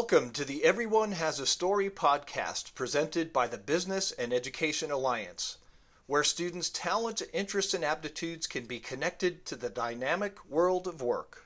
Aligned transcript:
Welcome 0.00 0.30
to 0.30 0.46
the 0.46 0.64
Everyone 0.64 1.12
Has 1.12 1.38
a 1.38 1.46
Story 1.46 1.90
podcast 1.90 2.74
presented 2.74 3.34
by 3.34 3.46
the 3.46 3.58
Business 3.58 4.12
and 4.12 4.32
Education 4.32 4.90
Alliance, 4.90 5.58
where 6.06 6.24
students' 6.24 6.70
talents, 6.70 7.22
interests, 7.34 7.74
and 7.74 7.84
aptitudes 7.84 8.46
can 8.46 8.64
be 8.64 8.80
connected 8.80 9.44
to 9.44 9.56
the 9.56 9.68
dynamic 9.68 10.38
world 10.48 10.88
of 10.88 11.02
work. 11.02 11.44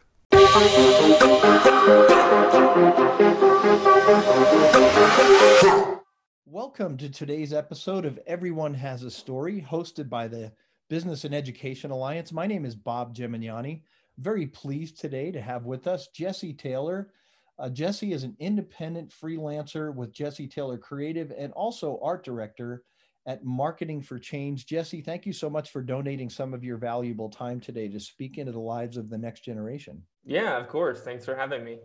Welcome 6.47 6.97
to 6.99 7.09
today's 7.11 7.53
episode 7.53 8.05
of 8.05 8.21
Everyone 8.25 8.75
Has 8.75 9.03
a 9.03 9.11
Story, 9.11 9.67
hosted 9.69 10.09
by 10.09 10.29
the 10.29 10.53
Business 10.89 11.25
and 11.25 11.35
Education 11.35 11.91
Alliance. 11.91 12.33
My 12.33 12.47
name 12.47 12.65
is 12.65 12.77
Bob 12.77 13.17
Gemignani. 13.17 13.83
Very 14.17 14.47
pleased 14.47 15.01
today 15.01 15.33
to 15.33 15.41
have 15.41 15.65
with 15.65 15.89
us 15.89 16.07
Jesse 16.15 16.55
Taylor 16.55 17.11
uh, 17.59 17.69
Jesse 17.69 18.13
is 18.13 18.25
an 18.25 18.37
independent 18.39 19.11
freelancer 19.11 19.95
with 19.95 20.13
Jesse 20.13 20.49
Taylor 20.49 20.79
Creative 20.79 21.33
and 21.37 21.53
also 21.53 22.01
art 22.03 22.25
director 22.25 22.83
at 23.27 23.45
Marketing 23.45 24.03
for 24.03 24.19
Change. 24.19 24.67
Jesse, 24.67 25.01
thank 25.01 25.25
you 25.25 25.33
so 25.33 25.49
much 25.49 25.71
for 25.71 25.83
donating 25.83 26.29
some 26.29 26.53
of 26.53 26.65
your 26.65 26.77
valuable 26.77 27.29
time 27.29 27.61
today 27.61 27.89
to 27.89 28.01
speak 28.01 28.39
into 28.39 28.53
the 28.53 28.59
lives 28.59 28.97
of 28.97 29.09
the 29.09 29.17
next 29.17 29.45
generation. 29.45 30.03
Yeah, 30.25 30.59
of 30.59 30.69
course. 30.69 31.01
Thanks 31.01 31.25
for 31.25 31.35
having 31.35 31.65
me. 31.65 31.79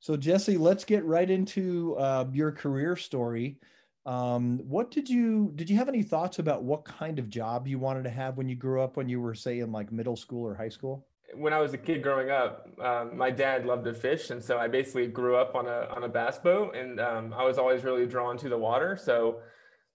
So, 0.00 0.16
Jesse, 0.16 0.56
let's 0.56 0.84
get 0.84 1.04
right 1.04 1.28
into 1.28 1.96
uh, 1.96 2.26
your 2.32 2.52
career 2.52 2.96
story. 2.96 3.58
Um, 4.06 4.58
what 4.60 4.90
did 4.90 5.08
you 5.08 5.52
did 5.54 5.68
you 5.68 5.76
have 5.76 5.88
any 5.88 6.02
thoughts 6.02 6.38
about 6.38 6.64
what 6.64 6.84
kind 6.84 7.18
of 7.18 7.28
job 7.28 7.68
you 7.68 7.78
wanted 7.78 8.04
to 8.04 8.10
have 8.10 8.38
when 8.38 8.48
you 8.48 8.56
grew 8.56 8.80
up 8.80 8.96
when 8.96 9.08
you 9.08 9.20
were 9.20 9.34
say 9.34 9.58
in 9.58 9.70
like 9.70 9.92
middle 9.92 10.16
school 10.16 10.46
or 10.46 10.54
high 10.54 10.70
school? 10.70 11.07
When 11.34 11.52
I 11.52 11.58
was 11.60 11.74
a 11.74 11.78
kid 11.78 12.02
growing 12.02 12.30
up, 12.30 12.68
um, 12.80 13.16
my 13.16 13.30
dad 13.30 13.66
loved 13.66 13.84
to 13.84 13.94
fish, 13.94 14.30
and 14.30 14.42
so 14.42 14.58
I 14.58 14.68
basically 14.68 15.06
grew 15.06 15.36
up 15.36 15.54
on 15.54 15.66
a 15.66 15.88
on 15.94 16.04
a 16.04 16.08
bass 16.08 16.38
boat, 16.38 16.74
and 16.74 17.00
um, 17.00 17.34
I 17.36 17.44
was 17.44 17.58
always 17.58 17.84
really 17.84 18.06
drawn 18.06 18.38
to 18.38 18.48
the 18.48 18.58
water. 18.58 18.96
So, 18.96 19.40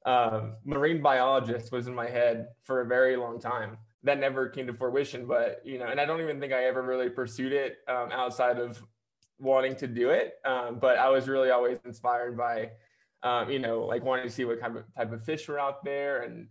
um, 0.06 0.54
marine 0.64 1.02
biologist 1.02 1.72
was 1.72 1.88
in 1.88 1.96
my 1.96 2.08
head 2.08 2.50
for 2.64 2.82
a 2.82 2.86
very 2.86 3.16
long 3.16 3.40
time. 3.40 3.78
That 4.04 4.20
never 4.20 4.50
came 4.50 4.68
to 4.68 4.74
fruition, 4.74 5.26
but 5.26 5.62
you 5.66 5.80
know, 5.80 5.88
and 5.88 6.00
I 6.00 6.06
don't 6.06 6.22
even 6.22 6.40
think 6.40 6.54
I 6.54 6.66
ever 6.66 6.82
really 6.82 7.10
pursued 7.10 7.54
it 7.54 7.78
um, 7.88 8.12
outside 8.12 8.60
of 8.60 8.84
wanting 9.40 9.76
to 9.78 9.88
do 9.88 10.12
it. 10.12 10.34
Um, 10.46 10.78
but 10.80 10.98
I 10.98 11.10
was 11.10 11.28
really 11.28 11.50
always 11.50 11.80
inspired 11.86 12.38
by. 12.38 12.72
Um, 13.24 13.50
you 13.50 13.60
know, 13.60 13.86
like 13.86 14.04
wanting 14.04 14.26
to 14.26 14.30
see 14.30 14.44
what 14.44 14.60
kind 14.60 14.76
of 14.76 14.84
type 14.98 15.14
of 15.14 15.24
fish 15.24 15.48
were 15.48 15.58
out 15.58 15.86
there, 15.86 16.24
and 16.24 16.50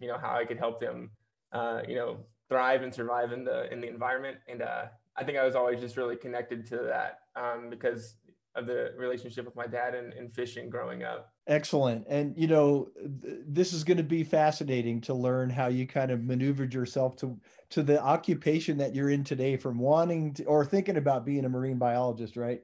you 0.00 0.08
know 0.08 0.16
how 0.16 0.34
I 0.34 0.46
could 0.46 0.56
help 0.56 0.80
them, 0.80 1.10
uh, 1.52 1.82
you 1.86 1.96
know, 1.96 2.24
thrive 2.48 2.82
and 2.82 2.94
survive 2.94 3.32
in 3.32 3.44
the 3.44 3.72
in 3.72 3.80
the 3.80 3.88
environment. 3.88 4.38
And 4.48 4.62
uh, 4.62 4.86
I 5.16 5.24
think 5.24 5.38
I 5.38 5.44
was 5.44 5.54
always 5.54 5.80
just 5.80 5.96
really 5.96 6.16
connected 6.16 6.66
to 6.66 6.78
that 6.78 7.20
um, 7.36 7.70
because 7.70 8.14
of 8.54 8.66
the 8.66 8.92
relationship 8.96 9.44
with 9.44 9.54
my 9.54 9.66
dad 9.66 9.94
and, 9.94 10.12
and 10.14 10.32
fishing 10.32 10.68
growing 10.68 11.04
up. 11.04 11.32
Excellent. 11.46 12.06
And 12.08 12.36
you 12.36 12.46
know, 12.46 12.88
th- 13.22 13.38
this 13.46 13.72
is 13.72 13.84
going 13.84 13.96
to 13.96 14.02
be 14.02 14.24
fascinating 14.24 15.00
to 15.02 15.14
learn 15.14 15.48
how 15.48 15.68
you 15.68 15.86
kind 15.86 16.10
of 16.10 16.22
maneuvered 16.22 16.74
yourself 16.74 17.16
to 17.16 17.38
to 17.70 17.82
the 17.82 18.02
occupation 18.02 18.78
that 18.78 18.94
you're 18.94 19.10
in 19.10 19.24
today 19.24 19.56
from 19.56 19.78
wanting 19.78 20.34
to, 20.34 20.44
or 20.44 20.64
thinking 20.64 20.96
about 20.96 21.24
being 21.24 21.44
a 21.44 21.48
marine 21.48 21.78
biologist, 21.78 22.36
right? 22.36 22.62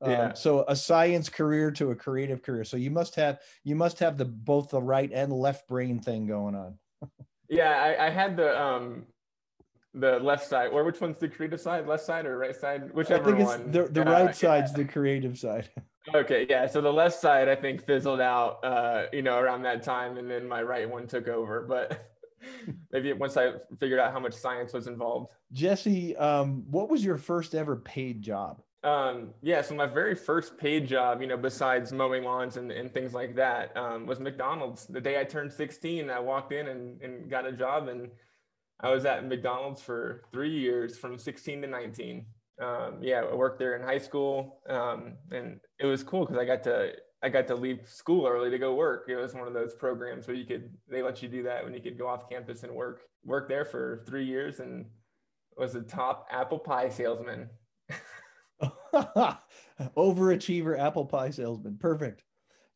Um, 0.00 0.10
yeah. 0.10 0.24
Um, 0.26 0.36
so 0.36 0.64
a 0.68 0.76
science 0.76 1.28
career 1.28 1.70
to 1.72 1.90
a 1.90 1.96
creative 1.96 2.42
career. 2.42 2.64
So 2.64 2.76
you 2.76 2.90
must 2.90 3.14
have 3.16 3.40
you 3.64 3.76
must 3.76 3.98
have 3.98 4.16
the 4.16 4.24
both 4.24 4.70
the 4.70 4.82
right 4.82 5.10
and 5.12 5.32
left 5.32 5.68
brain 5.68 6.00
thing 6.00 6.26
going 6.26 6.54
on. 6.54 6.78
yeah, 7.48 7.82
I, 7.82 8.06
I 8.06 8.10
had 8.10 8.36
the 8.36 8.60
um 8.60 9.06
the 9.94 10.18
left 10.18 10.46
side, 10.46 10.68
or 10.68 10.84
which 10.84 11.00
one's 11.00 11.18
the 11.18 11.28
creative 11.28 11.60
side, 11.60 11.86
left 11.86 12.04
side 12.04 12.26
or 12.26 12.38
right 12.38 12.56
side, 12.56 12.92
whichever 12.94 13.34
I 13.34 13.36
think 13.36 13.48
one. 13.48 13.70
the 13.70 13.84
the 13.84 14.08
uh, 14.08 14.12
right 14.12 14.34
side's 14.34 14.72
yeah. 14.72 14.78
the 14.78 14.84
creative 14.84 15.38
side. 15.38 15.68
Okay, 16.12 16.48
yeah. 16.50 16.66
So 16.66 16.80
the 16.80 16.92
left 16.92 17.20
side, 17.20 17.48
I 17.48 17.54
think, 17.54 17.86
fizzled 17.86 18.20
out, 18.20 18.58
uh, 18.64 19.04
you 19.12 19.22
know, 19.22 19.38
around 19.38 19.62
that 19.62 19.84
time, 19.84 20.18
and 20.18 20.28
then 20.28 20.48
my 20.48 20.60
right 20.60 20.90
one 20.90 21.06
took 21.06 21.28
over. 21.28 21.62
But 21.62 22.10
maybe 22.92 23.12
once 23.12 23.36
I 23.36 23.52
figured 23.78 24.00
out 24.00 24.12
how 24.12 24.18
much 24.18 24.34
science 24.34 24.72
was 24.72 24.88
involved. 24.88 25.30
Jesse, 25.52 26.16
um, 26.16 26.64
what 26.68 26.88
was 26.88 27.04
your 27.04 27.18
first 27.18 27.54
ever 27.54 27.76
paid 27.76 28.20
job? 28.20 28.60
Um, 28.84 29.30
yeah, 29.42 29.62
so 29.62 29.76
my 29.76 29.86
very 29.86 30.16
first 30.16 30.58
paid 30.58 30.88
job, 30.88 31.20
you 31.20 31.28
know, 31.28 31.36
besides 31.36 31.92
mowing 31.92 32.24
lawns 32.24 32.56
and, 32.56 32.72
and 32.72 32.92
things 32.92 33.14
like 33.14 33.36
that, 33.36 33.76
um, 33.76 34.06
was 34.06 34.18
McDonald's. 34.18 34.86
The 34.86 35.00
day 35.00 35.20
I 35.20 35.24
turned 35.24 35.52
16, 35.52 36.10
I 36.10 36.18
walked 36.18 36.52
in 36.52 36.66
and, 36.66 37.00
and 37.00 37.30
got 37.30 37.46
a 37.46 37.52
job 37.52 37.86
and 37.86 38.10
I 38.82 38.90
was 38.90 39.04
at 39.04 39.26
McDonald's 39.26 39.80
for 39.80 40.22
three 40.32 40.50
years 40.58 40.98
from 40.98 41.18
16 41.18 41.62
to 41.62 41.68
19. 41.68 42.26
Um, 42.60 42.98
yeah, 43.00 43.20
I 43.20 43.34
worked 43.34 43.58
there 43.58 43.76
in 43.76 43.82
high 43.82 43.98
school, 43.98 44.60
um, 44.68 45.14
and 45.30 45.60
it 45.78 45.86
was 45.86 46.02
cool 46.02 46.24
because 46.26 46.38
I 46.38 46.44
got 46.44 46.62
to 46.64 46.92
I 47.24 47.28
got 47.28 47.46
to 47.46 47.54
leave 47.54 47.88
school 47.88 48.26
early 48.26 48.50
to 48.50 48.58
go 48.58 48.74
work. 48.74 49.06
It 49.08 49.16
was 49.16 49.34
one 49.34 49.46
of 49.46 49.54
those 49.54 49.74
programs 49.74 50.26
where 50.26 50.36
you 50.36 50.44
could 50.44 50.70
they 50.88 51.02
let 51.02 51.22
you 51.22 51.28
do 51.28 51.44
that 51.44 51.64
when 51.64 51.72
you 51.72 51.80
could 51.80 51.96
go 51.98 52.08
off 52.08 52.28
campus 52.28 52.64
and 52.64 52.72
work. 52.72 53.02
Worked 53.24 53.48
there 53.48 53.64
for 53.64 54.02
three 54.06 54.24
years 54.24 54.58
and 54.58 54.86
was 55.56 55.74
a 55.76 55.82
top 55.82 56.26
apple 56.30 56.58
pie 56.58 56.88
salesman. 56.88 57.48
Overachiever 59.96 60.78
apple 60.78 61.06
pie 61.06 61.30
salesman. 61.30 61.78
Perfect. 61.78 62.24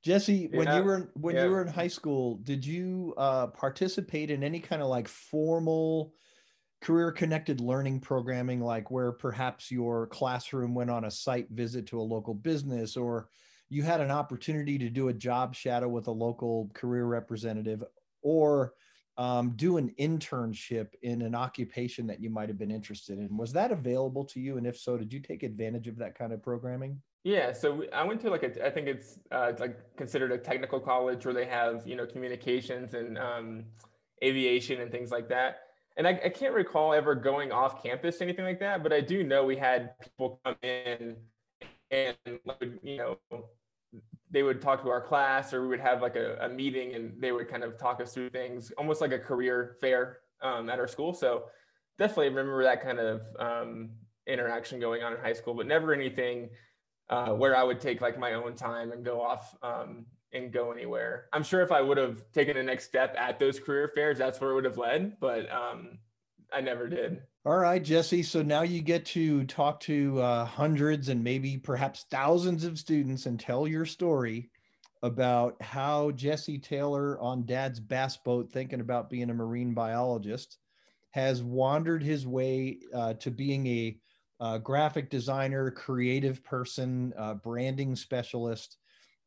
Jesse, 0.07 0.49
when 0.53 0.69
yeah. 0.69 0.77
you 0.77 0.85
were 0.85 1.11
when 1.15 1.35
yeah. 1.35 1.45
you 1.45 1.51
were 1.51 1.61
in 1.61 1.67
high 1.67 1.89
school, 1.89 2.37
did 2.45 2.65
you 2.65 3.13
uh, 3.17 3.49
participate 3.49 4.31
in 4.31 4.45
any 4.45 4.61
kind 4.61 4.81
of 4.81 4.87
like 4.87 5.09
formal 5.09 6.15
career 6.81 7.11
connected 7.11 7.61
learning 7.61 7.99
programming, 7.99 8.61
like 8.61 8.89
where 8.89 9.11
perhaps 9.11 9.69
your 9.69 10.07
classroom 10.07 10.77
went 10.77 10.91
on 10.91 11.07
a 11.07 11.11
site 11.11 11.51
visit 11.51 11.89
to 11.89 11.99
a 11.99 12.03
local 12.03 12.35
business, 12.35 12.97
or 12.97 13.31
you 13.69 13.83
had 13.83 14.01
an 14.01 14.13
opportunity 14.13 14.79
to 14.79 14.89
do 14.89 15.09
a 15.09 15.13
job 15.13 15.57
shadow 15.57 15.89
with 15.89 16.07
a 16.07 16.13
local 16.13 16.71
career 16.73 17.07
representative, 17.07 17.83
or 18.23 18.75
um, 19.19 19.55
do 19.57 19.77
an 19.77 19.93
internship 19.99 20.91
in 21.03 21.21
an 21.21 21.35
occupation 21.35 22.07
that 22.07 22.21
you 22.21 22.31
might 22.31 22.49
have 22.49 22.59
been 22.59 22.71
interested 22.71 23.19
in? 23.19 23.37
Was 23.37 23.53
that 23.55 23.73
available 23.73 24.25
to 24.27 24.39
you? 24.39 24.57
And 24.57 24.69
if 24.69 24.79
so, 24.79 24.97
did 24.97 25.13
you 25.13 25.19
take 25.19 25.43
advantage 25.43 25.89
of 25.89 25.97
that 25.97 26.17
kind 26.17 26.33
of 26.33 26.45
programming? 26.45 27.03
Yeah, 27.27 27.53
so 27.53 27.83
I 27.93 28.05
went 28.05 28.21
to 28.21 28.31
like 28.31 28.45
a, 28.45 28.65
I 28.65 28.71
think 28.71 28.87
it's 28.87 29.19
uh, 29.33 29.51
like 29.59 29.77
considered 29.97 30.31
a 30.31 30.39
technical 30.39 30.79
college 30.79 31.25
where 31.25 31.35
they 31.35 31.47
have 31.47 31.85
you 31.85 31.97
know 31.97 32.07
communications 32.07 32.95
and 32.95 33.19
um, 33.19 33.65
aviation 34.23 34.81
and 34.81 34.93
things 34.93 35.11
like 35.11 35.29
that. 35.31 35.63
And 35.97 36.07
I, 36.07 36.21
I, 36.25 36.29
can't 36.29 36.55
recall 36.55 36.95
ever 36.95 37.17
going 37.17 37.51
off 37.51 37.83
campus 37.83 38.21
anything 38.21 38.45
like 38.45 38.61
that, 38.61 38.85
but 38.85 38.93
I 38.93 39.01
do 39.01 39.25
know 39.25 39.45
we 39.45 39.57
had 39.57 39.99
people 40.01 40.41
come 40.45 40.55
in 40.63 41.17
and 41.91 42.17
you 42.85 42.97
know 42.97 43.19
they 44.31 44.45
would 44.45 44.63
talk 44.63 44.81
to 44.85 44.89
our 44.89 45.01
class 45.01 45.53
or 45.53 45.63
we 45.63 45.67
would 45.67 45.81
have 45.81 46.03
like 46.03 46.15
a, 46.15 46.39
a 46.43 46.49
meeting 46.49 46.95
and 46.95 47.21
they 47.21 47.33
would 47.33 47.49
kind 47.49 47.65
of 47.65 47.77
talk 47.77 48.01
us 48.01 48.15
through 48.15 48.31
things, 48.31 48.71
almost 48.79 49.01
like 49.01 49.11
a 49.11 49.19
career 49.19 49.75
fair 49.81 50.19
um, 50.43 50.71
at 50.71 50.79
our 50.79 50.87
school. 50.87 51.13
So 51.13 51.47
definitely 51.99 52.29
remember 52.29 52.63
that 52.63 52.85
kind 52.85 53.01
of 53.01 53.23
um, 53.41 53.91
interaction 54.29 54.79
going 54.79 55.03
on 55.03 55.13
in 55.13 55.19
high 55.19 55.33
school, 55.33 55.55
but 55.55 55.67
never 55.67 55.93
anything 55.93 56.51
uh, 57.09 57.31
where 57.31 57.57
I 57.57 57.63
would 57.63 57.81
take 57.81 58.01
like 58.01 58.19
my 58.19 58.35
own 58.35 58.55
time 58.55 58.93
and 58.93 59.05
go 59.05 59.21
off 59.21 59.57
um, 59.63 60.07
and 60.33 60.53
go 60.53 60.73
anywhere. 60.73 61.27
I'm 61.33 61.43
sure 61.43 61.63
if 61.63 61.73
I 61.73 61.81
would 61.81 61.99
have 61.99 62.23
taken 62.33 62.57
the 62.57 62.63
next 62.63 62.85
step 62.85 63.15
at 63.19 63.39
those 63.39 63.61
career 63.61 63.91
fairs, 63.95 64.19
that's 64.19 64.41
where 64.41 64.51
it 64.51 64.55
would 64.55 64.65
have 64.65 64.79
led, 64.79 65.19
but 65.21 65.51
um, 65.51 65.99
I 66.53 66.61
never 66.61 66.89
did. 66.89 67.23
All 67.45 67.59
right, 67.59 67.83
Jesse. 67.83 68.25
So 68.25 68.43
now 68.43 68.63
you 68.63 68.83
get 68.83 69.05
to 69.07 69.45
talk 69.45 69.79
to 69.81 70.21
uh, 70.21 70.45
hundreds 70.45 71.09
and 71.09 71.23
maybe 71.23 71.57
perhaps 71.57 72.07
thousands 72.11 72.65
of 72.65 72.79
students 72.79 73.27
and 73.27 73.39
tell 73.39 73.69
your 73.69 73.87
story 73.87 74.51
about 75.03 75.61
how 75.63 76.11
Jesse 76.11 76.59
Taylor 76.59 77.21
on 77.21 77.47
dad's 77.47 77.79
bass 77.79 78.17
boat, 78.17 78.51
thinking 78.51 78.81
about 78.81 79.11
being 79.11 79.31
a 79.31 79.35
marine 79.35 79.75
biologist, 79.75 80.59
has 81.11 81.43
wandered 81.43 82.03
his 82.03 82.27
way 82.27 82.81
uh, 82.93 83.15
to 83.15 83.31
being 83.31 83.67
a 83.69 83.97
uh, 84.41 84.59
graphic 84.59 85.11
designer, 85.11 85.71
creative 85.71 86.43
person, 86.45 87.13
uh, 87.17 87.35
branding 87.35 87.97
specialist. 87.97 88.77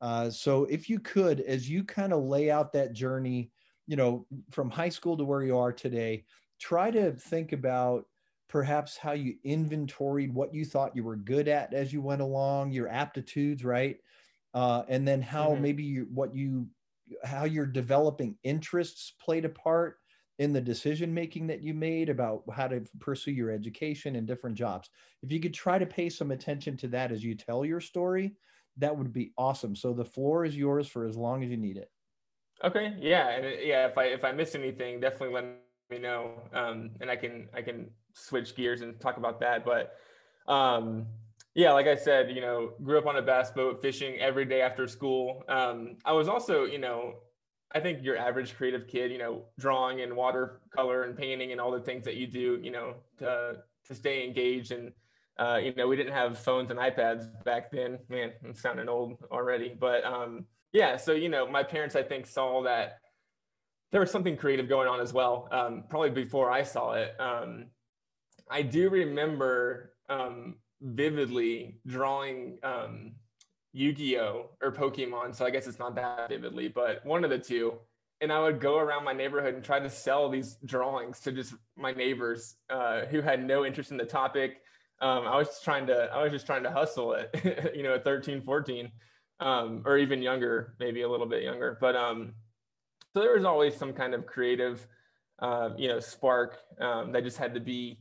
Uh, 0.02 0.30
so 0.30 0.66
if 0.66 0.90
you 0.90 1.00
could, 1.00 1.42
as 1.42 1.70
you 1.70 1.84
kind 1.84 2.14
of 2.14 2.24
lay 2.24 2.50
out 2.52 2.72
that 2.74 2.94
journey, 2.94 3.52
you 3.88 3.96
know, 3.96 4.26
from 4.52 4.70
high 4.70 4.90
school 4.90 5.18
to 5.18 5.26
where 5.26 5.44
you 5.44 5.58
are 5.58 5.74
today, 5.74 6.24
try 6.60 6.92
to 6.92 7.12
think 7.12 7.52
about 7.52 8.06
perhaps 8.48 8.98
how 8.98 9.12
you 9.12 9.36
inventoried 9.44 10.34
what 10.34 10.54
you 10.54 10.66
thought 10.66 10.96
you 10.96 11.04
were 11.04 11.16
good 11.16 11.48
at 11.48 11.74
as 11.74 11.92
you 11.92 12.02
went 12.02 12.22
along, 12.22 12.72
your 12.72 12.88
aptitudes, 12.88 13.64
right? 13.64 13.98
Uh, 14.54 14.84
and 14.88 15.08
then 15.08 15.22
how 15.22 15.50
mm-hmm. 15.50 15.62
maybe 15.62 15.84
you, 15.84 16.08
what 16.14 16.36
you, 16.36 16.68
how 17.24 17.46
your 17.46 17.66
developing 17.66 18.36
interests 18.44 19.14
played 19.20 19.46
a 19.46 19.50
part 19.50 19.99
in 20.40 20.54
the 20.54 20.62
decision 20.62 21.14
making 21.14 21.48
that 21.48 21.62
you 21.62 21.74
made 21.76 22.10
about 22.10 22.44
how 22.54 22.68
to 22.68 22.84
pursue 23.00 23.32
your 23.32 23.52
education 23.52 24.16
and 24.16 24.28
different 24.28 24.58
jobs. 24.58 24.90
If 25.22 25.32
you 25.32 25.40
could 25.40 25.54
try 25.54 25.78
to 25.80 25.86
pay 25.86 26.10
some 26.10 26.32
attention 26.32 26.78
to 26.78 26.88
that 26.90 27.12
as 27.12 27.24
you 27.24 27.36
tell 27.36 27.66
your 27.66 27.82
story, 27.82 28.38
that 28.78 28.98
would 28.98 29.14
be 29.14 29.34
awesome. 29.38 29.76
So 29.76 29.94
the 29.94 30.06
floor 30.06 30.46
is 30.46 30.58
yours 30.58 30.88
for 30.88 31.06
as 31.06 31.18
long 31.18 31.44
as 31.44 31.50
you 31.52 31.58
need 31.58 31.78
it. 31.78 31.92
Okay. 32.64 32.96
Yeah. 33.00 33.30
And 33.30 33.46
uh, 33.46 33.50
yeah, 33.62 33.88
if 33.88 33.98
I 33.98 34.06
if 34.06 34.24
I 34.24 34.32
miss 34.32 34.56
anything, 34.56 35.00
definitely 35.00 35.34
let 35.34 35.46
me 35.90 35.98
know. 36.00 36.44
Um, 36.54 36.92
and 37.00 37.10
I 37.10 37.16
can 37.16 37.50
I 37.54 37.62
can 37.62 37.92
switch 38.14 38.56
gears 38.56 38.82
and 38.82 39.00
talk 39.00 39.18
about 39.18 39.40
that. 39.40 39.64
But 39.64 39.96
um, 40.52 41.08
Yeah, 41.56 41.74
like 41.74 41.88
I 41.88 41.96
said, 41.96 42.32
you 42.32 42.42
know, 42.42 42.76
grew 42.84 43.00
up 43.00 43.08
on 43.08 43.18
a 43.18 43.22
bass 43.22 43.52
boat, 43.52 43.82
fishing 43.82 44.18
every 44.20 44.46
day 44.46 44.62
after 44.62 44.88
school. 44.88 45.44
Um, 45.50 45.98
I 46.06 46.14
was 46.14 46.30
also, 46.30 46.66
you 46.66 46.80
know, 46.80 47.24
I 47.74 47.80
think 47.80 48.04
your 48.04 48.18
average 48.18 48.56
creative 48.56 48.88
kid, 48.88 49.12
you 49.12 49.18
know, 49.20 49.44
drawing 49.60 50.02
and 50.02 50.16
watercolor 50.16 51.04
and 51.04 51.16
painting 51.16 51.52
and 51.52 51.62
all 51.62 51.72
the 51.72 51.80
things 51.80 52.04
that 52.06 52.16
you 52.16 52.26
do, 52.26 52.60
you 52.62 52.72
know, 52.72 52.96
to 53.20 53.58
to 53.88 53.96
stay 53.96 54.26
engaged. 54.26 54.72
And 54.72 54.92
uh, 55.38 55.58
you 55.58 55.74
know, 55.76 55.88
we 55.88 55.96
didn't 55.96 56.14
have 56.14 56.38
phones 56.38 56.72
and 56.72 56.80
iPads 56.80 57.44
back 57.44 57.72
then. 57.72 58.00
Man, 58.10 58.32
I'm 58.44 58.54
sounding 58.54 58.90
old 58.90 59.18
already. 59.32 59.76
But 59.80 60.04
um, 60.04 60.46
yeah, 60.74 60.98
so 60.98 61.12
you 61.14 61.30
know, 61.30 61.48
my 61.48 61.64
parents, 61.64 61.96
I 61.96 62.04
think, 62.04 62.26
saw 62.26 62.64
that 62.64 63.00
there 63.92 64.02
was 64.02 64.12
something 64.12 64.36
creative 64.36 64.68
going 64.68 64.88
on 64.88 65.00
as 65.00 65.14
well. 65.14 65.48
Um, 65.52 65.84
probably 65.90 66.10
before 66.10 66.52
I 66.52 66.64
saw 66.64 66.94
it. 66.94 67.16
Um, 67.20 67.68
I 68.50 68.64
do 68.64 68.90
remember 68.90 69.94
um, 70.10 70.56
vividly 70.82 71.78
drawing 71.86 72.58
um, 72.64 73.14
Yu-Gi-Oh 73.74 74.50
or 74.62 74.72
Pokemon. 74.72 75.36
So 75.36 75.46
I 75.46 75.50
guess 75.50 75.68
it's 75.68 75.80
not 75.80 75.96
that 75.96 76.30
vividly, 76.30 76.68
but 76.68 77.06
one 77.06 77.24
of 77.24 77.30
the 77.30 77.38
two. 77.38 77.74
And 78.22 78.34
I 78.34 78.40
would 78.42 78.60
go 78.60 78.78
around 78.78 79.06
my 79.06 79.14
neighborhood 79.14 79.56
and 79.56 79.64
try 79.64 79.80
to 79.80 79.90
sell 79.90 80.30
these 80.30 80.58
drawings 80.66 81.22
to 81.22 81.32
just 81.32 81.54
my 81.78 81.94
neighbors 81.94 82.56
uh, 82.70 83.06
who 83.06 83.22
had 83.22 83.46
no 83.46 83.66
interest 83.66 83.92
in 83.92 83.98
the 83.98 84.06
topic. 84.06 84.62
Um, 85.02 85.26
I 85.26 85.38
was 85.38 85.48
just 85.48 85.64
trying 85.64 85.88
to, 85.88 86.10
I 86.14 86.22
was 86.22 86.32
just 86.32 86.46
trying 86.46 86.64
to 86.64 86.72
hustle 86.72 87.14
it, 87.14 87.72
you 87.76 87.84
know, 87.84 87.96
at 87.96 88.04
13, 88.04 88.42
14, 88.42 88.92
um, 89.40 89.84
or 89.86 89.98
even 89.98 90.22
younger, 90.22 90.74
maybe 90.80 91.04
a 91.04 91.10
little 91.10 91.28
bit 91.28 91.44
younger. 91.44 91.78
But 91.80 91.96
um, 91.96 92.34
so 93.14 93.22
there 93.22 93.34
was 93.34 93.46
always 93.46 93.78
some 93.78 93.94
kind 93.94 94.14
of 94.14 94.26
creative, 94.26 94.86
uh, 95.42 95.70
you 95.78 95.88
know, 95.88 96.02
spark 96.02 96.58
um, 96.82 97.14
that 97.14 97.24
just 97.24 97.38
had 97.38 97.54
to 97.54 97.62
be 97.62 98.00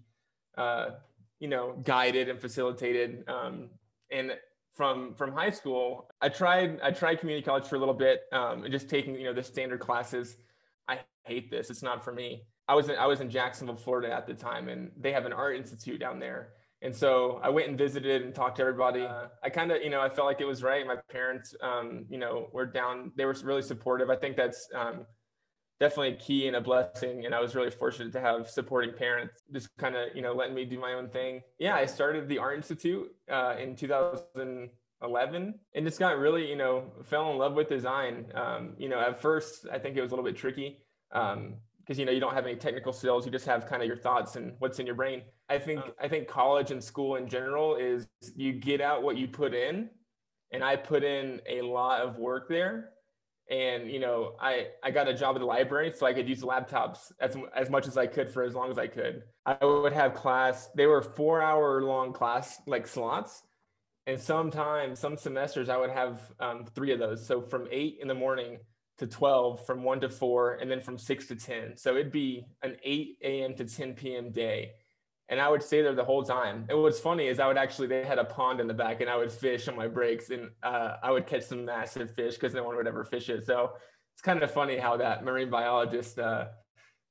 uh, 0.57 0.91
you 1.39 1.49
know, 1.49 1.77
guided 1.85 2.29
and 2.29 2.41
facilitated. 2.41 3.25
Um, 3.29 3.71
and 4.11 4.33
from 4.79 5.13
from 5.15 5.33
high 5.33 5.51
school, 5.51 6.09
I 6.23 6.29
tried 6.29 6.81
I 6.81 6.93
tried 6.93 7.17
community 7.17 7.45
college 7.45 7.67
for 7.67 7.75
a 7.75 7.81
little 7.81 7.93
bit, 7.93 8.23
um, 8.33 8.63
and 8.63 8.73
just 8.73 8.89
taking 8.89 9.17
you 9.17 9.25
know 9.25 9.35
the 9.35 9.43
standard 9.43 9.81
classes. 9.81 10.37
I 10.87 11.01
hate 11.25 11.51
this. 11.51 11.69
It's 11.69 11.83
not 11.83 12.03
for 12.03 12.13
me. 12.13 12.45
I 12.69 12.75
was 12.75 12.89
in, 12.89 12.97
I 12.97 13.07
was 13.07 13.21
in 13.21 13.29
Jacksonville, 13.29 13.77
Florida 13.77 14.15
at 14.15 14.27
the 14.27 14.35
time, 14.35 14.69
and 14.69 14.93
they 14.97 15.13
have 15.13 15.27
an 15.27 15.33
art 15.33 15.57
institute 15.57 15.99
down 15.99 16.21
there. 16.21 16.51
And 16.81 16.95
so 16.95 17.41
I 17.43 17.49
went 17.49 17.69
and 17.69 17.77
visited 17.77 18.23
and 18.23 18.33
talked 18.33 18.57
to 18.59 18.63
everybody. 18.63 19.03
Uh, 19.03 19.27
I 19.43 19.51
kind 19.51 19.73
of, 19.73 19.83
you 19.83 19.91
know, 19.91 20.01
I 20.01 20.09
felt 20.09 20.29
like 20.29 20.41
it 20.41 20.45
was 20.45 20.63
right. 20.63 20.87
My 20.87 20.95
parents, 21.11 21.57
um, 21.61 22.05
you 22.09 22.19
know, 22.19 22.49
were 22.53 22.67
down. 22.67 23.11
They 23.17 23.25
were 23.25 23.35
really 23.43 23.63
supportive. 23.63 24.11
I 24.11 24.17
think 24.17 24.37
that's 24.37 24.69
um, 24.77 25.05
definitely 25.81 26.15
a 26.15 26.17
key 26.17 26.47
and 26.47 26.57
a 26.57 26.61
blessing. 26.61 27.25
And 27.25 27.35
I 27.35 27.41
was 27.41 27.55
really 27.55 27.71
fortunate 27.71 28.13
to 28.13 28.21
have 28.21 28.49
supporting 28.49 28.95
parents, 28.95 29.43
just 29.53 29.77
kind 29.77 29.97
of, 29.97 30.09
you 30.15 30.23
know, 30.23 30.33
letting 30.33 30.55
me 30.55 30.65
do 30.65 30.79
my 30.79 30.95
own 30.95 31.09
thing. 31.09 31.43
Yeah, 31.59 31.77
I 31.77 31.87
started 31.87 32.29
the 32.29 32.39
Art 32.39 32.57
Institute 32.57 33.15
uh, 33.31 33.55
in 33.61 33.77
2011 33.77 35.55
and 35.75 35.87
just 35.87 35.99
got 35.99 36.19
really, 36.19 36.49
you 36.49 36.57
know, 36.57 36.85
fell 37.05 37.31
in 37.31 37.39
love 37.39 37.55
with 37.55 37.69
design. 37.69 38.27
Um, 38.35 38.75
you 38.77 38.89
know, 38.89 38.99
at 38.99 39.21
first, 39.21 39.67
I 39.73 39.79
think 39.79 39.97
it 39.97 40.03
was 40.03 40.11
a 40.11 40.15
little 40.15 40.25
bit 40.25 40.37
tricky. 40.37 40.79
Um, 41.13 41.55
because 41.89 41.99
you 41.99 42.05
know 42.05 42.13
you 42.13 42.21
don't 42.21 42.35
have 42.35 42.45
any 42.45 42.55
technical 42.55 42.93
skills 42.93 43.25
you 43.25 43.33
just 43.33 43.47
have 43.47 43.67
kind 43.67 43.81
of 43.81 43.89
your 43.89 43.97
thoughts 43.97 44.37
and 44.37 44.53
what's 44.59 44.79
in 44.79 44.85
your 44.85 44.95
brain 44.95 45.23
i 45.49 45.59
think 45.59 45.81
i 45.99 46.07
think 46.07 46.29
college 46.29 46.71
and 46.71 46.85
school 46.85 47.17
in 47.17 47.27
general 47.27 47.77
is 47.77 48.07
you 48.37 48.53
get 48.53 48.83
out 48.83 49.03
what 49.03 49.17
you 49.17 49.27
put 49.27 49.55
in 49.55 49.89
and 50.53 50.63
i 50.63 50.77
put 50.77 51.03
in 51.03 51.41
a 51.49 51.63
lot 51.63 52.03
of 52.03 52.19
work 52.19 52.47
there 52.47 52.91
and 53.51 53.91
you 53.91 53.99
know 53.99 54.35
i 54.41 54.67
i 54.83 54.91
got 54.91 55.09
a 55.09 55.15
job 55.15 55.35
at 55.35 55.39
the 55.39 55.45
library 55.47 55.91
so 55.91 56.07
i 56.07 56.13
could 56.13 56.29
use 56.29 56.43
laptops 56.43 57.13
as, 57.21 57.35
as 57.57 57.71
much 57.71 57.87
as 57.87 57.97
i 57.97 58.07
could 58.07 58.31
for 58.31 58.43
as 58.43 58.55
long 58.55 58.71
as 58.71 58.79
i 58.79 58.87
could. 58.87 59.23
I 59.47 59.65
would 59.65 59.93
have 59.93 60.15
class 60.15 60.69
they 60.75 60.87
were 60.87 61.03
four 61.03 61.41
hour 61.41 61.83
long 61.83 62.13
class 62.13 62.61
like 62.67 62.87
slots. 62.87 63.43
And 64.07 64.19
sometimes 64.19 64.99
some 64.99 65.17
semesters 65.17 65.69
i 65.69 65.77
would 65.77 65.91
have 65.91 66.21
um, 66.41 66.65
three 66.75 66.93
of 66.93 66.99
those. 66.99 67.27
So 67.27 67.41
from 67.41 67.67
eight 67.71 67.99
in 68.01 68.09
the 68.09 68.15
morning 68.15 68.59
to 68.99 69.07
12 69.07 69.65
from 69.65 69.83
1 69.83 70.01
to 70.01 70.09
4 70.09 70.55
and 70.57 70.71
then 70.71 70.81
from 70.81 70.99
6 70.99 71.27
to 71.29 71.37
10 71.37 71.77
so 71.77 71.97
it'd 71.97 72.13
be 72.13 72.45
an 72.63 72.77
8 72.83 73.19
a.m 73.23 73.55
to 73.55 73.65
10 73.65 73.95
p.m 73.95 74.31
day 74.31 74.73
and 75.29 75.41
I 75.41 75.49
would 75.49 75.63
stay 75.63 75.83
there 75.83 75.95
the 75.95 76.05
whole 76.05 76.23
time. 76.23 76.65
And 76.69 76.81
what's 76.81 76.99
funny 76.99 77.27
is 77.27 77.39
I 77.39 77.47
would 77.47 77.59
actually 77.59 77.89
they 77.89 78.05
had 78.05 78.19
a 78.19 78.25
pond 78.25 78.61
in 78.61 78.67
the 78.67 78.75
back, 78.75 79.01
and 79.01 79.11
I 79.11 79.17
would 79.17 79.31
fish 79.31 79.69
on 79.69 79.77
my 79.77 79.87
breaks, 79.87 80.31
and 80.31 80.51
uh, 80.63 80.95
I 81.03 81.11
would 81.11 81.27
catch 81.27 81.45
some 81.45 81.65
massive 81.65 82.15
fish 82.15 82.35
because 82.35 82.55
no 82.55 82.65
one 82.65 82.77
would 82.77 82.87
ever 82.87 83.05
fish 83.05 83.29
it. 83.29 83.45
So 83.45 83.73
it's 84.15 84.23
kind 84.23 84.43
of 84.43 84.51
funny 84.51 84.79
how 84.79 84.97
that 84.97 85.25
marine 85.25 85.51
biologist 85.51 86.19
uh, 86.19 86.47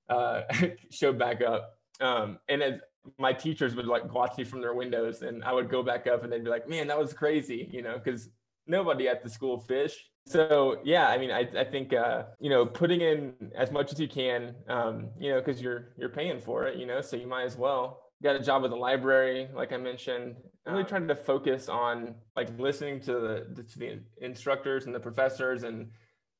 uh, 0.10 0.42
showed 0.90 1.20
back 1.20 1.42
up. 1.42 1.78
Um, 2.02 2.40
and 2.50 2.62
as 2.64 2.74
my 3.18 3.34
teachers 3.34 3.76
would 3.76 3.86
like 3.86 4.12
watch 4.12 4.38
me 4.38 4.44
from 4.44 4.62
their 4.62 4.74
windows, 4.74 5.22
and 5.22 5.44
I 5.44 5.54
would 5.54 5.70
go 5.70 5.84
back 5.84 6.08
up, 6.08 6.24
and 6.24 6.34
they'd 6.34 6.44
be 6.44 6.50
like, 6.50 6.68
"Man, 6.68 6.88
that 6.88 6.98
was 6.98 7.14
crazy," 7.14 7.70
you 7.72 7.84
know, 7.84 8.00
because 8.04 8.30
nobody 8.66 9.08
at 9.08 9.24
the 9.24 9.30
school 9.30 9.60
fish. 9.60 10.10
So 10.26 10.80
yeah, 10.84 11.08
I 11.08 11.18
mean, 11.20 11.32
I, 11.32 11.48
I 11.58 11.64
think 11.64 11.94
uh, 11.94 12.24
you 12.40 12.50
know 12.50 12.66
putting 12.66 13.02
in 13.02 13.34
as 13.56 13.72
much 13.72 13.94
as 13.94 14.00
you 14.00 14.08
can, 14.08 14.56
um, 14.68 15.10
you 15.20 15.32
know, 15.32 15.40
because 15.40 15.62
you're 15.62 15.94
you're 15.98 16.10
paying 16.10 16.42
for 16.42 16.66
it, 16.66 16.78
you 16.78 16.88
know, 16.88 17.00
so 17.00 17.16
you 17.16 17.28
might 17.28 17.44
as 17.44 17.56
well 17.56 18.07
got 18.22 18.36
a 18.36 18.40
job 18.40 18.64
at 18.64 18.70
the 18.70 18.76
library, 18.76 19.48
like 19.54 19.72
I 19.72 19.78
mentioned. 19.78 20.36
I'm 20.66 20.74
really 20.74 20.86
trying 20.86 21.08
to 21.08 21.16
focus 21.16 21.70
on 21.70 22.16
like 22.36 22.50
listening 22.60 23.00
to 23.02 23.14
the 23.14 23.64
to 23.64 23.80
the 23.80 24.00
instructors 24.22 24.86
and 24.86 24.96
the 24.96 25.00
professors, 25.00 25.64
and 25.64 25.92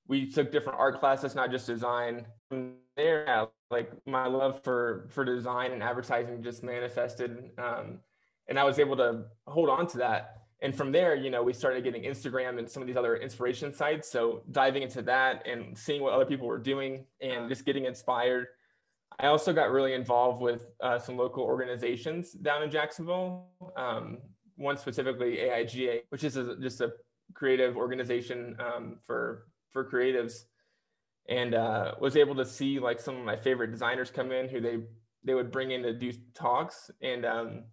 we 0.08 0.30
took 0.30 0.52
different 0.52 0.80
art 0.80 1.00
classes, 1.00 1.36
not 1.36 1.52
just 1.52 1.68
design. 1.68 2.26
From 2.50 2.74
there, 2.96 3.48
like 3.70 3.92
my 4.06 4.26
love 4.28 4.64
for 4.64 5.08
for 5.12 5.24
design 5.24 5.72
and 5.72 5.84
advertising 5.84 6.42
just 6.42 6.64
manifested, 6.64 7.52
um, 7.58 8.00
and 8.48 8.60
I 8.60 8.64
was 8.64 8.80
able 8.80 8.98
to 8.98 9.26
hold 9.46 9.70
on 9.70 9.88
to 9.88 9.98
that. 10.00 10.34
And 10.62 10.76
from 10.76 10.92
there, 10.92 11.16
you 11.16 11.30
know, 11.30 11.44
we 11.44 11.54
started 11.54 11.84
getting 11.84 12.02
Instagram 12.02 12.58
and 12.58 12.68
some 12.68 12.82
of 12.82 12.88
these 12.88 12.98
other 12.98 13.18
inspiration 13.18 13.72
sites. 13.72 14.10
So 14.10 14.42
diving 14.52 14.82
into 14.82 15.04
that 15.04 15.46
and 15.46 15.78
seeing 15.78 16.02
what 16.02 16.14
other 16.14 16.26
people 16.26 16.48
were 16.48 16.58
doing 16.58 17.06
and 17.22 17.48
just 17.48 17.64
getting 17.64 17.86
inspired 17.86 18.48
I 19.20 19.28
also 19.28 19.52
got 19.52 19.72
really 19.72 19.94
involved 19.94 20.42
with 20.42 20.68
uh, 20.82 21.00
some 21.00 21.18
local 21.18 21.44
organizations 21.44 22.34
down 22.34 22.62
in 22.62 22.70
Jacksonville. 22.70 23.48
Um, 23.76 24.20
one 24.56 24.78
specifically 24.78 25.38
AIGA, 25.38 26.02
which 26.10 26.24
is 26.24 26.38
a, 26.38 26.56
just 26.58 26.82
a 26.82 26.94
creative 27.34 27.78
organization 27.78 28.56
um, 28.60 28.98
for 29.06 29.48
for 29.72 29.86
creatives, 29.86 30.46
and 31.30 31.56
uh, 31.56 31.94
was 32.00 32.16
able 32.16 32.36
to 32.36 32.46
see 32.46 32.80
like 32.80 33.00
some 33.00 33.16
of 33.18 33.26
my 33.26 33.36
favorite 33.36 33.72
designers 33.72 34.12
come 34.12 34.32
in 34.32 34.50
who 34.50 34.62
they 34.62 34.80
they 35.24 35.34
would 35.34 35.52
bring 35.52 35.72
in 35.72 35.84
to 35.84 35.94
do 35.94 36.12
talks, 36.34 36.92
and 37.02 37.26
um, 37.26 37.64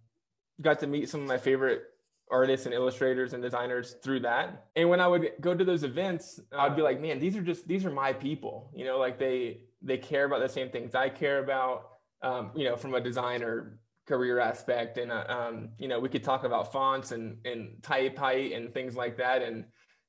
got 0.61 0.79
to 0.79 0.87
meet 0.87 1.09
some 1.09 1.21
of 1.21 1.27
my 1.27 1.37
favorite 1.37 1.83
artists 2.31 2.65
and 2.65 2.73
illustrators 2.73 3.33
and 3.33 3.43
designers 3.43 3.95
through 4.03 4.19
that. 4.19 4.65
And 4.75 4.89
when 4.89 4.99
I 4.99 5.07
would 5.07 5.31
go 5.41 5.53
to 5.53 5.63
those 5.63 5.83
events, 5.83 6.39
I'd 6.51 6.75
be 6.75 6.81
like, 6.81 6.99
man, 6.99 7.19
these 7.19 7.37
are 7.37 7.41
just 7.41 7.67
these 7.67 7.85
are 7.85 7.91
my 7.91 8.13
people. 8.13 8.71
You 8.75 8.85
know, 8.85 8.97
like 8.97 9.19
they 9.19 9.61
they 9.85 9.97
care 9.97 10.25
about 10.25 10.41
the 10.41 10.49
same 10.49 10.69
things 10.69 10.95
I 10.95 11.09
care 11.09 11.43
about. 11.43 11.91
Um, 12.21 12.51
you 12.55 12.63
know, 12.63 12.75
from 12.75 12.95
a 12.95 13.01
designer 13.01 13.79
career 14.07 14.39
aspect, 14.39 14.97
and 14.97 15.11
uh, 15.11 15.25
um, 15.27 15.69
you 15.77 15.87
know, 15.87 15.99
we 15.99 16.09
could 16.09 16.23
talk 16.23 16.43
about 16.43 16.71
fonts 16.71 17.11
and 17.11 17.37
and 17.45 17.81
type 17.83 18.17
height 18.17 18.51
and 18.51 18.73
things 18.73 18.95
like 18.95 19.17
that, 19.17 19.41
and 19.41 19.65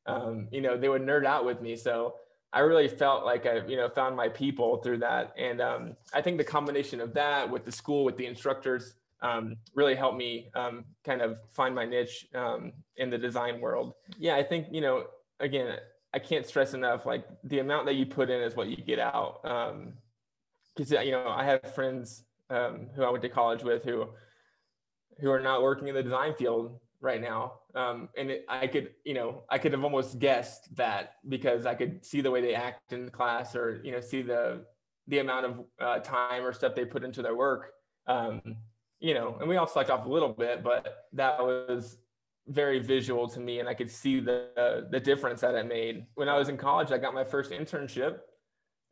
um, 0.06 0.48
you 0.50 0.60
know, 0.60 0.76
they 0.76 0.88
would 0.88 1.02
nerd 1.02 1.26
out 1.26 1.44
with 1.44 1.60
me. 1.60 1.76
So 1.76 2.14
I 2.52 2.60
really 2.60 2.88
felt 2.88 3.24
like 3.24 3.44
I, 3.44 3.66
you 3.66 3.76
know, 3.76 3.88
found 3.88 4.16
my 4.16 4.28
people 4.28 4.78
through 4.78 4.98
that, 4.98 5.34
and 5.36 5.60
um, 5.60 5.96
I 6.14 6.22
think 6.22 6.38
the 6.38 6.44
combination 6.44 7.00
of 7.00 7.12
that 7.14 7.50
with 7.50 7.64
the 7.64 7.72
school, 7.72 8.04
with 8.04 8.16
the 8.16 8.26
instructors, 8.26 8.94
um, 9.20 9.56
really 9.74 9.94
helped 9.94 10.16
me 10.16 10.50
um, 10.54 10.84
kind 11.04 11.20
of 11.20 11.38
find 11.52 11.74
my 11.74 11.84
niche 11.84 12.26
in 12.96 13.10
the 13.10 13.18
design 13.18 13.60
world. 13.60 13.92
Yeah, 14.18 14.36
I 14.36 14.42
think 14.42 14.68
you 14.70 14.80
know, 14.80 15.04
again, 15.40 15.76
I 16.16 16.18
can't 16.18 16.46
stress 16.46 16.72
enough 16.72 17.04
like 17.04 17.26
the 17.44 17.58
amount 17.58 17.84
that 17.84 17.94
you 17.94 18.06
put 18.06 18.30
in 18.30 18.40
is 18.40 18.56
what 18.56 18.68
you 18.68 18.78
get 18.78 18.98
out. 18.98 19.42
Because 20.74 20.92
um, 20.94 21.02
you 21.04 21.10
know, 21.10 21.28
I 21.28 21.44
have 21.44 21.74
friends 21.74 22.24
um, 22.48 22.86
who 22.96 23.04
I 23.04 23.10
went 23.10 23.20
to 23.22 23.28
college 23.28 23.62
with 23.62 23.84
who 23.84 24.08
who 25.20 25.30
are 25.30 25.40
not 25.40 25.62
working 25.62 25.88
in 25.88 25.94
the 25.94 26.02
design 26.02 26.32
field 26.34 26.80
right 27.02 27.20
now. 27.20 27.60
Um, 27.74 28.08
and 28.16 28.30
it, 28.30 28.46
I 28.48 28.66
could, 28.66 28.94
you 29.04 29.12
know, 29.12 29.42
I 29.50 29.58
could 29.58 29.72
have 29.72 29.84
almost 29.84 30.18
guessed 30.18 30.74
that 30.76 31.16
because 31.28 31.66
I 31.66 31.74
could 31.74 32.04
see 32.04 32.22
the 32.22 32.30
way 32.30 32.40
they 32.40 32.54
act 32.54 32.94
in 32.94 33.10
class, 33.10 33.54
or 33.54 33.82
you 33.84 33.92
know, 33.92 34.00
see 34.00 34.22
the 34.22 34.64
the 35.08 35.18
amount 35.18 35.44
of 35.44 35.64
uh, 35.78 35.98
time 35.98 36.46
or 36.46 36.54
stuff 36.54 36.74
they 36.74 36.86
put 36.86 37.04
into 37.04 37.20
their 37.20 37.36
work. 37.36 37.72
Um, 38.06 38.40
you 39.00 39.12
know, 39.12 39.36
and 39.38 39.50
we 39.50 39.58
all 39.58 39.66
slacked 39.66 39.90
off 39.90 40.06
a 40.06 40.08
little 40.08 40.32
bit, 40.32 40.64
but 40.64 41.04
that 41.12 41.38
was 41.38 41.98
very 42.48 42.78
visual 42.78 43.28
to 43.28 43.40
me 43.40 43.58
and 43.58 43.68
I 43.68 43.74
could 43.74 43.90
see 43.90 44.20
the 44.20 44.86
the 44.90 45.00
difference 45.00 45.40
that 45.40 45.54
it 45.54 45.66
made. 45.66 46.06
When 46.14 46.28
I 46.28 46.38
was 46.38 46.48
in 46.48 46.56
college, 46.56 46.92
I 46.92 46.98
got 46.98 47.14
my 47.14 47.24
first 47.24 47.50
internship 47.50 48.18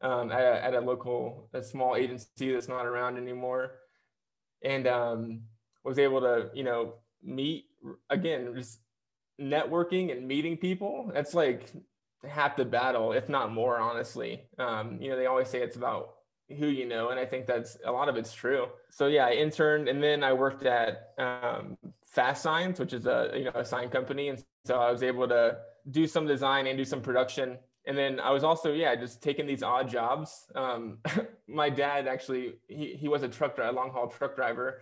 um, 0.01 0.31
at, 0.31 0.41
a, 0.41 0.65
at 0.65 0.75
a 0.75 0.81
local, 0.81 1.49
a 1.55 1.63
small 1.63 1.97
agency 1.97 2.53
that's 2.53 2.69
not 2.69 2.85
around 2.87 3.17
anymore, 3.17 3.77
and 4.63 4.87
um, 4.87 5.41
was 5.83 5.99
able 5.99 6.21
to, 6.21 6.51
you 6.55 6.65
know, 6.65 6.95
meet 7.23 7.67
again, 8.11 8.53
just 8.55 8.81
networking 9.41 10.13
and 10.13 10.27
meeting 10.27 10.57
people. 10.57 11.11
That's 11.13 11.35
like 11.35 11.73
half 12.29 12.57
the 12.57 12.65
battle, 12.65 13.13
if 13.13 13.29
not 13.29 13.53
more, 13.53 13.79
honestly. 13.79 14.43
Um, 14.59 14.99
you 15.01 15.11
know, 15.11 15.17
they 15.17 15.27
always 15.27 15.49
say 15.49 15.63
it's 15.63 15.77
about 15.77 16.15
who 16.59 16.67
you 16.67 16.87
know, 16.87 17.09
and 17.09 17.19
I 17.19 17.25
think 17.25 17.47
that's 17.47 17.79
a 17.85 17.93
lot 17.93 18.09
of 18.09 18.17
it's 18.17 18.33
true. 18.33 18.67
So 18.91 19.07
yeah, 19.07 19.27
I 19.27 19.33
interned 19.33 19.89
and 19.89 20.03
then 20.03 20.23
I 20.23 20.33
worked 20.33 20.65
at 20.65 21.13
um, 21.19 21.79
Fast 22.14 22.42
Signs, 22.42 22.78
which 22.78 22.92
is 22.92 23.06
a 23.06 23.33
you 23.35 23.44
know 23.44 23.52
a 23.54 23.64
sign 23.64 23.88
company, 23.88 24.28
and 24.28 24.42
so 24.64 24.76
I 24.76 24.90
was 24.90 25.02
able 25.02 25.26
to 25.28 25.59
do 25.90 26.06
some 26.06 26.26
design 26.26 26.66
and 26.66 26.78
do 26.78 26.85
some 26.85 27.00
production. 27.00 27.59
And 27.87 27.99
then 27.99 28.21
I 28.21 28.30
was 28.30 28.44
also 28.44 28.73
yeah 28.73 28.94
just 28.94 29.21
taking 29.23 29.47
these 29.47 29.62
odd 29.62 29.88
jobs. 29.88 30.47
Um, 30.54 30.99
my 31.49 31.68
dad 31.68 32.06
actually 32.06 32.54
he 32.68 32.94
he 32.94 33.09
was 33.09 33.23
a 33.25 33.28
truck 33.28 33.56
driver, 33.56 33.73
long 33.73 33.90
haul 33.90 34.09
truck 34.09 34.37
driver, 34.37 34.80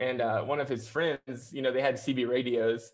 and 0.00 0.20
uh, 0.20 0.42
one 0.42 0.60
of 0.60 0.68
his 0.68 0.88
friends 0.88 1.52
you 1.52 1.62
know 1.62 1.72
they 1.72 1.80
had 1.80 1.94
CB 1.94 2.28
radios, 2.28 2.92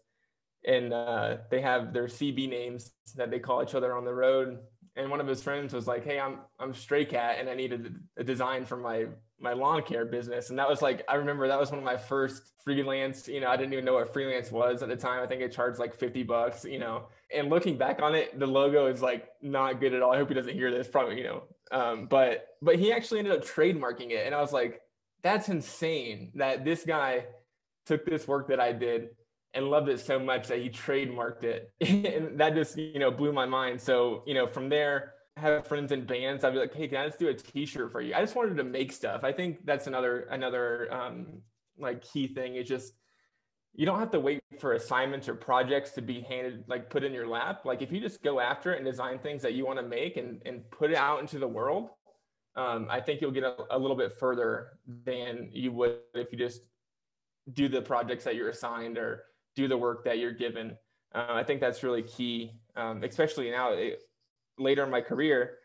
and 0.67 0.93
uh, 0.93 1.39
they 1.51 1.63
have 1.63 1.95
their 1.95 2.07
CB 2.07 2.49
names 2.49 2.93
that 3.17 3.31
they 3.31 3.39
call 3.39 3.63
each 3.63 3.75
other 3.75 3.97
on 3.97 4.05
the 4.05 4.15
road. 4.15 4.59
And 4.97 5.11
one 5.11 5.21
of 5.21 5.27
his 5.27 5.43
friends 5.43 5.75
was 5.75 5.87
like, 5.87 6.05
"Hey, 6.05 6.21
I'm 6.21 6.39
I'm 6.59 6.73
Stray 6.73 7.05
Cat, 7.05 7.37
and 7.41 7.49
I 7.49 7.55
needed 7.55 7.97
a 8.17 8.23
design 8.23 8.65
for 8.65 8.77
my 8.77 9.07
my 9.41 9.53
lawn 9.53 9.83
care 9.83 10.05
business." 10.05 10.51
And 10.51 10.59
that 10.59 10.69
was 10.69 10.83
like, 10.83 11.03
I 11.09 11.17
remember 11.17 11.49
that 11.49 11.59
was 11.59 11.71
one 11.71 11.79
of 11.79 11.85
my 11.85 11.97
first 11.97 12.53
freelance. 12.65 13.27
You 13.27 13.41
know, 13.41 13.49
I 13.49 13.57
didn't 13.57 13.73
even 13.73 13.85
know 13.85 13.95
what 13.95 14.13
freelance 14.13 14.53
was 14.53 14.83
at 14.83 14.89
the 14.89 14.97
time. 14.97 15.23
I 15.23 15.27
think 15.27 15.43
it 15.43 15.53
charged 15.53 15.81
like 15.81 15.95
fifty 15.95 16.23
bucks. 16.23 16.65
You 16.65 16.79
know, 16.79 17.09
and 17.35 17.51
looking 17.51 17.77
back 17.77 18.03
on 18.03 18.15
it, 18.15 18.39
the 18.39 18.47
logo 18.47 18.87
is 18.87 19.03
like 19.03 19.29
not 19.43 19.81
good 19.81 19.95
at 19.95 20.03
all. 20.03 20.13
I 20.13 20.17
hope 20.17 20.29
he 20.29 20.35
doesn't 20.35 20.55
hear 20.55 20.71
this. 20.71 20.87
Probably, 20.87 21.17
you 21.19 21.25
know, 21.25 21.43
um, 21.73 22.07
but 22.07 22.47
but 22.63 22.79
he 22.79 22.93
actually 22.93 23.19
ended 23.19 23.35
up 23.35 23.45
trademarking 23.45 24.11
it, 24.11 24.27
and 24.27 24.35
I 24.35 24.41
was 24.41 24.53
like, 24.53 24.81
that's 25.25 25.49
insane 25.49 26.31
that 26.37 26.65
this 26.65 26.85
guy 26.85 27.27
took 27.87 28.07
this 28.07 28.29
work 28.29 28.49
that 28.49 28.61
I 28.61 28.73
did 28.73 29.09
and 29.55 29.71
loved 29.71 29.89
it 29.89 30.01
so 30.01 30.19
much 30.19 30.49
that 30.49 30.61
he 30.61 30.69
trademarked 30.69 31.45
it. 31.45 31.73
and 31.81 32.39
that 32.39 32.55
just, 32.55 32.77
you 32.77 32.99
know, 32.99 33.11
blew 33.11 33.33
my 33.33 33.47
mind. 33.47 33.81
So, 33.81 34.23
you 34.27 34.35
know, 34.35 34.47
from 34.47 34.69
there, 34.69 35.15
I 35.37 35.41
have 35.41 35.67
friends 35.67 35.93
in 35.93 36.05
bands. 36.05 36.45
I'd 36.45 36.53
be 36.53 36.59
like, 36.59 36.75
hey, 36.75 36.89
can 36.89 36.99
I 36.99 37.07
just 37.07 37.19
do 37.19 37.29
a 37.29 37.35
t-shirt 37.35 37.93
for 37.93 38.01
you? 38.01 38.15
I 38.15 38.21
just 38.21 38.35
wanted 38.35 38.57
to 38.57 38.65
make 38.65 38.93
stuff. 38.93 39.25
I 39.25 39.33
think 39.33 39.65
that's 39.65 39.87
another, 39.87 40.23
another 40.31 40.93
um, 40.93 41.41
like 41.79 42.03
key 42.03 42.29
thing 42.29 42.57
is 42.57 42.69
just, 42.69 42.95
you 43.77 43.87
don't 43.87 43.99
have 43.99 44.13
to 44.13 44.21
wait 44.21 44.41
for 44.61 44.75
assignments 44.75 45.29
or 45.29 45.35
projects 45.35 45.91
to 45.93 46.03
be 46.03 46.21
handed, 46.21 46.65
like 46.69 46.91
put 46.91 47.03
in 47.03 47.13
your 47.13 47.27
lap. 47.27 47.65
Like 47.65 47.83
if 47.83 47.91
you 47.91 48.01
just 48.01 48.23
go 48.23 48.39
after 48.39 48.73
it 48.73 48.77
and 48.77 48.87
design 48.87 49.19
things 49.19 49.43
that 49.43 49.55
you 49.55 49.67
want 49.67 49.79
to 49.81 49.85
make 49.85 50.17
and, 50.17 50.41
and 50.47 50.69
put 50.71 50.91
it 50.91 50.97
out 50.97 51.21
into 51.21 51.39
the 51.39 51.49
world, 51.49 51.91
um, 52.57 52.87
I 52.89 53.01
think 53.01 53.21
you'll 53.21 53.33
get 53.33 53.43
a, 53.43 53.57
a 53.71 53.79
little 53.79 53.97
bit 53.97 54.13
further 54.13 54.79
than 55.05 55.51
you 55.53 55.73
would 55.73 55.99
if 56.15 56.31
you 56.31 56.39
just 56.39 56.61
do 57.53 57.69
the 57.69 57.83
projects 57.83 58.25
that 58.25 58.37
you're 58.37 58.49
assigned 58.49 58.97
or 58.97 59.25
do 59.57 59.69
the 59.69 59.77
work 59.77 60.05
that 60.05 60.19
you're 60.19 60.33
given. 60.33 60.77
Uh, 61.15 61.27
I 61.31 61.45
think 61.45 61.61
that's 61.61 61.83
really 61.83 62.03
key, 62.03 62.53
um, 62.77 63.03
especially 63.05 63.51
now 63.51 63.73
it, 63.73 64.01
later 64.59 64.85
in 64.85 64.91
my 64.91 65.01
career. 65.01 65.59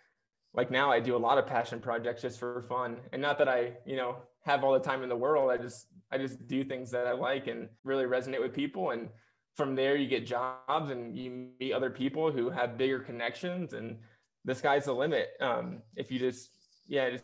Like 0.53 0.71
now, 0.71 0.91
I 0.91 0.99
do 0.99 1.15
a 1.15 1.17
lot 1.17 1.37
of 1.37 1.45
passion 1.45 1.79
projects 1.79 2.23
just 2.23 2.39
for 2.39 2.63
fun, 2.63 2.97
and 3.13 3.21
not 3.21 3.37
that 3.37 3.47
I, 3.47 3.73
you 3.85 3.95
know, 3.95 4.17
have 4.45 4.63
all 4.63 4.73
the 4.73 4.79
time 4.79 5.03
in 5.03 5.09
the 5.09 5.15
world. 5.15 5.51
I 5.51 5.57
just 5.57 5.87
I 6.11 6.17
just 6.17 6.47
do 6.47 6.63
things 6.63 6.89
that 6.91 7.05
I 7.05 7.11
like 7.11 7.47
and 7.47 7.69
really 7.83 8.05
resonate 8.05 8.41
with 8.41 8.53
people, 8.53 8.91
and 8.91 9.09
from 9.55 9.75
there 9.75 9.95
you 9.95 10.07
get 10.07 10.25
jobs 10.25 10.89
and 10.89 11.15
you 11.15 11.49
meet 11.59 11.73
other 11.73 11.89
people 11.89 12.31
who 12.31 12.49
have 12.49 12.77
bigger 12.77 12.99
connections, 12.99 13.73
and 13.73 13.97
the 14.45 14.55
sky's 14.55 14.85
the 14.85 14.93
limit. 14.93 15.29
Um, 15.39 15.83
if 15.95 16.11
you 16.11 16.17
just 16.17 16.49
yeah, 16.87 17.11
just 17.11 17.23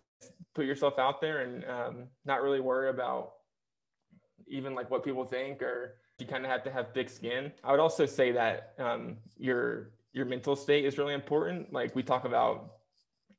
put 0.53 0.65
yourself 0.65 0.99
out 0.99 1.19
there 1.19 1.39
and 1.39 1.65
um, 1.65 2.07
not 2.25 2.41
really 2.41 2.59
worry 2.59 2.89
about 2.89 3.31
even 4.47 4.75
like 4.75 4.91
what 4.91 5.03
people 5.03 5.25
think 5.25 5.61
or 5.61 5.95
you 6.19 6.25
kind 6.25 6.45
of 6.45 6.51
have 6.51 6.63
to 6.63 6.71
have 6.71 6.93
thick 6.93 7.09
skin. 7.09 7.51
I 7.63 7.71
would 7.71 7.79
also 7.79 8.05
say 8.05 8.31
that 8.31 8.73
um, 8.79 9.17
your 9.37 9.91
your 10.13 10.25
mental 10.25 10.55
state 10.55 10.85
is 10.85 10.97
really 10.97 11.13
important. 11.13 11.73
Like 11.73 11.95
we 11.95 12.03
talk 12.03 12.25
about, 12.25 12.75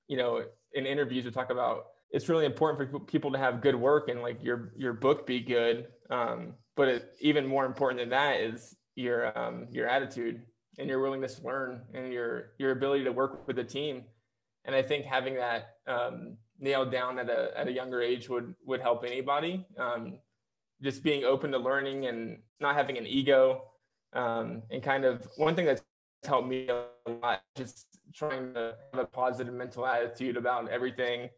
you 0.09 0.16
know, 0.16 0.45
in 0.75 0.87
interviews 0.87 1.25
we 1.25 1.30
talk 1.30 1.50
about 1.50 1.87
it's 2.11 2.28
really 2.28 2.47
important 2.47 2.90
for 2.90 3.00
people 3.00 3.33
to 3.33 3.38
have 3.38 3.61
good 3.61 3.75
work 3.75 4.09
and 4.09 4.23
like 4.23 4.42
your 4.42 4.73
your 4.76 4.92
book 4.92 5.26
be 5.26 5.40
good. 5.40 5.88
Um, 6.11 6.54
but 6.76 6.88
it, 6.88 7.16
even 7.21 7.47
more 7.47 7.64
important 7.64 8.00
than 8.00 8.11
that 8.11 8.40
is 8.40 8.76
your 8.95 9.37
um, 9.38 9.66
your 9.71 9.88
attitude 9.88 10.42
and 10.78 10.88
your 10.88 11.00
willingness 11.00 11.37
to 11.37 11.45
learn 11.45 11.80
and 11.95 12.12
your 12.12 12.50
your 12.59 12.73
ability 12.73 13.04
to 13.04 13.12
work 13.12 13.47
with 13.47 13.59
a 13.59 13.64
team. 13.64 14.04
And 14.66 14.75
I 14.75 14.83
think 14.83 15.06
having 15.06 15.37
that 15.37 15.76
um, 15.87 16.37
nailed 16.59 16.90
down 16.90 17.18
at 17.18 17.30
a 17.30 17.52
at 17.56 17.68
a 17.68 17.73
younger 17.73 18.02
age 18.02 18.28
would 18.28 18.54
would 18.66 18.80
help 18.80 19.04
anybody. 19.04 19.66
Um, 19.78 20.18
just 20.83 21.02
being 21.02 21.25
open 21.25 21.52
to 21.52 21.59
learning 21.59 22.06
and 22.06 22.38
not 22.61 22.75
having 22.75 22.99
an 22.99 23.06
ego. 23.06 23.62
Um, 24.12 24.62
and 24.71 24.83
kind 24.83 25.04
of 25.04 25.28
one 25.37 25.54
thing 25.54 25.66
that's 25.66 25.83
helped 26.25 26.49
me 26.49 26.68
a 26.68 26.85
lot 27.23 27.42
just 27.56 27.87
trying 28.14 28.54
to 28.54 28.75
have 28.92 29.02
a 29.02 29.06
positive 29.06 29.52
mental 29.52 29.87
attitude 29.87 30.37
about 30.37 30.68
everything. 30.68 31.28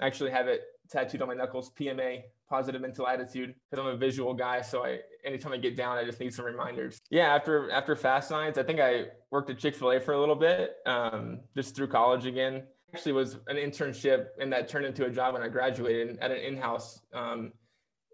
I 0.00 0.06
actually 0.06 0.30
have 0.30 0.48
it 0.48 0.62
tattooed 0.90 1.22
on 1.22 1.28
my 1.28 1.34
knuckles 1.34 1.70
pma 1.78 2.22
positive 2.48 2.80
mental 2.80 3.08
attitude 3.08 3.54
because 3.70 3.84
i'm 3.84 3.90
a 3.90 3.96
visual 3.96 4.34
guy. 4.34 4.60
So 4.60 4.84
i 4.84 4.98
anytime 5.24 5.52
i 5.52 5.56
get 5.56 5.76
down 5.76 5.96
i 5.96 6.04
just 6.04 6.20
need 6.20 6.34
some 6.34 6.44
reminders. 6.44 7.00
Yeah 7.10 7.34
after 7.34 7.70
after 7.70 7.96
fast 7.96 8.28
signs 8.28 8.58
i 8.58 8.62
think 8.62 8.80
i 8.80 9.06
worked 9.30 9.50
at 9.50 9.58
chick-fil-a 9.58 10.00
for 10.00 10.12
a 10.12 10.20
little 10.20 10.36
bit 10.36 10.76
um, 10.86 11.40
just 11.56 11.74
through 11.74 11.88
college 11.88 12.26
again. 12.26 12.64
Actually 12.94 13.12
was 13.12 13.38
an 13.48 13.56
internship 13.56 14.26
and 14.40 14.52
that 14.52 14.68
turned 14.68 14.86
into 14.86 15.06
a 15.06 15.10
job 15.10 15.34
when 15.34 15.42
i 15.42 15.48
graduated 15.48 16.18
at 16.18 16.30
an 16.30 16.38
in-house 16.38 17.00
um, 17.12 17.52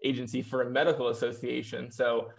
agency 0.03 0.41
for 0.41 0.63
a 0.63 0.69
medical 0.69 1.09
association. 1.09 1.91
So 1.91 2.29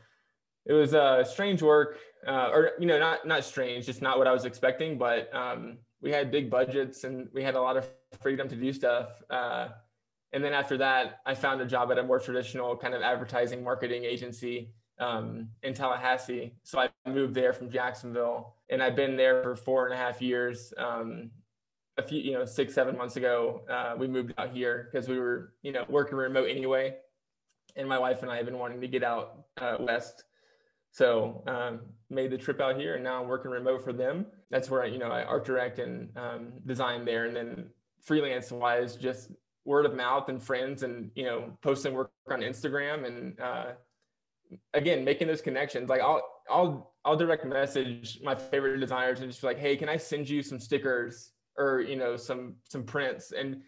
it 0.64 0.72
was 0.72 0.94
a 0.94 1.02
uh, 1.02 1.24
strange 1.24 1.62
work, 1.62 1.98
uh, 2.26 2.50
or 2.52 2.72
you 2.78 2.86
know, 2.86 2.98
not 2.98 3.26
not 3.26 3.44
strange, 3.44 3.86
just 3.86 4.02
not 4.02 4.18
what 4.18 4.26
I 4.26 4.32
was 4.32 4.44
expecting. 4.44 4.96
But 4.96 5.34
um, 5.34 5.78
we 6.00 6.10
had 6.10 6.30
big 6.30 6.50
budgets 6.50 7.04
and 7.04 7.28
we 7.32 7.42
had 7.42 7.54
a 7.54 7.60
lot 7.60 7.76
of 7.76 7.88
freedom 8.20 8.48
to 8.48 8.56
do 8.56 8.72
stuff. 8.72 9.22
Uh, 9.30 9.68
and 10.32 10.42
then 10.42 10.52
after 10.52 10.76
that, 10.78 11.20
I 11.26 11.34
found 11.34 11.60
a 11.60 11.66
job 11.66 11.90
at 11.90 11.98
a 11.98 12.02
more 12.02 12.18
traditional 12.18 12.76
kind 12.76 12.94
of 12.94 13.02
advertising 13.02 13.62
marketing 13.62 14.04
agency 14.04 14.72
um, 14.98 15.48
in 15.62 15.74
Tallahassee. 15.74 16.54
So 16.62 16.78
I 16.78 16.88
moved 17.08 17.34
there 17.34 17.52
from 17.52 17.70
Jacksonville, 17.70 18.56
and 18.70 18.82
I've 18.82 18.96
been 18.96 19.16
there 19.16 19.42
for 19.42 19.56
four 19.56 19.86
and 19.86 19.94
a 19.94 19.96
half 19.96 20.22
years. 20.22 20.72
Um, 20.78 21.30
a 21.98 22.02
few, 22.02 22.20
you 22.20 22.32
know, 22.32 22.46
six, 22.46 22.72
seven 22.72 22.96
months 22.96 23.16
ago, 23.16 23.62
uh, 23.68 23.94
we 23.98 24.08
moved 24.08 24.32
out 24.38 24.50
here 24.50 24.88
because 24.90 25.08
we 25.08 25.18
were, 25.18 25.52
you 25.62 25.72
know, 25.72 25.84
working 25.88 26.16
remote 26.16 26.48
anyway 26.48 26.94
and 27.76 27.88
my 27.88 27.98
wife 27.98 28.22
and 28.22 28.30
I 28.30 28.36
have 28.36 28.46
been 28.46 28.58
wanting 28.58 28.80
to 28.80 28.88
get 28.88 29.02
out 29.02 29.44
uh, 29.60 29.76
west. 29.80 30.24
So 30.90 31.42
um, 31.46 31.80
made 32.10 32.30
the 32.30 32.38
trip 32.38 32.60
out 32.60 32.76
here, 32.76 32.94
and 32.96 33.04
now 33.04 33.22
I'm 33.22 33.28
working 33.28 33.50
remote 33.50 33.82
for 33.82 33.92
them. 33.92 34.26
That's 34.50 34.68
where 34.68 34.82
I, 34.82 34.86
you 34.86 34.98
know 34.98 35.08
I 35.08 35.24
art 35.24 35.44
direct 35.44 35.78
and 35.78 36.10
um, 36.16 36.52
design 36.66 37.04
there, 37.04 37.24
and 37.24 37.34
then 37.34 37.70
freelance 38.02 38.50
wise, 38.50 38.96
just 38.96 39.30
word 39.64 39.86
of 39.86 39.94
mouth 39.94 40.28
and 40.28 40.42
friends, 40.42 40.82
and 40.82 41.10
you 41.14 41.24
know 41.24 41.56
posting 41.62 41.94
work 41.94 42.12
on 42.30 42.40
Instagram, 42.40 43.06
and 43.06 43.40
uh, 43.40 43.72
again 44.74 45.04
making 45.04 45.28
those 45.28 45.40
connections. 45.40 45.88
Like 45.88 46.02
I'll 46.02 46.22
I'll 46.50 46.94
I'll 47.04 47.16
direct 47.16 47.44
message 47.46 48.20
my 48.22 48.34
favorite 48.34 48.78
designers 48.78 49.20
and 49.20 49.30
just 49.30 49.40
be 49.40 49.46
like, 49.46 49.58
hey, 49.58 49.76
can 49.76 49.88
I 49.88 49.96
send 49.96 50.28
you 50.28 50.42
some 50.42 50.60
stickers 50.60 51.32
or 51.56 51.80
you 51.80 51.96
know 51.96 52.16
some 52.16 52.56
some 52.68 52.84
prints 52.84 53.32
and 53.32 53.62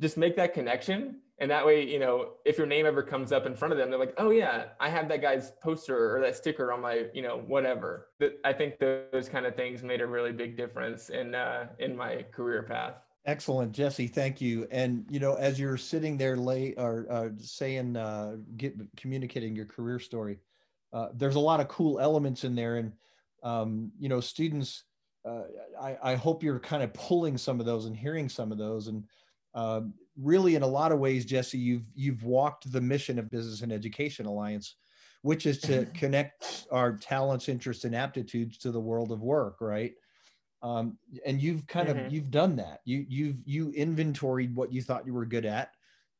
just 0.00 0.16
make 0.16 0.36
that 0.36 0.54
connection 0.54 1.20
and 1.38 1.50
that 1.50 1.66
way 1.66 1.84
you 1.84 1.98
know 1.98 2.34
if 2.44 2.56
your 2.58 2.66
name 2.66 2.86
ever 2.86 3.02
comes 3.02 3.32
up 3.32 3.46
in 3.46 3.54
front 3.54 3.72
of 3.72 3.78
them 3.78 3.90
they're 3.90 3.98
like 3.98 4.14
oh 4.18 4.30
yeah 4.30 4.66
i 4.80 4.88
have 4.88 5.08
that 5.08 5.20
guy's 5.20 5.52
poster 5.62 6.16
or 6.16 6.20
that 6.20 6.36
sticker 6.36 6.72
on 6.72 6.80
my 6.80 7.06
you 7.12 7.22
know 7.22 7.42
whatever. 7.46 8.08
I 8.44 8.52
think 8.52 8.78
those 8.78 9.28
kind 9.28 9.46
of 9.46 9.54
things 9.54 9.82
made 9.82 10.00
a 10.00 10.06
really 10.06 10.32
big 10.32 10.56
difference 10.56 11.10
in 11.10 11.34
uh, 11.34 11.68
in 11.78 11.96
my 11.96 12.24
career 12.32 12.62
path. 12.62 12.94
Excellent 13.26 13.72
jesse 13.72 14.06
thank 14.06 14.40
you. 14.40 14.66
And 14.70 15.04
you 15.10 15.20
know 15.20 15.34
as 15.34 15.58
you're 15.58 15.76
sitting 15.76 16.16
there 16.16 16.36
late 16.36 16.74
or 16.76 17.06
uh, 17.10 17.28
saying 17.38 17.96
uh, 17.96 18.36
get 18.56 18.74
communicating 18.96 19.56
your 19.56 19.66
career 19.66 19.98
story 19.98 20.38
uh, 20.92 21.08
there's 21.14 21.34
a 21.34 21.40
lot 21.40 21.60
of 21.60 21.68
cool 21.68 21.98
elements 21.98 22.44
in 22.44 22.54
there. 22.54 22.76
And 22.76 22.92
um, 23.42 23.90
you 23.98 24.08
know 24.08 24.20
students 24.20 24.84
uh, 25.26 25.44
I, 25.80 25.96
I 26.02 26.14
hope 26.16 26.42
you're 26.42 26.60
kind 26.60 26.82
of 26.82 26.92
pulling 26.92 27.38
some 27.38 27.58
of 27.58 27.64
those 27.64 27.86
and 27.86 27.96
hearing 27.96 28.28
some 28.28 28.52
of 28.52 28.58
those. 28.58 28.88
And 28.88 29.04
um, 29.54 29.94
really 30.20 30.54
in 30.54 30.62
a 30.62 30.66
lot 30.66 30.92
of 30.92 30.98
ways 30.98 31.24
jesse 31.24 31.58
you've 31.58 31.84
you've 31.94 32.22
walked 32.22 32.70
the 32.72 32.80
mission 32.80 33.18
of 33.18 33.30
business 33.30 33.62
and 33.62 33.72
education 33.72 34.26
alliance 34.26 34.76
which 35.24 35.46
is 35.46 35.58
to 35.58 35.86
connect 35.94 36.66
our 36.70 36.96
talents 36.96 37.48
interests 37.48 37.84
and 37.84 37.94
aptitudes 37.94 38.58
to 38.58 38.70
the 38.70 38.80
world 38.80 39.10
of 39.10 39.22
work 39.22 39.56
right? 39.60 39.94
Um, 40.62 40.96
and 41.26 41.42
you've 41.42 41.66
kind 41.66 41.88
mm-hmm. 41.88 42.06
of 42.06 42.12
you've 42.12 42.30
done 42.30 42.56
that. 42.56 42.80
You 42.84 43.04
you've 43.08 43.36
you 43.44 43.70
inventoried 43.72 44.54
what 44.54 44.72
you 44.72 44.82
thought 44.82 45.06
you 45.06 45.14
were 45.14 45.26
good 45.26 45.46
at. 45.46 45.70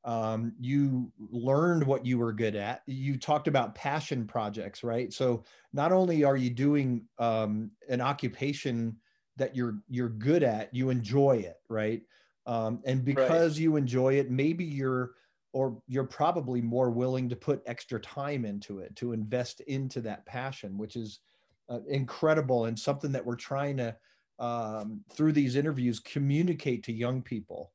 Um, 0.04 0.52
you 0.60 1.10
learned 1.18 1.84
what 1.84 2.04
you 2.04 2.18
were 2.18 2.32
good 2.32 2.56
at. 2.56 2.82
You 2.86 3.16
talked 3.16 3.48
about 3.48 3.74
passion 3.74 4.26
projects 4.26 4.82
right? 4.82 5.12
So 5.12 5.44
not 5.72 5.92
only 5.92 6.24
are 6.24 6.36
you 6.36 6.50
doing 6.50 7.06
um, 7.18 7.70
an 7.88 8.00
occupation 8.00 8.96
that 9.36 9.54
you're 9.54 9.78
you're 9.88 10.08
good 10.08 10.42
at 10.42 10.74
you 10.74 10.90
enjoy 10.90 11.36
it 11.36 11.56
right 11.68 12.02
um, 12.46 12.80
and 12.84 13.04
because 13.04 13.52
right. 13.52 13.62
you 13.62 13.76
enjoy 13.76 14.14
it 14.14 14.30
maybe 14.30 14.64
you're 14.64 15.12
or 15.52 15.80
you're 15.86 16.04
probably 16.04 16.60
more 16.60 16.90
willing 16.90 17.28
to 17.28 17.36
put 17.36 17.62
extra 17.66 18.00
time 18.00 18.44
into 18.44 18.80
it 18.80 18.94
to 18.96 19.12
invest 19.12 19.60
into 19.62 20.00
that 20.00 20.24
passion 20.26 20.76
which 20.76 20.96
is 20.96 21.20
uh, 21.68 21.80
incredible 21.88 22.66
and 22.66 22.78
something 22.78 23.12
that 23.12 23.24
we're 23.24 23.36
trying 23.36 23.76
to 23.76 23.94
um, 24.38 25.00
through 25.12 25.32
these 25.32 25.56
interviews 25.56 26.00
communicate 26.00 26.82
to 26.82 26.92
young 26.92 27.22
people 27.22 27.72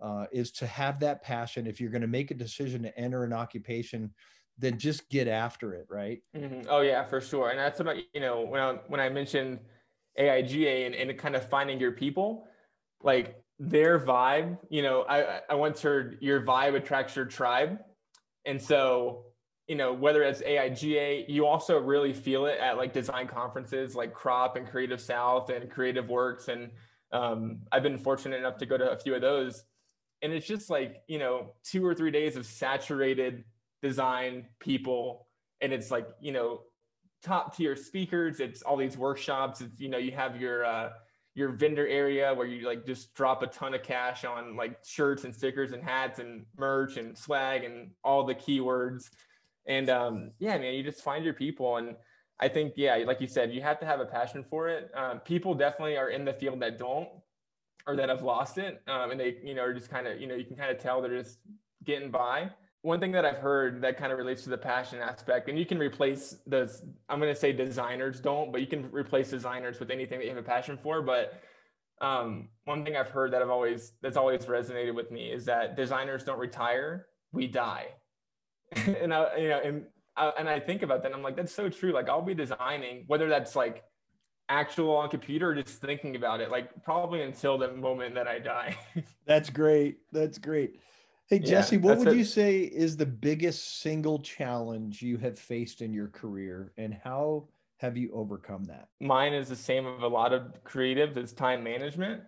uh, 0.00 0.26
is 0.32 0.50
to 0.50 0.66
have 0.66 1.00
that 1.00 1.22
passion 1.22 1.66
if 1.66 1.80
you're 1.80 1.90
going 1.90 2.02
to 2.02 2.08
make 2.08 2.30
a 2.30 2.34
decision 2.34 2.82
to 2.82 2.96
enter 2.98 3.24
an 3.24 3.32
occupation 3.32 4.12
then 4.58 4.78
just 4.78 5.08
get 5.08 5.28
after 5.28 5.74
it, 5.74 5.86
right? 5.88 6.22
Mm-hmm. 6.36 6.68
Oh 6.68 6.80
yeah, 6.80 7.04
for 7.04 7.20
sure. 7.20 7.50
And 7.50 7.58
that's 7.58 7.80
about 7.80 7.96
you 8.14 8.20
know 8.20 8.42
when 8.42 8.60
I 8.60 8.72
when 8.88 9.00
I 9.00 9.08
mentioned 9.08 9.58
AIGA 10.18 10.86
and, 10.86 10.94
and 10.94 11.18
kind 11.18 11.36
of 11.36 11.48
finding 11.48 11.80
your 11.80 11.92
people, 11.92 12.46
like 13.02 13.41
their 13.62 13.98
vibe. 13.98 14.58
You 14.70 14.82
know, 14.82 15.04
I 15.08 15.40
I 15.48 15.54
once 15.54 15.80
heard 15.80 16.18
your 16.20 16.42
vibe 16.42 16.74
attracts 16.74 17.14
your 17.14 17.26
tribe, 17.26 17.78
and 18.44 18.60
so 18.60 19.26
you 19.68 19.76
know 19.76 19.92
whether 19.92 20.22
it's 20.24 20.42
AIGA, 20.42 21.26
you 21.28 21.46
also 21.46 21.78
really 21.78 22.12
feel 22.12 22.46
it 22.46 22.58
at 22.58 22.76
like 22.76 22.92
design 22.92 23.28
conferences 23.28 23.94
like 23.94 24.12
Crop 24.12 24.56
and 24.56 24.66
Creative 24.66 25.00
South 25.00 25.48
and 25.50 25.70
Creative 25.70 26.08
Works, 26.08 26.48
and 26.48 26.70
um, 27.12 27.60
I've 27.70 27.84
been 27.84 27.98
fortunate 27.98 28.36
enough 28.36 28.58
to 28.58 28.66
go 28.66 28.76
to 28.76 28.90
a 28.90 28.98
few 28.98 29.14
of 29.14 29.20
those, 29.20 29.62
and 30.22 30.32
it's 30.32 30.46
just 30.46 30.68
like 30.68 31.02
you 31.06 31.20
know 31.20 31.52
two 31.62 31.86
or 31.86 31.94
three 31.94 32.10
days 32.10 32.36
of 32.36 32.44
saturated 32.44 33.44
design 33.80 34.46
people. 34.58 35.28
And 35.60 35.72
it's 35.72 35.92
like 35.92 36.08
you 36.20 36.32
know 36.32 36.62
top 37.22 37.56
tier 37.56 37.76
speakers. 37.76 38.40
It's 38.40 38.62
all 38.62 38.76
these 38.76 38.98
workshops. 38.98 39.60
It's 39.60 39.78
you 39.78 39.88
know 39.88 39.98
you 39.98 40.10
have 40.10 40.40
your 40.40 40.64
uh 40.64 40.90
your 41.34 41.50
vendor 41.50 41.86
area 41.86 42.32
where 42.34 42.46
you 42.46 42.66
like 42.66 42.84
just 42.84 43.14
drop 43.14 43.42
a 43.42 43.46
ton 43.46 43.74
of 43.74 43.82
cash 43.82 44.24
on 44.24 44.56
like 44.56 44.76
shirts 44.84 45.24
and 45.24 45.34
stickers 45.34 45.72
and 45.72 45.82
hats 45.82 46.18
and 46.18 46.44
merch 46.58 46.96
and 46.98 47.16
swag 47.16 47.64
and 47.64 47.90
all 48.04 48.24
the 48.24 48.34
keywords. 48.34 49.10
And 49.66 49.88
um 49.88 50.30
yeah 50.38 50.58
man 50.58 50.74
you 50.74 50.82
just 50.82 51.02
find 51.02 51.24
your 51.24 51.34
people. 51.34 51.76
And 51.76 51.96
i 52.40 52.48
think 52.48 52.72
yeah 52.76 52.96
like 53.06 53.20
you 53.20 53.28
said 53.28 53.52
you 53.52 53.62
have 53.62 53.78
to 53.80 53.86
have 53.86 54.00
a 54.00 54.06
passion 54.06 54.44
for 54.48 54.68
it. 54.68 54.90
Um, 54.94 55.20
people 55.20 55.54
definitely 55.54 55.96
are 55.96 56.10
in 56.10 56.24
the 56.24 56.32
field 56.32 56.60
that 56.60 56.78
don't 56.78 57.08
or 57.86 57.96
that 57.96 58.08
have 58.08 58.22
lost 58.22 58.58
it 58.58 58.80
um, 58.86 59.10
and 59.10 59.18
they 59.18 59.38
you 59.42 59.54
know 59.54 59.62
are 59.62 59.74
just 59.74 59.90
kind 59.90 60.06
of 60.06 60.20
you 60.20 60.26
know 60.26 60.34
you 60.34 60.44
can 60.44 60.56
kind 60.56 60.70
of 60.70 60.78
tell 60.78 61.00
they're 61.00 61.18
just 61.18 61.38
getting 61.84 62.10
by 62.10 62.50
one 62.82 62.98
thing 62.98 63.12
that 63.12 63.24
I've 63.24 63.38
heard 63.38 63.80
that 63.82 63.96
kind 63.96 64.12
of 64.12 64.18
relates 64.18 64.42
to 64.42 64.50
the 64.50 64.58
passion 64.58 64.98
aspect, 64.98 65.48
and 65.48 65.56
you 65.58 65.64
can 65.64 65.78
replace 65.78 66.36
those, 66.46 66.82
I'm 67.08 67.20
going 67.20 67.32
to 67.32 67.38
say 67.38 67.52
designers 67.52 68.20
don't, 68.20 68.50
but 68.50 68.60
you 68.60 68.66
can 68.66 68.90
replace 68.90 69.30
designers 69.30 69.78
with 69.78 69.90
anything 69.90 70.18
that 70.18 70.24
you 70.24 70.30
have 70.30 70.38
a 70.38 70.46
passion 70.46 70.76
for. 70.82 71.00
But 71.00 71.40
um, 72.00 72.48
one 72.64 72.84
thing 72.84 72.96
I've 72.96 73.10
heard 73.10 73.32
that 73.32 73.40
I've 73.40 73.50
always, 73.50 73.92
that's 74.02 74.16
always 74.16 74.46
resonated 74.46 74.94
with 74.94 75.12
me 75.12 75.30
is 75.30 75.44
that 75.44 75.76
designers 75.76 76.24
don't 76.24 76.40
retire, 76.40 77.06
we 77.30 77.46
die. 77.46 77.86
and 78.74 79.14
I, 79.14 79.36
you 79.36 79.48
know, 79.48 79.60
and, 79.64 79.86
uh, 80.16 80.32
and 80.36 80.48
I 80.48 80.58
think 80.58 80.82
about 80.82 81.02
that, 81.02 81.06
and 81.06 81.14
I'm 81.14 81.22
like, 81.22 81.36
that's 81.36 81.54
so 81.54 81.68
true. 81.68 81.92
Like 81.92 82.08
I'll 82.08 82.20
be 82.20 82.34
designing, 82.34 83.04
whether 83.06 83.28
that's 83.28 83.54
like 83.54 83.84
actual 84.48 84.96
on 84.96 85.08
computer 85.08 85.50
or 85.50 85.54
just 85.54 85.80
thinking 85.80 86.16
about 86.16 86.40
it, 86.40 86.50
like 86.50 86.82
probably 86.82 87.22
until 87.22 87.58
the 87.58 87.72
moment 87.72 88.16
that 88.16 88.26
I 88.26 88.40
die. 88.40 88.76
that's 89.26 89.50
great. 89.50 89.98
That's 90.10 90.38
great. 90.38 90.80
Hey, 91.32 91.38
Jesse, 91.38 91.76
yeah, 91.76 91.82
what 91.82 91.96
would 91.96 92.12
you 92.12 92.24
say 92.24 92.58
is 92.58 92.94
the 92.94 93.06
biggest 93.06 93.80
single 93.80 94.18
challenge 94.18 95.00
you 95.00 95.16
have 95.16 95.38
faced 95.38 95.80
in 95.80 95.90
your 95.94 96.08
career 96.08 96.74
and 96.76 96.92
how 96.92 97.48
have 97.78 97.96
you 97.96 98.10
overcome 98.12 98.64
that? 98.64 98.88
Mine 99.00 99.32
is 99.32 99.48
the 99.48 99.56
same 99.56 99.86
of 99.86 100.02
a 100.02 100.06
lot 100.06 100.34
of 100.34 100.62
creatives 100.62 101.16
is 101.16 101.32
time 101.32 101.64
management. 101.64 102.20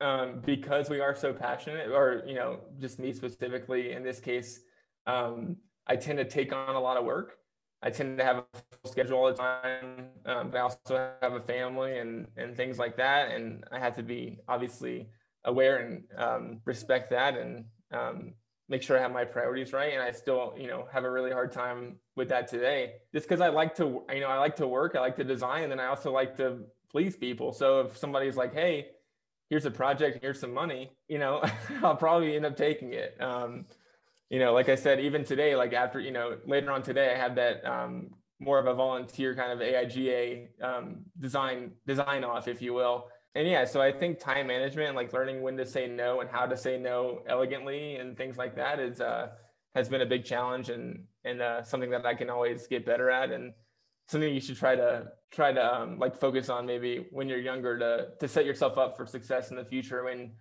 Um, 0.00 0.40
because 0.46 0.88
we 0.88 1.00
are 1.00 1.16
so 1.16 1.32
passionate, 1.32 1.90
or, 1.90 2.22
you 2.28 2.36
know, 2.36 2.60
just 2.78 3.00
me 3.00 3.12
specifically 3.12 3.90
in 3.90 4.04
this 4.04 4.20
case, 4.20 4.60
um, 5.08 5.56
I 5.88 5.96
tend 5.96 6.18
to 6.18 6.24
take 6.24 6.52
on 6.52 6.76
a 6.76 6.80
lot 6.80 6.96
of 6.96 7.04
work. 7.04 7.38
I 7.82 7.90
tend 7.90 8.18
to 8.18 8.24
have 8.24 8.36
a 8.36 8.44
full 8.52 8.92
schedule 8.92 9.18
all 9.18 9.26
the 9.26 9.34
time. 9.34 10.10
Um, 10.26 10.50
but 10.50 10.58
I 10.58 10.60
also 10.60 11.10
have 11.20 11.32
a 11.32 11.40
family 11.40 11.98
and, 11.98 12.28
and 12.36 12.56
things 12.56 12.78
like 12.78 12.96
that. 12.98 13.32
And 13.32 13.64
I 13.72 13.80
have 13.80 13.96
to 13.96 14.04
be 14.04 14.38
obviously 14.46 15.08
aware 15.44 15.78
and 15.78 16.04
um, 16.16 16.60
respect 16.64 17.10
that 17.10 17.36
and 17.36 17.64
um, 17.92 18.34
make 18.68 18.82
sure 18.82 18.98
I 18.98 19.00
have 19.00 19.12
my 19.12 19.24
priorities 19.24 19.72
right. 19.72 19.92
And 19.92 20.02
I 20.02 20.12
still, 20.12 20.54
you 20.56 20.66
know, 20.66 20.86
have 20.92 21.04
a 21.04 21.10
really 21.10 21.30
hard 21.30 21.52
time 21.52 21.96
with 22.16 22.28
that 22.28 22.48
today, 22.48 22.94
just 23.12 23.28
because 23.28 23.40
I 23.40 23.48
like 23.48 23.74
to, 23.76 24.02
you 24.12 24.20
know, 24.20 24.28
I 24.28 24.38
like 24.38 24.56
to 24.56 24.66
work, 24.66 24.94
I 24.94 25.00
like 25.00 25.16
to 25.16 25.24
design, 25.24 25.62
and 25.62 25.72
then 25.72 25.80
I 25.80 25.86
also 25.86 26.12
like 26.12 26.36
to 26.36 26.60
please 26.90 27.16
people. 27.16 27.52
So 27.52 27.80
if 27.80 27.96
somebody's 27.96 28.36
like, 28.36 28.52
hey, 28.52 28.88
here's 29.48 29.64
a 29.64 29.70
project, 29.70 30.18
here's 30.20 30.40
some 30.40 30.52
money, 30.52 30.92
you 31.08 31.18
know, 31.18 31.42
I'll 31.82 31.96
probably 31.96 32.36
end 32.36 32.44
up 32.44 32.56
taking 32.56 32.92
it. 32.92 33.16
Um, 33.20 33.66
you 34.28 34.38
know, 34.38 34.52
like 34.52 34.68
I 34.68 34.74
said, 34.74 35.00
even 35.00 35.24
today, 35.24 35.56
like 35.56 35.72
after, 35.72 36.00
you 36.00 36.10
know, 36.10 36.36
later 36.44 36.70
on 36.70 36.82
today, 36.82 37.14
I 37.14 37.16
have 37.16 37.34
that 37.36 37.64
um, 37.64 38.10
more 38.40 38.58
of 38.58 38.66
a 38.66 38.74
volunteer 38.74 39.34
kind 39.34 39.52
of 39.52 39.60
AIGA 39.60 40.48
um, 40.62 40.98
design 41.18 41.72
design 41.86 42.24
off, 42.24 42.46
if 42.46 42.60
you 42.60 42.74
will 42.74 43.08
and 43.34 43.46
yeah, 43.46 43.64
so 43.64 43.80
I 43.80 43.92
think 43.92 44.18
time 44.18 44.46
management, 44.46 44.96
like 44.96 45.12
learning 45.12 45.42
when 45.42 45.56
to 45.58 45.66
say 45.66 45.86
no 45.86 46.20
and 46.20 46.30
how 46.30 46.46
to 46.46 46.56
say 46.56 46.78
no 46.78 47.22
elegantly 47.28 47.96
and 47.96 48.16
things 48.16 48.36
like 48.36 48.56
that, 48.56 48.80
is 48.80 49.00
uh, 49.00 49.28
has 49.74 49.88
been 49.88 50.00
a 50.00 50.06
big 50.06 50.24
challenge 50.24 50.70
and 50.70 51.04
and 51.24 51.40
uh, 51.40 51.62
something 51.62 51.90
that 51.90 52.06
I 52.06 52.14
can 52.14 52.30
always 52.30 52.66
get 52.66 52.86
better 52.86 53.10
at 53.10 53.30
and 53.30 53.52
something 54.08 54.32
you 54.32 54.40
should 54.40 54.56
try 54.56 54.74
to 54.74 55.08
try 55.30 55.52
to 55.52 55.74
um, 55.74 55.98
like 55.98 56.16
focus 56.16 56.48
on 56.48 56.64
maybe 56.66 57.06
when 57.10 57.28
you're 57.28 57.40
younger 57.40 57.78
to 57.78 58.08
to 58.18 58.28
set 58.28 58.46
yourself 58.46 58.78
up 58.78 58.96
for 58.96 59.06
success 59.06 59.50
in 59.50 59.56
the 59.56 59.64
future. 59.64 60.04
When 60.04 60.32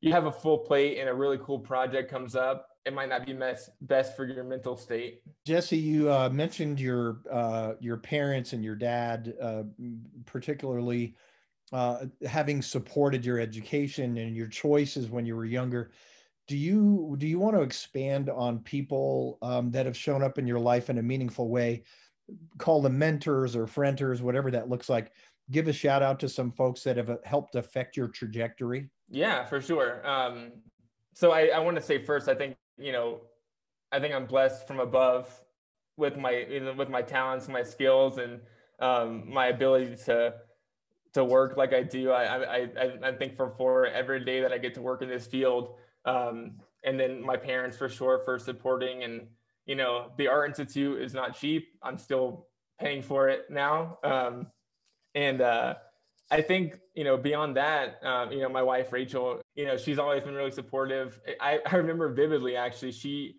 you 0.00 0.12
have 0.12 0.26
a 0.26 0.32
full 0.32 0.58
plate 0.58 0.98
and 0.98 1.08
a 1.08 1.14
really 1.14 1.38
cool 1.38 1.58
project 1.58 2.10
comes 2.10 2.36
up 2.36 2.68
it 2.86 2.94
might 2.94 3.08
not 3.08 3.26
be 3.26 3.32
best 3.32 3.70
best 3.82 4.16
for 4.16 4.24
your 4.24 4.44
mental 4.44 4.76
state. 4.76 5.20
Jesse 5.44 5.76
you 5.76 6.10
uh, 6.10 6.28
mentioned 6.28 6.80
your 6.80 7.18
uh, 7.30 7.72
your 7.80 7.96
parents 7.96 8.52
and 8.52 8.62
your 8.62 8.76
dad 8.76 9.34
uh, 9.42 9.64
particularly 10.24 11.16
uh, 11.72 12.06
having 12.26 12.62
supported 12.62 13.24
your 13.24 13.40
education 13.40 14.16
and 14.18 14.36
your 14.36 14.46
choices 14.46 15.10
when 15.10 15.26
you 15.26 15.34
were 15.36 15.44
younger 15.44 15.90
do 16.48 16.56
you 16.56 17.16
do 17.18 17.26
you 17.26 17.38
want 17.38 17.56
to 17.56 17.62
expand 17.62 18.30
on 18.30 18.60
people 18.60 19.38
um, 19.42 19.70
that 19.72 19.86
have 19.86 19.96
shown 19.96 20.22
up 20.22 20.38
in 20.38 20.46
your 20.46 20.60
life 20.60 20.90
in 20.90 20.98
a 20.98 21.02
meaningful 21.02 21.48
way? 21.48 21.82
Call 22.58 22.80
them 22.80 22.98
mentors 22.98 23.56
or 23.56 23.66
frienders 23.66 24.20
whatever 24.20 24.50
that 24.52 24.68
looks 24.68 24.88
like. 24.88 25.12
Give 25.50 25.68
a 25.68 25.72
shout 25.72 26.02
out 26.02 26.20
to 26.20 26.28
some 26.28 26.52
folks 26.52 26.82
that 26.84 26.96
have 26.96 27.10
uh, 27.10 27.16
helped 27.24 27.56
affect 27.56 27.96
your 27.96 28.08
trajectory. 28.08 28.88
Yeah 29.10 29.44
for 29.44 29.60
sure. 29.60 30.06
Um, 30.08 30.52
so 31.14 31.32
I, 31.32 31.46
I 31.46 31.58
want 31.60 31.76
to 31.76 31.82
say 31.82 31.98
first 31.98 32.28
i 32.28 32.34
think 32.34 32.56
you 32.76 32.92
know 32.92 33.22
i 33.90 33.98
think 33.98 34.14
i'm 34.14 34.26
blessed 34.26 34.66
from 34.68 34.80
above 34.80 35.28
with 35.96 36.18
my 36.18 36.46
you 36.48 36.60
know, 36.60 36.74
with 36.74 36.90
my 36.90 37.00
talents 37.00 37.48
my 37.48 37.62
skills 37.62 38.18
and 38.18 38.40
um, 38.78 39.32
my 39.32 39.46
ability 39.46 39.96
to 40.04 40.34
to 41.16 41.24
work 41.24 41.56
like 41.56 41.72
I 41.72 41.82
do. 41.82 42.10
I 42.10 42.58
I 42.58 42.68
I 43.02 43.12
think 43.12 43.36
for 43.36 43.50
for 43.56 43.86
every 43.86 44.22
day 44.24 44.42
that 44.42 44.52
I 44.52 44.58
get 44.58 44.74
to 44.74 44.82
work 44.82 45.00
in 45.00 45.08
this 45.08 45.26
field, 45.26 45.76
um, 46.04 46.52
and 46.84 47.00
then 47.00 47.24
my 47.24 47.36
parents 47.36 47.76
for 47.76 47.88
sure 47.88 48.20
for 48.24 48.38
supporting 48.38 49.02
and 49.02 49.26
you 49.64 49.76
know 49.76 50.12
the 50.18 50.28
art 50.28 50.50
institute 50.50 51.00
is 51.00 51.14
not 51.14 51.34
cheap. 51.34 51.68
I'm 51.82 51.96
still 51.96 52.48
paying 52.78 53.00
for 53.00 53.30
it 53.30 53.46
now, 53.48 53.98
um, 54.04 54.48
and 55.14 55.40
uh, 55.40 55.74
I 56.30 56.42
think 56.42 56.78
you 56.94 57.04
know 57.04 57.16
beyond 57.16 57.56
that, 57.56 57.98
um, 58.04 58.30
you 58.30 58.42
know 58.42 58.50
my 58.50 58.62
wife 58.62 58.92
Rachel, 58.92 59.40
you 59.54 59.64
know 59.64 59.78
she's 59.78 59.98
always 59.98 60.22
been 60.22 60.34
really 60.34 60.52
supportive. 60.52 61.18
I 61.40 61.60
I 61.64 61.76
remember 61.76 62.12
vividly 62.12 62.56
actually 62.56 62.92
she, 62.92 63.36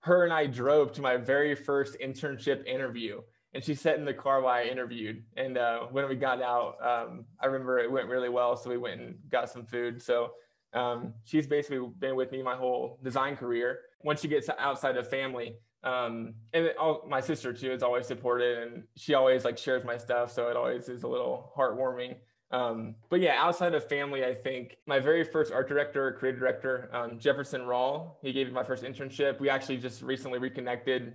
her 0.00 0.24
and 0.24 0.32
I 0.32 0.46
drove 0.46 0.92
to 0.94 1.00
my 1.00 1.16
very 1.16 1.54
first 1.54 1.96
internship 2.00 2.66
interview 2.66 3.20
and 3.52 3.64
she 3.64 3.74
sat 3.74 3.98
in 3.98 4.04
the 4.04 4.14
car 4.14 4.40
while 4.40 4.54
I 4.54 4.64
interviewed. 4.64 5.24
And 5.36 5.58
uh, 5.58 5.80
when 5.90 6.08
we 6.08 6.14
got 6.14 6.40
out, 6.40 6.76
um, 6.82 7.24
I 7.40 7.46
remember 7.46 7.78
it 7.78 7.90
went 7.90 8.08
really 8.08 8.28
well. 8.28 8.56
So 8.56 8.70
we 8.70 8.78
went 8.78 9.00
and 9.00 9.16
got 9.30 9.50
some 9.50 9.64
food. 9.64 10.00
So 10.02 10.32
um, 10.72 11.14
she's 11.24 11.46
basically 11.46 11.88
been 11.98 12.14
with 12.14 12.30
me 12.30 12.42
my 12.42 12.54
whole 12.54 12.98
design 13.02 13.36
career. 13.36 13.80
Once 14.02 14.20
she 14.20 14.28
gets 14.28 14.48
outside 14.58 14.96
of 14.96 15.08
family, 15.08 15.56
um, 15.82 16.34
and 16.52 16.70
all, 16.78 17.06
my 17.08 17.20
sister 17.20 17.52
too 17.52 17.72
is 17.72 17.82
always 17.82 18.06
supported, 18.06 18.58
and 18.58 18.84
she 18.96 19.14
always 19.14 19.44
like 19.44 19.58
shares 19.58 19.84
my 19.84 19.96
stuff. 19.96 20.32
So 20.32 20.48
it 20.48 20.56
always 20.56 20.88
is 20.88 21.02
a 21.02 21.08
little 21.08 21.52
heartwarming. 21.56 22.16
Um, 22.52 22.96
but 23.08 23.20
yeah, 23.20 23.36
outside 23.38 23.74
of 23.74 23.88
family, 23.88 24.24
I 24.24 24.34
think 24.34 24.76
my 24.86 24.98
very 24.98 25.24
first 25.24 25.52
art 25.52 25.68
director, 25.68 26.12
creative 26.18 26.40
director, 26.40 26.90
um, 26.92 27.18
Jefferson 27.18 27.62
Rawl, 27.62 28.14
he 28.22 28.32
gave 28.32 28.48
me 28.48 28.52
my 28.52 28.64
first 28.64 28.82
internship. 28.82 29.38
We 29.40 29.48
actually 29.48 29.78
just 29.78 30.02
recently 30.02 30.38
reconnected. 30.38 31.14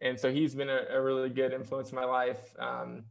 And 0.00 0.18
so 0.18 0.30
he's 0.30 0.54
been 0.54 0.68
a, 0.68 0.82
a 0.92 1.02
really 1.02 1.28
good 1.28 1.52
influence 1.52 1.90
in 1.90 1.96
my 1.96 2.04
life. 2.04 2.40
Um, 2.58 3.04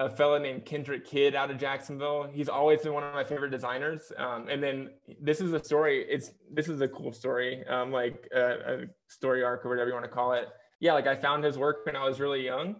a 0.00 0.10
fellow 0.10 0.38
named 0.38 0.64
Kendrick 0.64 1.06
Kidd 1.06 1.36
out 1.36 1.50
of 1.50 1.58
Jacksonville. 1.58 2.28
He's 2.32 2.48
always 2.48 2.82
been 2.82 2.92
one 2.92 3.04
of 3.04 3.14
my 3.14 3.22
favorite 3.22 3.50
designers. 3.50 4.10
Um, 4.16 4.48
and 4.48 4.60
then 4.62 4.90
this 5.20 5.40
is 5.40 5.52
a 5.52 5.62
story. 5.62 6.04
It's 6.08 6.32
this 6.52 6.68
is 6.68 6.80
a 6.80 6.88
cool 6.88 7.12
story, 7.12 7.64
um, 7.68 7.92
like 7.92 8.28
a, 8.34 8.42
a, 8.42 8.78
story 9.08 9.44
arc 9.44 9.64
or 9.64 9.68
whatever 9.68 9.88
you 9.88 9.94
want 9.94 10.04
to 10.04 10.10
call 10.10 10.32
it. 10.32 10.48
Yeah, 10.80 10.94
like 10.94 11.06
I 11.06 11.14
found 11.14 11.44
his 11.44 11.56
work 11.56 11.86
when 11.86 11.94
I 11.94 12.04
was 12.04 12.18
really 12.18 12.44
young, 12.44 12.76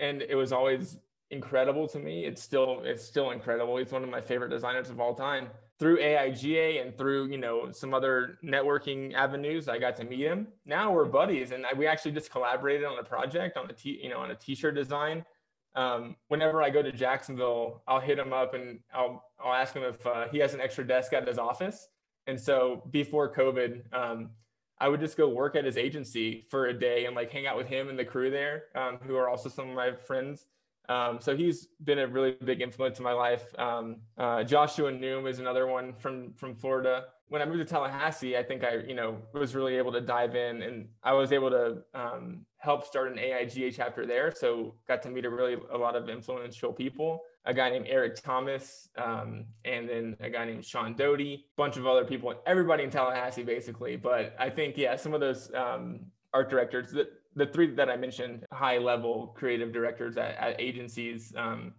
and 0.00 0.20
it 0.20 0.34
was 0.34 0.50
always 0.50 0.98
incredible 1.30 1.86
to 1.88 1.98
me. 2.00 2.24
It's 2.24 2.42
still 2.42 2.82
it's 2.82 3.04
still 3.04 3.30
incredible. 3.30 3.76
He's 3.76 3.92
one 3.92 4.02
of 4.02 4.10
my 4.10 4.20
favorite 4.20 4.50
designers 4.50 4.90
of 4.90 4.98
all 4.98 5.14
time 5.14 5.50
through 5.78 5.98
AIGA 5.98 6.82
and 6.82 6.96
through 6.96 7.28
you 7.28 7.38
know 7.38 7.70
some 7.70 7.94
other 7.94 8.38
networking 8.44 9.14
avenues, 9.14 9.68
I 9.68 9.78
got 9.78 9.96
to 9.96 10.04
meet 10.04 10.20
him. 10.20 10.48
Now 10.66 10.92
we're 10.92 11.04
buddies, 11.04 11.52
and 11.52 11.64
we 11.76 11.86
actually 11.86 12.12
just 12.12 12.30
collaborated 12.30 12.84
on 12.84 12.98
a 12.98 13.04
project 13.04 13.56
on 13.56 13.70
a 13.70 13.72
t 13.72 14.00
you 14.02 14.10
know 14.10 14.18
on 14.18 14.30
a 14.30 14.34
t-shirt 14.34 14.74
design. 14.74 15.24
Um, 15.74 16.16
whenever 16.28 16.62
I 16.62 16.70
go 16.70 16.82
to 16.82 16.90
Jacksonville, 16.90 17.82
I'll 17.86 18.00
hit 18.00 18.18
him 18.18 18.32
up 18.32 18.54
and 18.54 18.80
I'll 18.92 19.24
I'll 19.42 19.54
ask 19.54 19.74
him 19.74 19.84
if 19.84 20.04
uh, 20.06 20.26
he 20.28 20.38
has 20.38 20.54
an 20.54 20.60
extra 20.60 20.86
desk 20.86 21.12
at 21.12 21.26
his 21.26 21.38
office. 21.38 21.88
And 22.26 22.38
so 22.38 22.82
before 22.90 23.32
COVID, 23.32 23.94
um, 23.94 24.30
I 24.80 24.88
would 24.88 25.00
just 25.00 25.16
go 25.16 25.28
work 25.28 25.56
at 25.56 25.64
his 25.64 25.76
agency 25.76 26.46
for 26.50 26.66
a 26.66 26.78
day 26.78 27.06
and 27.06 27.16
like 27.16 27.30
hang 27.30 27.46
out 27.46 27.56
with 27.56 27.66
him 27.66 27.88
and 27.88 27.98
the 27.98 28.04
crew 28.04 28.30
there, 28.30 28.64
um, 28.74 28.98
who 29.06 29.16
are 29.16 29.28
also 29.28 29.48
some 29.48 29.70
of 29.70 29.74
my 29.74 29.92
friends. 29.92 30.46
Um, 30.88 31.18
so 31.20 31.36
he's 31.36 31.68
been 31.84 31.98
a 31.98 32.06
really 32.06 32.36
big 32.44 32.62
influence 32.62 32.98
in 32.98 33.04
my 33.04 33.12
life. 33.12 33.44
Um, 33.58 33.96
uh, 34.16 34.42
Joshua 34.42 34.90
Noom 34.90 35.28
is 35.28 35.38
another 35.38 35.66
one 35.66 35.92
from 35.92 36.32
from 36.34 36.54
Florida. 36.54 37.04
When 37.28 37.42
I 37.42 37.44
moved 37.44 37.58
to 37.58 37.64
Tallahassee, 37.66 38.38
I 38.38 38.42
think 38.42 38.64
I 38.64 38.76
you 38.76 38.94
know 38.94 39.18
was 39.34 39.54
really 39.54 39.76
able 39.76 39.92
to 39.92 40.00
dive 40.00 40.34
in, 40.34 40.62
and 40.62 40.88
I 41.02 41.12
was 41.12 41.30
able 41.30 41.50
to 41.50 41.82
um, 41.94 42.46
help 42.56 42.86
start 42.86 43.12
an 43.12 43.18
AIGA 43.18 43.74
chapter 43.74 44.06
there. 44.06 44.32
So 44.34 44.74
got 44.86 45.02
to 45.02 45.10
meet 45.10 45.26
a 45.26 45.30
really 45.30 45.56
a 45.70 45.76
lot 45.76 45.94
of 45.94 46.08
influential 46.08 46.72
people. 46.72 47.20
A 47.44 47.52
guy 47.52 47.68
named 47.70 47.86
Eric 47.88 48.16
Thomas, 48.16 48.88
um, 48.96 49.44
and 49.64 49.88
then 49.88 50.16
a 50.20 50.30
guy 50.30 50.44
named 50.46 50.64
Sean 50.64 50.94
Doty, 50.94 51.46
bunch 51.56 51.76
of 51.76 51.86
other 51.86 52.04
people, 52.04 52.34
everybody 52.46 52.84
in 52.84 52.90
Tallahassee 52.90 53.42
basically. 53.42 53.96
But 53.96 54.34
I 54.38 54.48
think 54.48 54.78
yeah, 54.78 54.96
some 54.96 55.12
of 55.12 55.20
those 55.20 55.52
um, 55.54 56.00
art 56.32 56.50
directors 56.50 56.92
that 56.92 57.08
the 57.38 57.46
three 57.46 57.74
that 57.74 57.88
I 57.88 57.96
mentioned, 57.96 58.44
high 58.52 58.78
level 58.78 59.28
creative 59.36 59.72
directors 59.72 60.16
at, 60.16 60.36
at 60.36 60.60
agencies, 60.60 61.32
um, 61.36 61.72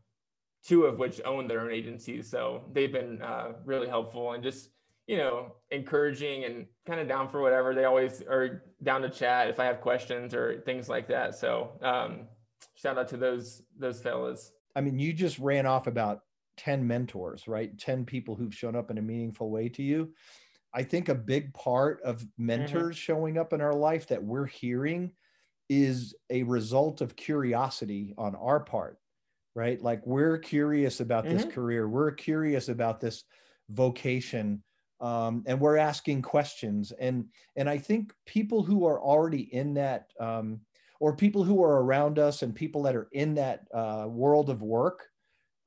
two 0.65 0.86
of 0.86 0.98
which 0.98 1.22
own 1.26 1.48
their 1.48 1.62
own 1.62 1.72
agencies. 1.72 2.30
So 2.30 2.63
they've 2.74 2.91
been 2.91 3.22
uh, 3.22 3.54
really 3.65 3.88
helpful 3.88 4.34
and 4.34 4.43
just, 4.43 4.69
you 5.08 5.17
know, 5.17 5.56
encouraging 5.72 6.45
and 6.45 6.65
kind 6.88 7.00
of 7.00 7.08
down 7.08 7.30
for 7.30 7.41
whatever. 7.41 7.76
They 7.76 7.86
always 7.86 8.22
are 8.22 8.63
down 8.84 9.02
to 9.02 9.10
chat 9.10 9.50
if 9.50 9.60
I 9.60 9.65
have 9.65 9.82
questions 9.82 10.34
or 10.34 10.62
things 10.65 10.89
like 10.89 11.08
that. 11.10 11.36
So 11.36 11.72
um, 11.82 12.28
shout 12.76 12.98
out 12.98 13.08
to 13.10 13.17
those 13.17 13.62
those 13.78 14.02
fellas. 14.02 14.52
I 14.76 14.82
mean, 14.82 15.00
you 15.00 15.13
just 15.13 15.39
ran 15.39 15.65
off 15.65 15.88
about 15.88 16.22
10 16.58 16.86
mentors, 16.86 17.48
right? 17.48 17.78
10 17.78 18.06
people 18.06 18.36
who've 18.36 18.54
shown 18.54 18.76
up 18.76 18.91
in 18.91 18.98
a 18.98 19.02
meaningful 19.02 19.50
way 19.50 19.69
to 19.69 19.84
you. 19.84 20.13
I 20.74 20.84
think 20.84 21.10
a 21.10 21.15
big 21.15 21.54
part 21.54 22.02
of 22.04 22.17
mm-hmm. 22.17 22.45
mentors 22.45 22.95
mm-hmm. 22.95 23.13
showing 23.13 23.38
up 23.38 23.54
in 23.54 23.62
our 23.62 23.74
life 23.74 24.08
that 24.08 24.24
we're 24.24 24.45
hearing 24.45 25.12
is 25.69 26.15
a 26.29 26.43
result 26.43 27.01
of 27.01 27.15
curiosity 27.15 28.13
on 28.17 28.36
our 28.36 28.60
part, 28.60 28.97
right? 29.55 29.82
Like 29.82 30.05
we're 30.05 30.39
curious 30.39 30.99
about 30.99 31.25
mm-hmm. 31.25 31.38
this 31.38 31.45
career, 31.45 31.88
we're 31.88 32.12
curious 32.12 32.69
about 32.69 32.99
this 32.99 33.23
vocation, 33.69 34.63
um, 34.99 35.43
and 35.45 35.60
we're 35.60 35.77
asking 35.77 36.23
questions. 36.23 36.91
And 36.99 37.25
and 37.55 37.69
I 37.69 37.77
think 37.77 38.13
people 38.25 38.63
who 38.63 38.86
are 38.86 38.99
already 38.99 39.53
in 39.53 39.75
that, 39.75 40.12
um, 40.19 40.62
or 40.99 41.15
people 41.15 41.43
who 41.43 41.63
are 41.63 41.82
around 41.84 42.19
us, 42.19 42.41
and 42.41 42.53
people 42.53 42.84
that 42.84 42.95
are 42.95 43.08
in 43.12 43.36
that 43.36 43.62
uh, 43.73 44.08
world 44.10 44.49
of 44.49 44.62
work, 44.62 45.08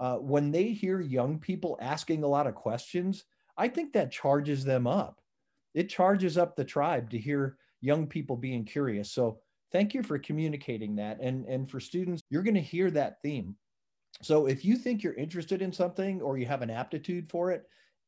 uh, 0.01 0.17
when 0.17 0.51
they 0.51 0.65
hear 0.65 1.01
young 1.01 1.39
people 1.39 1.79
asking 1.81 2.25
a 2.25 2.29
lot 2.29 2.49
of 2.49 2.55
questions, 2.55 3.25
I 3.57 3.69
think 3.69 3.93
that 3.93 4.11
charges 4.11 4.65
them 4.65 4.87
up. 4.87 5.21
It 5.75 5.89
charges 5.89 6.37
up 6.37 6.57
the 6.57 6.65
tribe 6.65 7.09
to 7.11 7.19
hear 7.19 7.57
young 7.81 8.07
people 8.07 8.37
being 8.37 8.65
curious. 8.65 9.13
So 9.13 9.39
thank 9.73 9.95
you 9.95 10.03
for 10.03 10.19
communicating 10.19 10.97
that. 10.97 11.21
And, 11.21 11.47
and 11.47 11.71
for 11.71 11.81
students, 11.81 12.23
you're 12.31 12.43
going 12.43 12.55
to 12.55 12.61
hear 12.61 12.91
that 12.91 13.21
theme. 13.23 13.57
So 14.21 14.47
if 14.47 14.65
you 14.65 14.77
think 14.77 15.03
you're 15.03 15.15
interested 15.15 15.63
in 15.63 15.73
something 15.73 16.21
or 16.21 16.39
you 16.39 16.47
have 16.47 16.63
an 16.63 16.71
aptitude 16.71 17.31
for 17.31 17.51
it, 17.51 17.65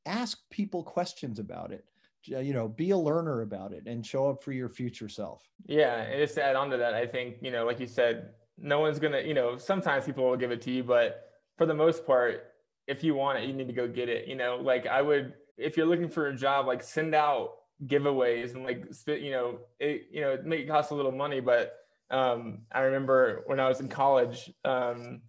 ask 0.06 0.38
people 0.50 0.82
questions 0.82 1.38
about 1.38 1.72
it. 1.72 1.84
You 2.26 2.54
know, 2.54 2.68
be 2.68 2.90
a 2.90 2.96
learner 2.96 3.42
about 3.42 3.72
it 3.72 3.86
and 3.86 4.04
show 4.04 4.30
up 4.30 4.42
for 4.42 4.52
your 4.52 4.70
future 4.70 5.10
self. 5.10 5.42
Yeah. 5.66 6.02
And 6.02 6.18
just 6.20 6.36
to 6.36 6.42
add 6.42 6.56
on 6.56 6.70
to 6.70 6.78
that, 6.78 6.94
I 6.94 7.06
think, 7.06 7.36
you 7.42 7.50
know, 7.50 7.66
like 7.66 7.80
you 7.80 7.86
said, 7.86 8.30
no 8.56 8.80
one's 8.80 8.98
to, 8.98 9.26
you 9.26 9.34
know, 9.34 9.58
sometimes 9.58 10.06
people 10.06 10.24
will 10.24 10.36
give 10.36 10.50
it 10.50 10.62
to 10.62 10.70
you, 10.70 10.84
but 10.84 11.28
for 11.58 11.66
the 11.66 11.74
most 11.74 12.06
part, 12.06 12.52
if 12.86 13.04
you 13.04 13.14
want 13.14 13.38
it, 13.38 13.46
you 13.46 13.52
need 13.52 13.66
to 13.66 13.74
go 13.74 13.86
get 13.86 14.08
it. 14.08 14.26
You 14.26 14.36
know, 14.36 14.56
like 14.56 14.86
I 14.86 15.02
would, 15.02 15.34
if 15.58 15.76
you're 15.76 15.86
looking 15.86 16.08
for 16.08 16.28
a 16.28 16.36
job, 16.36 16.66
like 16.66 16.82
send 16.82 17.14
out 17.14 17.56
giveaways 17.86 18.54
and 18.54 18.64
like 18.64 18.84
you 19.06 19.30
know 19.30 19.58
it 19.78 20.08
you 20.10 20.20
know 20.20 20.30
it 20.30 20.44
may 20.44 20.64
cost 20.64 20.90
a 20.90 20.94
little 20.94 21.12
money 21.12 21.40
but 21.40 21.74
um, 22.10 22.60
i 22.72 22.80
remember 22.80 23.42
when 23.46 23.60
i 23.60 23.68
was 23.68 23.80
in 23.80 23.88
college 23.88 24.50
um, 24.64 25.20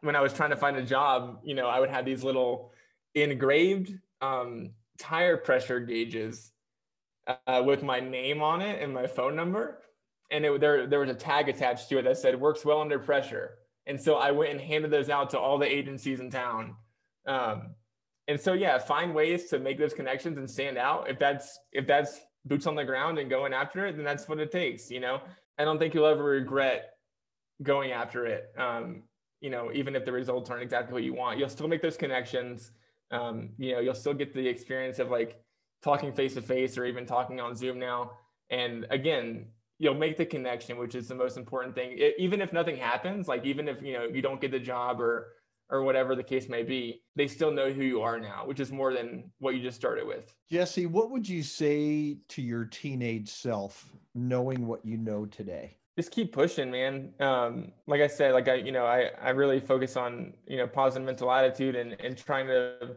when 0.00 0.16
i 0.16 0.20
was 0.20 0.32
trying 0.32 0.50
to 0.50 0.56
find 0.56 0.76
a 0.76 0.82
job 0.82 1.40
you 1.44 1.54
know 1.54 1.66
i 1.66 1.80
would 1.80 1.90
have 1.90 2.04
these 2.04 2.22
little 2.22 2.72
engraved 3.14 3.92
um, 4.20 4.70
tire 4.98 5.36
pressure 5.36 5.80
gauges 5.80 6.52
uh, 7.46 7.62
with 7.64 7.82
my 7.82 8.00
name 8.00 8.42
on 8.42 8.60
it 8.60 8.82
and 8.82 8.92
my 8.92 9.06
phone 9.06 9.36
number. 9.36 9.80
And 10.30 10.44
it, 10.44 10.60
there, 10.60 10.86
there 10.86 11.00
was 11.00 11.10
a 11.10 11.14
tag 11.14 11.48
attached 11.48 11.88
to 11.90 11.98
it 11.98 12.02
that 12.02 12.18
said 12.18 12.38
works 12.40 12.64
well 12.64 12.80
under 12.80 12.98
pressure. 12.98 13.58
And 13.86 14.00
so 14.00 14.14
i 14.14 14.30
went 14.30 14.52
and 14.52 14.60
handed 14.60 14.90
those 14.90 15.10
out 15.10 15.30
to 15.30 15.38
all 15.38 15.58
the 15.58 15.70
agencies 15.70 16.20
in 16.20 16.30
town. 16.30 16.76
Um, 17.26 17.74
and 18.28 18.40
so 18.40 18.52
yeah, 18.52 18.78
find 18.78 19.14
ways 19.14 19.48
to 19.50 19.58
make 19.58 19.78
those 19.78 19.94
connections 19.94 20.38
and 20.38 20.50
stand 20.50 20.78
out. 20.78 21.10
If 21.10 21.18
that's 21.18 21.58
if 21.72 21.86
that's 21.86 22.20
boots 22.44 22.66
on 22.66 22.74
the 22.74 22.84
ground 22.84 23.18
and 23.18 23.28
going 23.28 23.52
after 23.52 23.86
it, 23.86 23.96
then 23.96 24.04
that's 24.04 24.28
what 24.28 24.38
it 24.38 24.50
takes. 24.50 24.90
You 24.90 25.00
know, 25.00 25.20
I 25.58 25.64
don't 25.64 25.78
think 25.78 25.94
you'll 25.94 26.06
ever 26.06 26.24
regret 26.24 26.94
going 27.62 27.92
after 27.92 28.26
it. 28.26 28.52
Um, 28.58 29.02
you 29.40 29.50
know, 29.50 29.70
even 29.72 29.94
if 29.94 30.04
the 30.04 30.12
results 30.12 30.50
aren't 30.50 30.62
exactly 30.62 30.92
what 30.94 31.02
you 31.02 31.14
want, 31.14 31.38
you'll 31.38 31.48
still 31.48 31.68
make 31.68 31.82
those 31.82 31.96
connections. 31.96 32.72
Um, 33.10 33.50
you 33.58 33.72
know, 33.72 33.80
you'll 33.80 33.94
still 33.94 34.14
get 34.14 34.34
the 34.34 34.46
experience 34.46 34.98
of 34.98 35.10
like 35.10 35.42
talking 35.82 36.12
face 36.12 36.34
to 36.34 36.42
face 36.42 36.78
or 36.78 36.86
even 36.86 37.04
talking 37.04 37.40
on 37.40 37.54
Zoom 37.54 37.78
now. 37.78 38.12
And 38.50 38.86
again, 38.90 39.46
you'll 39.78 39.94
make 39.94 40.16
the 40.16 40.24
connection, 40.24 40.78
which 40.78 40.94
is 40.94 41.08
the 41.08 41.14
most 41.14 41.36
important 41.36 41.74
thing. 41.74 41.98
It, 41.98 42.14
even 42.18 42.40
if 42.40 42.52
nothing 42.52 42.76
happens, 42.76 43.28
like 43.28 43.44
even 43.44 43.68
if 43.68 43.82
you 43.82 43.92
know 43.92 44.04
you 44.04 44.22
don't 44.22 44.40
get 44.40 44.50
the 44.50 44.58
job 44.58 45.00
or 45.00 45.32
or 45.70 45.82
whatever 45.82 46.14
the 46.14 46.22
case 46.22 46.48
may 46.48 46.62
be, 46.62 47.02
they 47.16 47.26
still 47.26 47.50
know 47.50 47.72
who 47.72 47.82
you 47.82 48.02
are 48.02 48.20
now, 48.20 48.44
which 48.44 48.60
is 48.60 48.70
more 48.70 48.92
than 48.92 49.30
what 49.38 49.54
you 49.54 49.62
just 49.62 49.76
started 49.76 50.06
with. 50.06 50.34
Jesse, 50.50 50.86
what 50.86 51.10
would 51.10 51.28
you 51.28 51.42
say 51.42 52.18
to 52.28 52.42
your 52.42 52.64
teenage 52.66 53.28
self, 53.28 53.90
knowing 54.14 54.66
what 54.66 54.84
you 54.84 54.96
know 54.96 55.26
today? 55.26 55.76
Just 55.96 56.10
keep 56.10 56.32
pushing, 56.32 56.70
man. 56.70 57.12
Um, 57.20 57.72
like 57.86 58.00
I 58.00 58.08
said, 58.08 58.32
like 58.32 58.48
I, 58.48 58.54
you 58.56 58.72
know, 58.72 58.84
I, 58.84 59.10
I 59.22 59.30
really 59.30 59.60
focus 59.60 59.96
on, 59.96 60.34
you 60.46 60.56
know, 60.56 60.66
positive 60.66 61.06
mental 61.06 61.30
attitude 61.30 61.76
and, 61.76 61.92
and 62.00 62.16
trying 62.16 62.48
to 62.48 62.96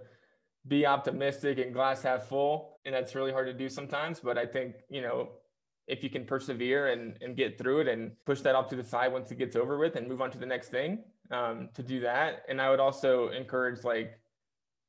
be 0.68 0.86
optimistic 0.86 1.60
and 1.60 1.74
glass 1.74 2.02
half 2.02 2.24
full. 2.24 2.80
And 2.86 2.94
that's 2.94 3.16
really 3.16 3.32
hard 3.32 3.48
to 3.48 3.54
do 3.54 3.70
sometimes, 3.70 4.20
but 4.20 4.38
I 4.38 4.46
think, 4.46 4.76
you 4.90 5.02
know, 5.02 5.30
if 5.88 6.04
you 6.04 6.10
can 6.10 6.26
persevere 6.26 6.88
and, 6.88 7.18
and 7.22 7.38
get 7.38 7.58
through 7.58 7.82
it 7.82 7.88
and 7.88 8.12
push 8.26 8.42
that 8.42 8.56
off 8.56 8.68
to 8.70 8.76
the 8.76 8.84
side 8.84 9.14
once 9.14 9.32
it 9.32 9.38
gets 9.38 9.56
over 9.56 9.78
with 9.78 9.96
and 9.96 10.08
move 10.08 10.22
on 10.22 10.30
to 10.32 10.38
the 10.38 10.46
next 10.46 10.70
thing, 10.70 11.00
um, 11.32 11.70
to 11.76 11.84
do 11.84 12.02
that. 12.02 12.44
And 12.50 12.62
I 12.62 12.70
would 12.70 12.80
also 12.80 13.30
encourage 13.30 13.84
like 13.84 14.20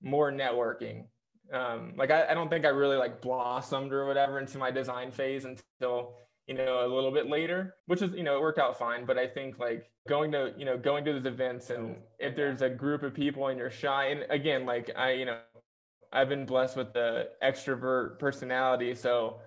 more 0.02 0.30
networking. 0.32 1.04
Um, 1.52 1.94
like 1.96 2.10
I, 2.10 2.28
I 2.28 2.34
don't 2.34 2.50
think 2.50 2.64
I 2.64 2.68
really 2.68 2.96
like 2.96 3.20
blossomed 3.20 3.92
or 3.92 4.06
whatever 4.06 4.38
into 4.38 4.58
my 4.58 4.70
design 4.70 5.10
phase 5.10 5.44
until 5.44 6.14
you 6.46 6.54
know 6.54 6.86
a 6.86 6.88
little 6.92 7.10
bit 7.10 7.28
later, 7.28 7.74
which 7.86 8.02
is 8.02 8.12
you 8.12 8.22
know 8.22 8.36
it 8.36 8.40
worked 8.40 8.58
out 8.58 8.78
fine. 8.78 9.06
But 9.06 9.18
I 9.18 9.26
think 9.26 9.58
like 9.58 9.90
going 10.08 10.32
to 10.32 10.52
you 10.58 10.64
know 10.64 10.76
going 10.76 11.04
to 11.04 11.12
those 11.12 11.26
events 11.26 11.70
and 11.70 11.96
if 12.18 12.34
there's 12.34 12.62
a 12.62 12.68
group 12.68 13.02
of 13.02 13.14
people 13.14 13.48
and 13.48 13.58
you're 13.58 13.70
shy 13.70 14.06
and 14.06 14.24
again 14.30 14.64
like 14.64 14.90
I 14.96 15.12
you 15.12 15.26
know 15.26 15.38
I've 16.12 16.28
been 16.28 16.46
blessed 16.46 16.76
with 16.76 16.92
the 16.92 17.28
extrovert 17.42 18.18
personality, 18.18 18.94
so 18.94 19.40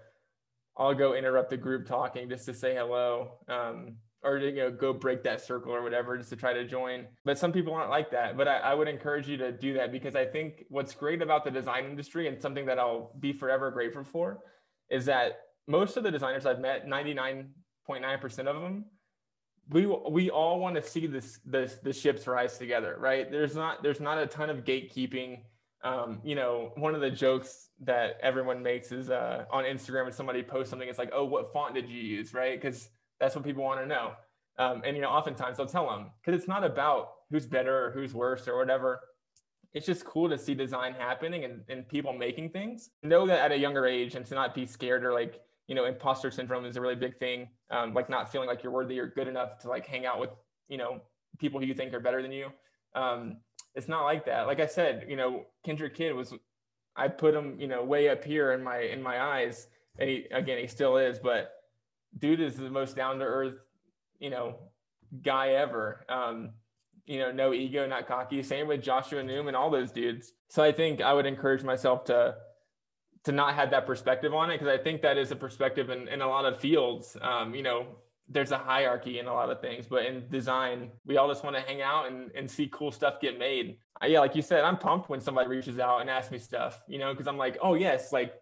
I'll 0.77 0.93
go 0.93 1.15
interrupt 1.15 1.49
the 1.49 1.57
group 1.57 1.87
talking 1.87 2.29
just 2.29 2.45
to 2.45 2.53
say 2.53 2.75
hello. 2.75 3.39
Um, 3.47 3.97
or 4.23 4.39
to 4.39 4.49
you 4.49 4.55
know 4.55 4.71
go 4.71 4.93
break 4.93 5.23
that 5.23 5.41
circle 5.41 5.73
or 5.73 5.81
whatever 5.81 6.17
just 6.17 6.29
to 6.29 6.35
try 6.35 6.53
to 6.53 6.65
join. 6.65 7.07
But 7.25 7.37
some 7.37 7.51
people 7.51 7.73
aren't 7.73 7.89
like 7.89 8.11
that 8.11 8.37
but 8.37 8.47
I, 8.47 8.57
I, 8.57 8.73
would 8.73 8.87
encourage 8.87 9.27
you 9.27 9.37
to 9.37 9.51
do 9.51 9.73
that 9.73 9.91
because 9.91 10.15
i 10.15 10.25
think 10.25 10.65
what's 10.69 10.93
great 10.93 11.21
about 11.21 11.43
the 11.43 11.51
design 11.51 11.85
industry 11.85 12.27
and 12.27 12.41
something 12.41 12.65
that 12.65 12.79
i'll 12.79 13.13
be 13.19 13.33
forever 13.33 13.69
grateful 13.71 14.03
for 14.03 14.39
is 14.89 15.05
that 15.05 15.39
most 15.67 15.97
of 15.97 16.03
the 16.03 16.11
designers 16.11 16.45
i've 16.45 16.59
met 16.59 16.87
99.9% 16.87 18.39
of 18.47 18.61
them 18.61 18.85
we 19.69 19.85
we 19.85 20.29
all 20.29 20.59
want 20.59 20.75
to 20.75 20.81
see 20.81 21.07
this 21.07 21.39
this 21.45 21.77
the 21.83 21.93
ships 21.93 22.27
rise 22.27 22.57
together 22.57 22.97
right? 22.99 23.31
There's 23.31 23.55
not 23.55 23.83
there's 23.83 23.99
not 23.99 24.17
a 24.17 24.27
ton 24.27 24.49
of 24.49 24.63
gatekeeping. 24.63 25.41
Um, 25.83 26.19
you 26.23 26.35
know 26.35 26.73
one 26.75 26.93
of 26.93 27.01
the 27.01 27.09
jokes 27.09 27.69
that 27.81 28.17
everyone 28.21 28.61
makes 28.61 28.91
is 28.91 29.09
uh, 29.09 29.45
on 29.49 29.63
instagram 29.63 30.03
when 30.03 30.13
somebody 30.13 30.43
posts 30.43 30.69
something 30.69 30.87
it's 30.87 30.99
like 30.99 31.11
oh 31.11 31.25
what 31.25 31.53
font 31.53 31.73
did 31.73 31.89
you 31.89 32.01
use? 32.01 32.33
Right? 32.33 32.59
Because 32.59 32.89
that's 33.21 33.35
what 33.35 33.45
people 33.45 33.63
want 33.63 33.79
to 33.79 33.85
know. 33.85 34.11
Um, 34.57 34.81
and 34.83 34.97
you 34.97 35.01
know, 35.01 35.09
oftentimes 35.09 35.55
they'll 35.55 35.65
tell 35.65 35.89
them 35.89 36.07
because 36.19 36.37
it's 36.37 36.47
not 36.47 36.65
about 36.65 37.11
who's 37.29 37.45
better 37.45 37.85
or 37.85 37.91
who's 37.91 38.13
worse 38.13 38.47
or 38.47 38.57
whatever. 38.57 38.99
It's 39.73 39.85
just 39.85 40.03
cool 40.03 40.27
to 40.27 40.37
see 40.37 40.53
design 40.53 40.93
happening 40.93 41.45
and, 41.45 41.61
and 41.69 41.87
people 41.87 42.11
making 42.11 42.49
things. 42.49 42.89
Know 43.03 43.25
that 43.27 43.39
at 43.39 43.51
a 43.53 43.57
younger 43.57 43.85
age 43.85 44.15
and 44.15 44.25
to 44.25 44.35
not 44.35 44.53
be 44.53 44.65
scared 44.65 45.05
or 45.05 45.13
like, 45.13 45.39
you 45.67 45.75
know, 45.75 45.85
imposter 45.85 46.29
syndrome 46.29 46.65
is 46.65 46.75
a 46.75 46.81
really 46.81 46.95
big 46.95 47.17
thing. 47.17 47.47
Um, 47.69 47.93
like 47.93 48.09
not 48.09 48.29
feeling 48.29 48.49
like 48.49 48.63
you're 48.63 48.73
worthy 48.73 48.99
or 48.99 49.07
good 49.07 49.29
enough 49.29 49.59
to 49.59 49.69
like 49.69 49.85
hang 49.87 50.05
out 50.05 50.19
with, 50.19 50.31
you 50.67 50.77
know, 50.77 50.99
people 51.39 51.61
who 51.61 51.65
you 51.65 51.73
think 51.73 51.93
are 51.93 52.01
better 52.01 52.21
than 52.21 52.33
you. 52.33 52.51
Um, 52.95 53.37
it's 53.75 53.87
not 53.87 54.03
like 54.03 54.25
that. 54.25 54.47
Like 54.47 54.59
I 54.59 54.65
said, 54.65 55.05
you 55.07 55.15
know, 55.15 55.45
Kendrick 55.63 55.95
Kidd 55.95 56.13
was, 56.13 56.33
I 56.97 57.07
put 57.07 57.33
him, 57.33 57.57
you 57.57 57.67
know, 57.67 57.81
way 57.81 58.09
up 58.09 58.25
here 58.25 58.51
in 58.51 58.61
my, 58.61 58.79
in 58.79 59.01
my 59.01 59.21
eyes. 59.21 59.67
And 59.97 60.09
he, 60.09 60.25
again, 60.31 60.57
he 60.57 60.67
still 60.67 60.97
is, 60.97 61.17
but 61.17 61.53
dude 62.17 62.41
is 62.41 62.57
the 62.57 62.69
most 62.69 62.95
down 62.95 63.19
to 63.19 63.25
earth, 63.25 63.59
you 64.19 64.29
know, 64.29 64.55
guy 65.23 65.51
ever. 65.51 66.05
Um, 66.09 66.51
you 67.05 67.19
know, 67.19 67.31
no 67.31 67.53
ego, 67.53 67.87
not 67.87 68.07
cocky. 68.07 68.41
Same 68.43 68.67
with 68.67 68.81
Joshua 68.81 69.23
Noom 69.23 69.47
and 69.47 69.55
all 69.55 69.69
those 69.69 69.91
dudes. 69.91 70.33
So 70.49 70.63
I 70.63 70.71
think 70.71 71.01
I 71.01 71.13
would 71.13 71.25
encourage 71.25 71.63
myself 71.63 72.05
to 72.05 72.35
to 73.23 73.31
not 73.31 73.53
have 73.53 73.69
that 73.69 73.85
perspective 73.85 74.33
on 74.33 74.49
it 74.49 74.59
because 74.59 74.79
I 74.79 74.81
think 74.81 75.01
that 75.03 75.17
is 75.17 75.31
a 75.31 75.35
perspective 75.35 75.89
in, 75.91 76.07
in 76.07 76.21
a 76.21 76.27
lot 76.27 76.45
of 76.45 76.59
fields. 76.59 77.15
Um, 77.21 77.53
you 77.53 77.61
know, 77.61 77.85
there's 78.27 78.51
a 78.51 78.57
hierarchy 78.57 79.19
in 79.19 79.27
a 79.27 79.33
lot 79.33 79.51
of 79.51 79.61
things, 79.61 79.85
but 79.85 80.05
in 80.05 80.27
design, 80.29 80.89
we 81.05 81.17
all 81.17 81.27
just 81.27 81.43
want 81.43 81.55
to 81.55 81.61
hang 81.61 81.81
out 81.81 82.07
and, 82.07 82.31
and 82.33 82.49
see 82.49 82.67
cool 82.71 82.91
stuff 82.91 83.21
get 83.21 83.37
made. 83.37 83.77
Uh, 84.01 84.07
yeah, 84.07 84.19
like 84.19 84.35
you 84.35 84.41
said, 84.41 84.63
I'm 84.63 84.77
pumped 84.77 85.09
when 85.09 85.21
somebody 85.21 85.49
reaches 85.49 85.77
out 85.77 86.01
and 86.01 86.09
asks 86.09 86.31
me 86.31 86.39
stuff, 86.39 86.81
you 86.87 86.97
know, 86.97 87.13
because 87.13 87.27
I'm 87.27 87.37
like, 87.37 87.57
oh 87.61 87.75
yes, 87.75 88.11
like 88.11 88.33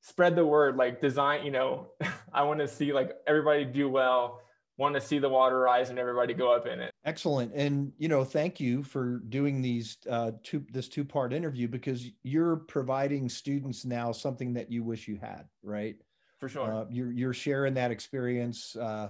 spread 0.00 0.36
the 0.36 0.46
word, 0.46 0.76
like 0.76 1.00
design, 1.00 1.44
you 1.44 1.50
know, 1.50 1.88
I 2.32 2.42
want 2.42 2.60
to 2.60 2.68
see 2.68 2.92
like 2.92 3.12
everybody 3.26 3.64
do 3.64 3.88
well 3.88 4.40
want 4.78 4.94
to 4.94 5.00
see 5.00 5.18
the 5.18 5.28
water 5.28 5.58
rise 5.58 5.90
and 5.90 5.98
everybody 5.98 6.34
go 6.34 6.52
up 6.54 6.66
in 6.66 6.80
it. 6.80 6.92
Excellent. 7.04 7.52
And 7.54 7.92
you 7.98 8.08
know, 8.08 8.24
thank 8.24 8.60
you 8.60 8.82
for 8.82 9.22
doing 9.28 9.62
these 9.62 9.96
uh, 10.08 10.32
two 10.42 10.64
this 10.70 10.88
two 10.88 11.04
part 11.04 11.32
interview 11.32 11.68
because 11.68 12.06
you're 12.22 12.56
providing 12.56 13.28
students 13.28 13.84
now 13.84 14.12
something 14.12 14.52
that 14.54 14.70
you 14.70 14.84
wish 14.84 15.08
you 15.08 15.18
had, 15.20 15.44
right? 15.62 15.96
For 16.38 16.48
sure. 16.48 16.72
Uh, 16.72 16.84
you're 16.90 17.12
you're 17.12 17.32
sharing 17.32 17.74
that 17.74 17.90
experience 17.90 18.76
uh, 18.76 19.08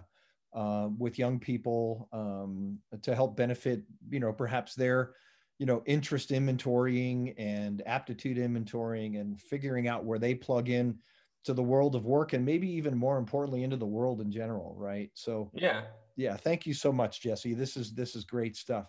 uh, 0.55 0.88
with 0.96 1.18
young 1.18 1.38
people 1.40 2.09
um, 2.12 2.79
to 3.03 3.14
help 3.14 3.37
benefit, 3.37 3.83
you 4.09 4.20
know, 4.20 4.33
perhaps 4.33 4.75
their 4.75 5.14
you 5.59 5.66
know 5.66 5.83
interest 5.87 6.31
inventorying 6.31 7.35
and 7.38 7.83
aptitude 7.87 8.37
inventorying 8.37 9.21
and 9.21 9.40
figuring 9.40 9.88
out 9.88 10.05
where 10.05 10.19
they 10.19 10.35
plug 10.35 10.69
in 10.69 10.99
to 11.45 11.55
the 11.55 11.62
world 11.62 11.95
of 11.95 12.05
work 12.05 12.33
and 12.33 12.45
maybe 12.45 12.69
even 12.69 12.97
more 12.97 13.19
importantly 13.19 13.62
into 13.62 13.77
the 13.77 13.87
world 13.87 14.21
in 14.21 14.31
general 14.31 14.75
right? 14.77 15.11
So 15.14 15.51
yeah. 15.55 15.83
yeah 16.16 16.37
thank 16.37 16.66
you 16.66 16.75
so 16.75 16.92
much 16.92 17.21
jesse. 17.21 17.55
This 17.55 17.77
is 17.77 17.95
this 17.95 18.16
is 18.16 18.25
great 18.25 18.57
stuff. 18.57 18.87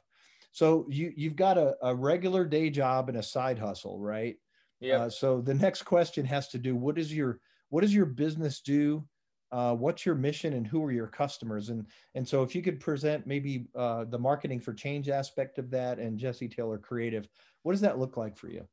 So 0.52 0.88
you 0.90 1.14
you've 1.16 1.36
got 1.36 1.58
a, 1.58 1.76
a 1.84 1.96
regular 1.96 2.46
day 2.46 2.70
job 2.70 3.10
and 3.10 3.18
a 3.18 3.24
side 3.24 3.60
hustle 3.60 4.00
right? 4.00 4.36
Yeah 4.80 5.04
uh, 5.04 5.10
so 5.10 5.42
the 5.42 5.54
next 5.54 5.84
question 5.84 6.26
has 6.26 6.50
to 6.50 6.58
do 6.58 6.76
what 6.76 6.98
is 6.98 7.14
your 7.14 7.40
what 7.70 7.82
does 7.82 7.94
your 7.94 8.06
business 8.06 8.62
do 8.62 9.06
uh, 9.52 9.74
what's 9.74 10.06
your 10.06 10.16
mission 10.16 10.54
and 10.54 10.68
who 10.68 10.84
are 10.84 10.92
your 10.92 11.08
customers 11.08 11.70
and 11.70 11.86
and 12.16 12.28
so 12.28 12.44
if 12.44 12.54
you 12.56 12.62
could 12.62 12.80
present 12.80 13.26
maybe 13.26 13.68
uh, 13.76 14.04
the 14.06 14.20
marketing 14.20 14.60
for 14.60 14.74
change 14.74 15.10
aspect 15.10 15.58
of 15.58 15.70
that 15.70 16.00
and 16.00 16.18
jesse 16.18 16.48
taylor 16.48 16.78
creative 16.78 17.28
what 17.64 17.72
does 17.72 17.82
that 17.82 17.98
look 18.00 18.18
like 18.18 18.38
for 18.38 18.50
you 18.50 18.68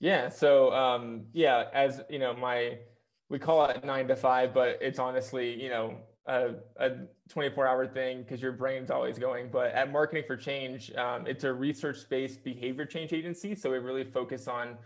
yeah 0.00 0.28
so 0.28 0.72
um, 0.72 1.22
yeah 1.32 1.64
as 1.72 2.00
you 2.08 2.18
know 2.18 2.34
my 2.34 2.78
we 3.28 3.38
call 3.38 3.64
it 3.66 3.84
nine 3.84 4.06
to 4.08 4.16
five, 4.16 4.52
but 4.52 4.78
it's 4.80 4.98
honestly, 4.98 5.60
you 5.60 5.68
know, 5.68 5.96
a, 6.26 6.50
a 6.76 6.90
24 7.28 7.66
hour 7.66 7.86
thing 7.86 8.22
because 8.22 8.40
your 8.40 8.52
brain's 8.52 8.90
always 8.90 9.18
going. 9.18 9.48
But 9.50 9.72
at 9.72 9.90
Marketing 9.90 10.24
for 10.26 10.36
Change, 10.36 10.92
um, 10.94 11.26
it's 11.26 11.44
a 11.44 11.52
research 11.52 11.98
based 12.08 12.44
behavior 12.44 12.86
change 12.86 13.12
agency. 13.12 13.54
So 13.54 13.70
we 13.70 13.78
really 13.78 14.04
focus 14.04 14.46
on 14.48 14.76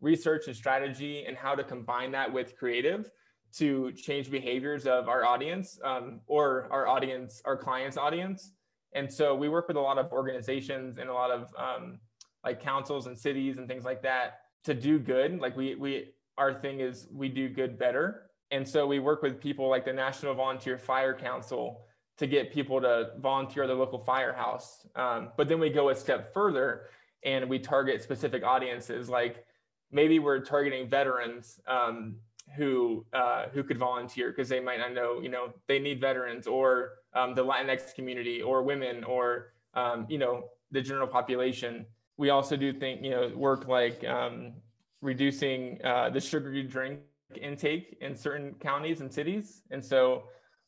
research 0.00 0.48
and 0.48 0.56
strategy 0.56 1.24
and 1.26 1.36
how 1.36 1.54
to 1.54 1.64
combine 1.64 2.12
that 2.12 2.32
with 2.32 2.56
creative 2.56 3.10
to 3.58 3.92
change 3.92 4.30
behaviors 4.30 4.86
of 4.86 5.08
our 5.08 5.24
audience 5.24 5.78
um, 5.84 6.20
or 6.26 6.66
our 6.70 6.86
audience, 6.88 7.40
our 7.44 7.56
clients' 7.56 7.96
audience. 7.96 8.52
And 8.94 9.12
so 9.12 9.34
we 9.34 9.48
work 9.48 9.68
with 9.68 9.76
a 9.76 9.80
lot 9.80 9.98
of 9.98 10.12
organizations 10.12 10.98
and 10.98 11.08
a 11.08 11.12
lot 11.12 11.30
of 11.30 11.52
um, 11.56 11.98
like 12.44 12.60
councils 12.60 13.06
and 13.06 13.18
cities 13.18 13.58
and 13.58 13.68
things 13.68 13.84
like 13.84 14.02
that 14.02 14.40
to 14.64 14.74
do 14.74 14.98
good. 14.98 15.38
Like 15.40 15.56
we 15.56 15.74
we 15.74 16.14
our 16.36 16.52
thing 16.52 16.80
is 16.80 17.08
we 17.12 17.28
do 17.28 17.48
good 17.48 17.78
better. 17.78 18.30
And 18.50 18.68
so 18.68 18.86
we 18.86 18.98
work 18.98 19.22
with 19.22 19.40
people 19.40 19.68
like 19.68 19.84
the 19.84 19.92
National 19.92 20.34
Volunteer 20.34 20.78
Fire 20.78 21.14
Council 21.14 21.86
to 22.18 22.26
get 22.26 22.52
people 22.52 22.80
to 22.80 23.10
volunteer 23.18 23.64
at 23.64 23.66
the 23.66 23.74
local 23.74 23.98
firehouse. 23.98 24.86
Um, 24.94 25.30
but 25.36 25.48
then 25.48 25.58
we 25.58 25.70
go 25.70 25.88
a 25.88 25.94
step 25.94 26.32
further 26.32 26.86
and 27.24 27.48
we 27.48 27.58
target 27.58 28.02
specific 28.02 28.44
audiences. 28.44 29.08
Like 29.08 29.44
maybe 29.90 30.18
we're 30.18 30.40
targeting 30.40 30.88
veterans 30.88 31.58
um, 31.66 32.16
who 32.56 33.04
uh, 33.12 33.46
who 33.52 33.62
could 33.62 33.78
volunteer 33.78 34.30
because 34.30 34.48
they 34.48 34.60
might 34.60 34.78
not 34.78 34.92
know, 34.92 35.20
you 35.20 35.28
know, 35.28 35.52
they 35.66 35.78
need 35.78 36.00
veterans 36.00 36.46
or 36.46 36.92
um, 37.14 37.34
the 37.34 37.44
Latinx 37.44 37.94
community 37.94 38.42
or 38.42 38.62
women 38.62 39.04
or 39.04 39.54
um, 39.74 40.06
you 40.08 40.18
know 40.18 40.44
the 40.70 40.80
general 40.80 41.06
population. 41.06 41.86
We 42.16 42.30
also 42.30 42.56
do 42.56 42.72
think 42.72 43.02
you 43.02 43.10
know 43.10 43.32
work 43.34 43.66
like 43.66 44.04
um, 44.04 44.52
reducing 45.00 45.80
uh, 45.84 46.10
the 46.10 46.20
sugary 46.20 46.62
drink 46.62 47.00
intake 47.40 47.96
in 48.00 48.14
certain 48.14 48.54
counties 48.54 49.00
and 49.00 49.12
cities. 49.12 49.62
And 49.70 49.84
so, 49.84 50.24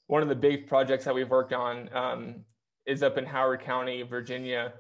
one 0.09 0.23
of 0.23 0.29
the 0.29 0.35
big 0.35 0.67
projects 0.67 1.05
that 1.05 1.15
we've 1.15 1.31
worked 1.31 1.53
on 1.53 1.89
um, 1.95 2.45
is 2.87 3.03
up 3.03 3.19
in 3.19 3.25
Howard 3.25 3.61
County, 3.61 4.03
Virginia, 4.03 4.73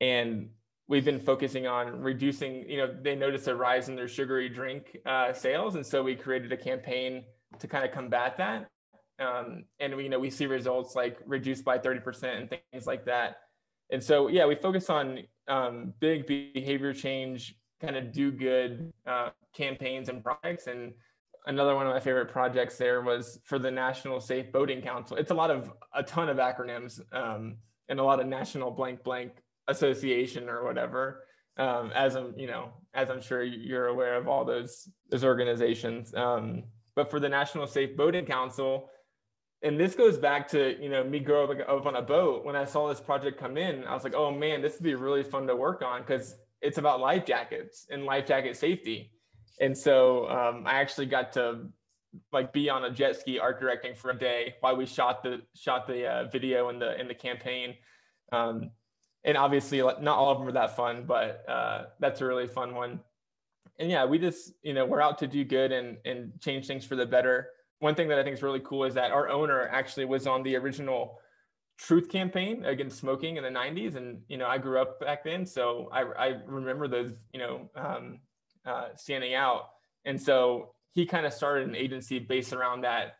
and 0.00 0.48
we've 0.88 1.04
been 1.04 1.20
focusing 1.20 1.66
on 1.66 2.00
reducing. 2.00 2.68
You 2.68 2.78
know, 2.78 2.94
they 3.02 3.14
noticed 3.14 3.48
a 3.48 3.54
rise 3.54 3.88
in 3.88 3.96
their 3.96 4.08
sugary 4.08 4.48
drink 4.48 4.96
uh, 5.06 5.32
sales, 5.32 5.74
and 5.74 5.84
so 5.84 6.02
we 6.02 6.14
created 6.14 6.52
a 6.52 6.56
campaign 6.56 7.24
to 7.58 7.68
kind 7.68 7.84
of 7.84 7.92
combat 7.92 8.36
that. 8.38 8.68
Um, 9.18 9.64
and 9.80 9.96
we, 9.96 10.04
you 10.04 10.08
know, 10.08 10.18
we 10.18 10.30
see 10.30 10.46
results 10.46 10.94
like 10.94 11.18
reduced 11.26 11.64
by 11.64 11.78
30% 11.78 12.38
and 12.38 12.50
things 12.50 12.86
like 12.86 13.06
that. 13.06 13.36
And 13.90 14.02
so, 14.02 14.28
yeah, 14.28 14.46
we 14.46 14.54
focus 14.54 14.90
on 14.90 15.20
um, 15.48 15.94
big 16.00 16.26
behavior 16.26 16.92
change 16.92 17.54
kind 17.80 17.96
of 17.96 18.12
do 18.12 18.32
good 18.32 18.92
uh, 19.06 19.30
campaigns 19.54 20.08
and 20.08 20.22
projects. 20.22 20.66
And 20.66 20.92
another 21.46 21.74
one 21.74 21.86
of 21.86 21.92
my 21.92 22.00
favorite 22.00 22.30
projects 22.30 22.76
there 22.76 23.02
was 23.02 23.38
for 23.44 23.58
the 23.58 23.70
National 23.70 24.20
Safe 24.20 24.50
Boating 24.52 24.82
Council. 24.82 25.16
It's 25.16 25.30
a 25.30 25.34
lot 25.34 25.50
of 25.50 25.72
a 25.94 26.02
ton 26.02 26.28
of 26.28 26.38
acronyms 26.38 27.00
um, 27.12 27.56
and 27.88 28.00
a 28.00 28.02
lot 28.02 28.20
of 28.20 28.26
national 28.26 28.70
blank 28.70 29.02
blank 29.04 29.32
association 29.68 30.48
or 30.48 30.64
whatever. 30.64 31.24
Um, 31.58 31.90
as 31.94 32.16
I'm, 32.16 32.34
you 32.36 32.46
know, 32.46 32.74
as 32.94 33.10
I'm 33.10 33.22
sure 33.22 33.42
you're 33.42 33.86
aware 33.86 34.16
of 34.16 34.28
all 34.28 34.44
those 34.44 34.88
those 35.10 35.24
organizations. 35.24 36.14
Um, 36.14 36.64
but 36.94 37.10
for 37.10 37.18
the 37.18 37.28
National 37.28 37.66
Safe 37.66 37.96
Boating 37.96 38.26
Council, 38.26 38.90
and 39.62 39.80
this 39.80 39.94
goes 39.94 40.18
back 40.18 40.48
to 40.48 40.80
you 40.82 40.90
know 40.90 41.02
me 41.02 41.18
growing 41.18 41.60
up 41.62 41.86
on 41.86 41.96
a 41.96 42.02
boat. 42.02 42.44
When 42.44 42.56
I 42.56 42.64
saw 42.64 42.88
this 42.88 43.00
project 43.00 43.38
come 43.38 43.56
in, 43.56 43.84
I 43.84 43.94
was 43.94 44.04
like, 44.04 44.14
oh 44.14 44.30
man, 44.30 44.60
this 44.60 44.74
would 44.74 44.84
be 44.84 44.94
really 44.94 45.22
fun 45.22 45.46
to 45.46 45.56
work 45.56 45.82
on 45.82 46.02
because 46.02 46.34
it's 46.60 46.78
about 46.78 47.00
life 47.00 47.24
jackets 47.24 47.86
and 47.90 48.04
life 48.04 48.26
jacket 48.26 48.56
safety. 48.56 49.12
And 49.60 49.76
so 49.76 50.28
um, 50.28 50.64
I 50.66 50.74
actually 50.80 51.06
got 51.06 51.32
to 51.34 51.68
like 52.32 52.52
be 52.52 52.68
on 52.68 52.84
a 52.84 52.90
jet 52.90 53.16
ski 53.16 53.38
art 53.38 53.60
directing 53.60 53.94
for 53.94 54.10
a 54.10 54.18
day 54.18 54.54
while 54.60 54.76
we 54.76 54.86
shot 54.86 55.22
the 55.22 55.42
shot 55.54 55.86
the 55.86 56.06
uh, 56.06 56.24
video 56.24 56.68
in 56.68 56.78
the 56.78 56.98
in 57.00 57.08
the 57.08 57.14
campaign. 57.14 57.74
Um, 58.32 58.70
and 59.26 59.36
obviously, 59.36 59.82
not 59.82 60.06
all 60.06 60.30
of 60.30 60.38
them 60.38 60.48
are 60.48 60.52
that 60.52 60.76
fun, 60.76 61.04
but 61.06 61.44
uh, 61.48 61.86
that's 61.98 62.20
a 62.20 62.24
really 62.24 62.46
fun 62.46 62.74
one. 62.74 63.00
And 63.78 63.90
yeah, 63.90 64.06
we 64.06 64.18
just 64.18 64.52
you 64.62 64.72
know 64.72 64.86
we're 64.86 65.02
out 65.02 65.18
to 65.18 65.26
do 65.26 65.44
good 65.44 65.72
and 65.72 65.98
and 66.06 66.32
change 66.40 66.66
things 66.66 66.86
for 66.86 66.96
the 66.96 67.04
better. 67.04 67.48
One 67.80 67.94
thing 67.94 68.08
that 68.08 68.18
I 68.18 68.22
think 68.22 68.34
is 68.34 68.42
really 68.42 68.62
cool 68.64 68.84
is 68.84 68.94
that 68.94 69.10
our 69.10 69.28
owner 69.28 69.68
actually 69.68 70.06
was 70.06 70.26
on 70.26 70.42
the 70.42 70.56
original 70.56 71.18
truth 71.78 72.08
campaign 72.08 72.64
against 72.64 72.98
smoking 72.98 73.36
in 73.36 73.42
the 73.42 73.50
90s 73.50 73.96
and 73.96 74.22
you 74.28 74.38
know 74.38 74.46
i 74.46 74.56
grew 74.56 74.80
up 74.80 74.98
back 74.98 75.22
then 75.22 75.44
so 75.44 75.90
i, 75.92 76.00
I 76.02 76.26
remember 76.46 76.88
those 76.88 77.12
you 77.34 77.38
know 77.38 77.68
um, 77.76 78.20
uh, 78.64 78.88
standing 78.96 79.34
out 79.34 79.68
and 80.06 80.20
so 80.20 80.72
he 80.94 81.04
kind 81.04 81.26
of 81.26 81.34
started 81.34 81.68
an 81.68 81.76
agency 81.76 82.18
based 82.18 82.54
around 82.54 82.80
that 82.82 83.16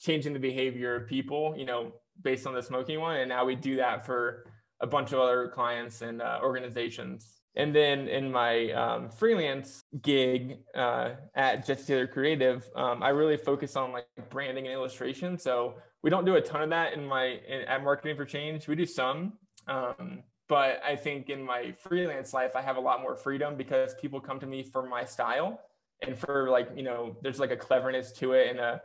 changing 0.00 0.32
the 0.32 0.40
behavior 0.40 0.96
of 0.96 1.06
people 1.06 1.54
you 1.56 1.64
know 1.64 1.92
based 2.20 2.48
on 2.48 2.54
the 2.54 2.62
smoking 2.62 2.98
one 3.00 3.16
and 3.16 3.28
now 3.28 3.44
we 3.44 3.54
do 3.54 3.76
that 3.76 4.04
for 4.04 4.44
a 4.80 4.86
bunch 4.86 5.12
of 5.12 5.18
other 5.18 5.48
clients 5.48 6.02
and 6.02 6.22
uh, 6.22 6.40
organizations 6.42 7.40
and 7.56 7.74
then 7.74 8.06
in 8.06 8.30
my 8.30 8.70
um, 8.72 9.10
freelance 9.10 9.84
gig 10.02 10.58
uh, 10.74 11.10
at 11.34 11.66
Jesse 11.66 11.84
Taylor 11.84 12.06
Creative, 12.06 12.64
um, 12.76 13.02
I 13.02 13.08
really 13.08 13.36
focus 13.36 13.74
on 13.74 13.92
like 13.92 14.06
branding 14.30 14.66
and 14.66 14.72
illustration. 14.72 15.36
So 15.36 15.74
we 16.02 16.10
don't 16.10 16.24
do 16.24 16.36
a 16.36 16.40
ton 16.40 16.62
of 16.62 16.70
that 16.70 16.92
in 16.92 17.04
my 17.04 17.24
in, 17.24 17.62
at 17.62 17.82
Marketing 17.82 18.16
for 18.16 18.24
Change. 18.24 18.68
We 18.68 18.76
do 18.76 18.86
some, 18.86 19.32
um, 19.66 20.22
but 20.48 20.80
I 20.84 20.94
think 20.94 21.28
in 21.28 21.42
my 21.42 21.72
freelance 21.72 22.32
life, 22.32 22.54
I 22.54 22.62
have 22.62 22.76
a 22.76 22.80
lot 22.80 23.02
more 23.02 23.16
freedom 23.16 23.56
because 23.56 23.94
people 24.00 24.20
come 24.20 24.38
to 24.40 24.46
me 24.46 24.62
for 24.62 24.88
my 24.88 25.04
style 25.04 25.60
and 26.02 26.16
for 26.16 26.50
like 26.50 26.68
you 26.76 26.84
know, 26.84 27.16
there's 27.20 27.40
like 27.40 27.50
a 27.50 27.56
cleverness 27.56 28.12
to 28.12 28.32
it 28.32 28.48
and 28.48 28.60
a 28.60 28.80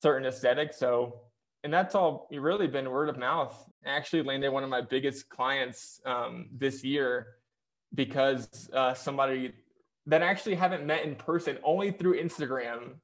certain 0.00 0.26
aesthetic. 0.26 0.72
So 0.72 1.20
and 1.64 1.72
that's 1.72 1.94
all 1.94 2.28
really 2.30 2.66
been 2.66 2.90
word 2.90 3.08
of 3.08 3.18
mouth. 3.18 3.54
I 3.84 3.90
actually 3.90 4.22
landed 4.22 4.50
one 4.50 4.64
of 4.64 4.70
my 4.70 4.80
biggest 4.80 5.28
clients 5.28 6.00
um, 6.04 6.46
this 6.52 6.84
year 6.84 7.26
because 7.94 8.68
uh, 8.72 8.94
somebody 8.94 9.52
that 10.06 10.22
I 10.22 10.26
actually 10.26 10.54
haven't 10.54 10.86
met 10.86 11.04
in 11.04 11.14
person 11.14 11.58
only 11.62 11.90
through 11.90 12.20
Instagram. 12.20 12.94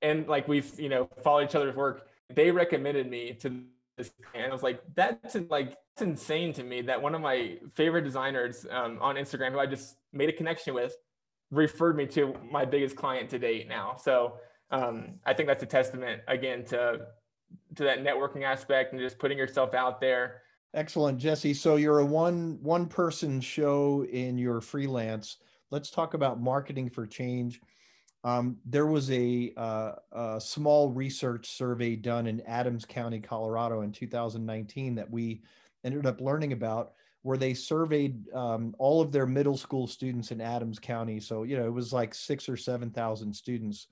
And 0.00 0.28
like 0.28 0.46
we've 0.48 0.78
you 0.78 0.88
know 0.88 1.08
followed 1.22 1.48
each 1.48 1.54
other's 1.54 1.74
work. 1.74 2.08
They 2.32 2.50
recommended 2.50 3.10
me 3.10 3.34
to 3.40 3.62
this 3.96 4.12
and 4.32 4.44
i 4.44 4.52
was 4.52 4.62
like 4.62 4.80
that's 4.94 5.36
like 5.50 5.76
it's 5.92 6.02
insane 6.02 6.52
to 6.52 6.62
me 6.62 6.80
that 6.80 7.02
one 7.02 7.16
of 7.16 7.20
my 7.20 7.58
favorite 7.74 8.02
designers 8.02 8.64
um, 8.70 8.96
on 9.00 9.16
instagram 9.16 9.50
who 9.50 9.58
i 9.58 9.66
just 9.66 9.96
made 10.12 10.28
a 10.28 10.32
connection 10.32 10.72
with 10.72 10.96
referred 11.50 11.96
me 11.96 12.06
to 12.06 12.34
my 12.50 12.64
biggest 12.64 12.94
client 12.94 13.30
to 13.30 13.38
date 13.38 13.68
now. 13.68 13.96
So 13.98 14.34
um, 14.70 15.14
i 15.24 15.32
think 15.32 15.48
that's 15.48 15.62
a 15.62 15.66
testament 15.66 16.22
again 16.28 16.64
to 16.66 17.06
to 17.76 17.84
that 17.84 18.02
networking 18.02 18.42
aspect 18.42 18.92
and 18.92 19.00
just 19.00 19.18
putting 19.18 19.38
yourself 19.38 19.74
out 19.74 20.00
there 20.00 20.42
Excellent, 20.74 21.18
Jesse. 21.18 21.54
So 21.54 21.76
you're 21.76 22.00
a 22.00 22.04
one 22.04 22.58
one 22.62 22.86
person 22.86 23.40
show 23.40 24.04
in 24.04 24.36
your 24.36 24.60
freelance. 24.60 25.38
Let's 25.70 25.90
talk 25.90 26.14
about 26.14 26.40
marketing 26.40 26.90
for 26.90 27.06
change. 27.06 27.60
Um, 28.24 28.58
there 28.66 28.86
was 28.86 29.10
a, 29.10 29.52
uh, 29.56 29.92
a 30.12 30.40
small 30.40 30.90
research 30.90 31.50
survey 31.50 31.96
done 31.96 32.26
in 32.26 32.40
Adams 32.42 32.84
County, 32.84 33.20
Colorado 33.20 33.82
in 33.82 33.92
2019 33.92 34.96
that 34.96 35.10
we 35.10 35.42
ended 35.84 36.04
up 36.04 36.20
learning 36.20 36.52
about 36.52 36.92
where 37.22 37.38
they 37.38 37.54
surveyed 37.54 38.28
um, 38.34 38.74
all 38.78 39.00
of 39.00 39.12
their 39.12 39.26
middle 39.26 39.56
school 39.56 39.86
students 39.86 40.32
in 40.32 40.40
Adams 40.40 40.78
County. 40.78 41.20
So, 41.20 41.44
you 41.44 41.56
know, 41.56 41.66
it 41.66 41.72
was 41.72 41.92
like 41.92 42.14
six 42.14 42.48
or 42.48 42.56
7,000 42.56 43.32
students. 43.32 43.86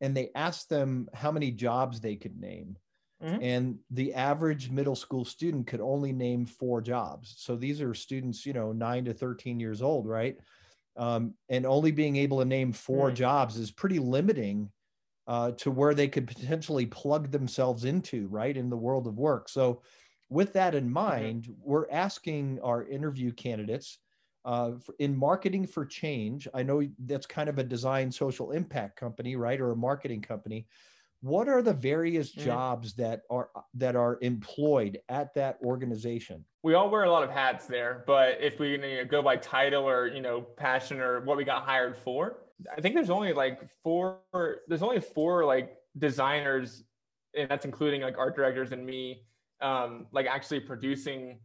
And 0.00 0.16
they 0.16 0.30
asked 0.34 0.68
them 0.68 1.08
how 1.14 1.32
many 1.32 1.50
jobs 1.50 2.00
they 2.00 2.16
could 2.16 2.38
name. 2.38 2.76
Mm-hmm. 3.22 3.42
And 3.42 3.78
the 3.90 4.14
average 4.14 4.70
middle 4.70 4.96
school 4.96 5.24
student 5.24 5.66
could 5.66 5.80
only 5.80 6.12
name 6.12 6.46
four 6.46 6.80
jobs. 6.80 7.34
So 7.38 7.56
these 7.56 7.80
are 7.80 7.94
students, 7.94 8.44
you 8.44 8.52
know, 8.52 8.72
nine 8.72 9.04
to 9.06 9.14
13 9.14 9.60
years 9.60 9.82
old, 9.82 10.06
right? 10.06 10.36
Um, 10.96 11.34
and 11.48 11.66
only 11.66 11.90
being 11.90 12.16
able 12.16 12.38
to 12.38 12.44
name 12.44 12.72
4 12.72 13.06
mm-hmm. 13.08 13.14
jobs 13.14 13.56
is 13.56 13.70
pretty 13.70 13.98
limiting 13.98 14.70
uh, 15.26 15.52
to 15.52 15.70
where 15.70 15.94
they 15.94 16.08
could 16.08 16.26
potentially 16.26 16.86
plug 16.86 17.30
themselves 17.30 17.84
into, 17.84 18.28
right, 18.28 18.56
in 18.56 18.68
the 18.68 18.76
world 18.76 19.06
of 19.06 19.18
work. 19.18 19.48
So, 19.48 19.82
with 20.28 20.52
that 20.54 20.74
in 20.74 20.84
mm-hmm. 20.84 20.92
mind, 20.92 21.42
mm-hmm. 21.44 21.52
we're 21.62 21.90
asking 21.90 22.60
our 22.62 22.86
interview 22.86 23.32
candidates 23.32 23.98
uh, 24.44 24.72
in 24.98 25.16
marketing 25.16 25.66
for 25.66 25.86
change. 25.86 26.46
I 26.52 26.62
know 26.62 26.82
that's 26.98 27.26
kind 27.26 27.48
of 27.48 27.58
a 27.58 27.64
design 27.64 28.12
social 28.12 28.52
impact 28.52 28.96
company, 28.96 29.36
right, 29.36 29.60
or 29.60 29.70
a 29.70 29.76
marketing 29.76 30.20
company. 30.20 30.66
What 31.24 31.48
are 31.48 31.62
the 31.62 31.72
various 31.72 32.32
mm-hmm. 32.32 32.44
jobs 32.44 32.92
that 32.96 33.22
are 33.30 33.48
that 33.72 33.96
are 33.96 34.18
employed 34.20 34.98
at 35.08 35.32
that 35.32 35.56
organization? 35.64 36.44
We 36.62 36.74
all 36.74 36.90
wear 36.90 37.04
a 37.04 37.10
lot 37.10 37.22
of 37.22 37.30
hats 37.30 37.64
there, 37.64 38.04
but 38.06 38.36
if 38.42 38.60
we 38.60 38.72
you 38.72 38.78
know, 38.78 39.04
go 39.06 39.22
by 39.22 39.38
title 39.38 39.88
or 39.88 40.06
you 40.06 40.20
know 40.20 40.42
passion 40.42 41.00
or 41.00 41.22
what 41.24 41.38
we 41.38 41.44
got 41.44 41.62
hired 41.62 41.96
for, 41.96 42.40
I 42.76 42.82
think 42.82 42.94
there's 42.94 43.08
only 43.08 43.32
like 43.32 43.62
four. 43.82 44.18
There's 44.68 44.82
only 44.82 45.00
four 45.00 45.46
like 45.46 45.78
designers, 45.96 46.84
and 47.34 47.48
that's 47.48 47.64
including 47.64 48.02
like 48.02 48.18
art 48.18 48.36
directors 48.36 48.72
and 48.72 48.84
me 48.84 49.22
um, 49.62 50.06
like 50.12 50.26
actually 50.26 50.60
producing 50.60 51.38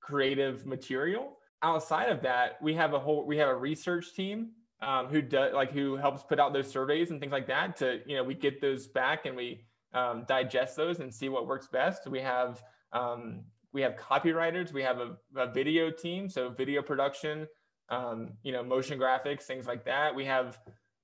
creative 0.00 0.64
material. 0.64 1.36
Outside 1.62 2.08
of 2.08 2.22
that, 2.22 2.56
we 2.62 2.72
have 2.72 2.94
a 2.94 2.98
whole 2.98 3.26
we 3.26 3.36
have 3.36 3.50
a 3.50 3.54
research 3.54 4.14
team 4.14 4.52
um, 4.82 5.06
who 5.06 5.20
does 5.20 5.52
like 5.52 5.72
who 5.72 5.96
helps 5.96 6.22
put 6.22 6.40
out 6.40 6.52
those 6.52 6.70
surveys 6.70 7.10
and 7.10 7.20
things 7.20 7.32
like 7.32 7.46
that. 7.48 7.76
To 7.78 8.00
you 8.06 8.16
know, 8.16 8.24
we 8.24 8.34
get 8.34 8.60
those 8.60 8.86
back 8.86 9.26
and 9.26 9.36
we 9.36 9.64
um, 9.92 10.24
digest 10.26 10.76
those 10.76 11.00
and 11.00 11.12
see 11.12 11.28
what 11.28 11.46
works 11.46 11.68
best. 11.68 12.06
We 12.06 12.20
have 12.20 12.62
um, 12.92 13.44
we 13.72 13.82
have 13.82 13.96
copywriters. 13.96 14.72
We 14.72 14.82
have 14.82 14.98
a, 14.98 15.16
a 15.36 15.50
video 15.50 15.90
team, 15.90 16.28
so 16.28 16.48
video 16.48 16.82
production, 16.82 17.46
um, 17.88 18.30
you 18.42 18.52
know, 18.52 18.62
motion 18.62 18.98
graphics, 18.98 19.42
things 19.42 19.66
like 19.66 19.84
that. 19.84 20.14
We 20.14 20.24
have 20.24 20.58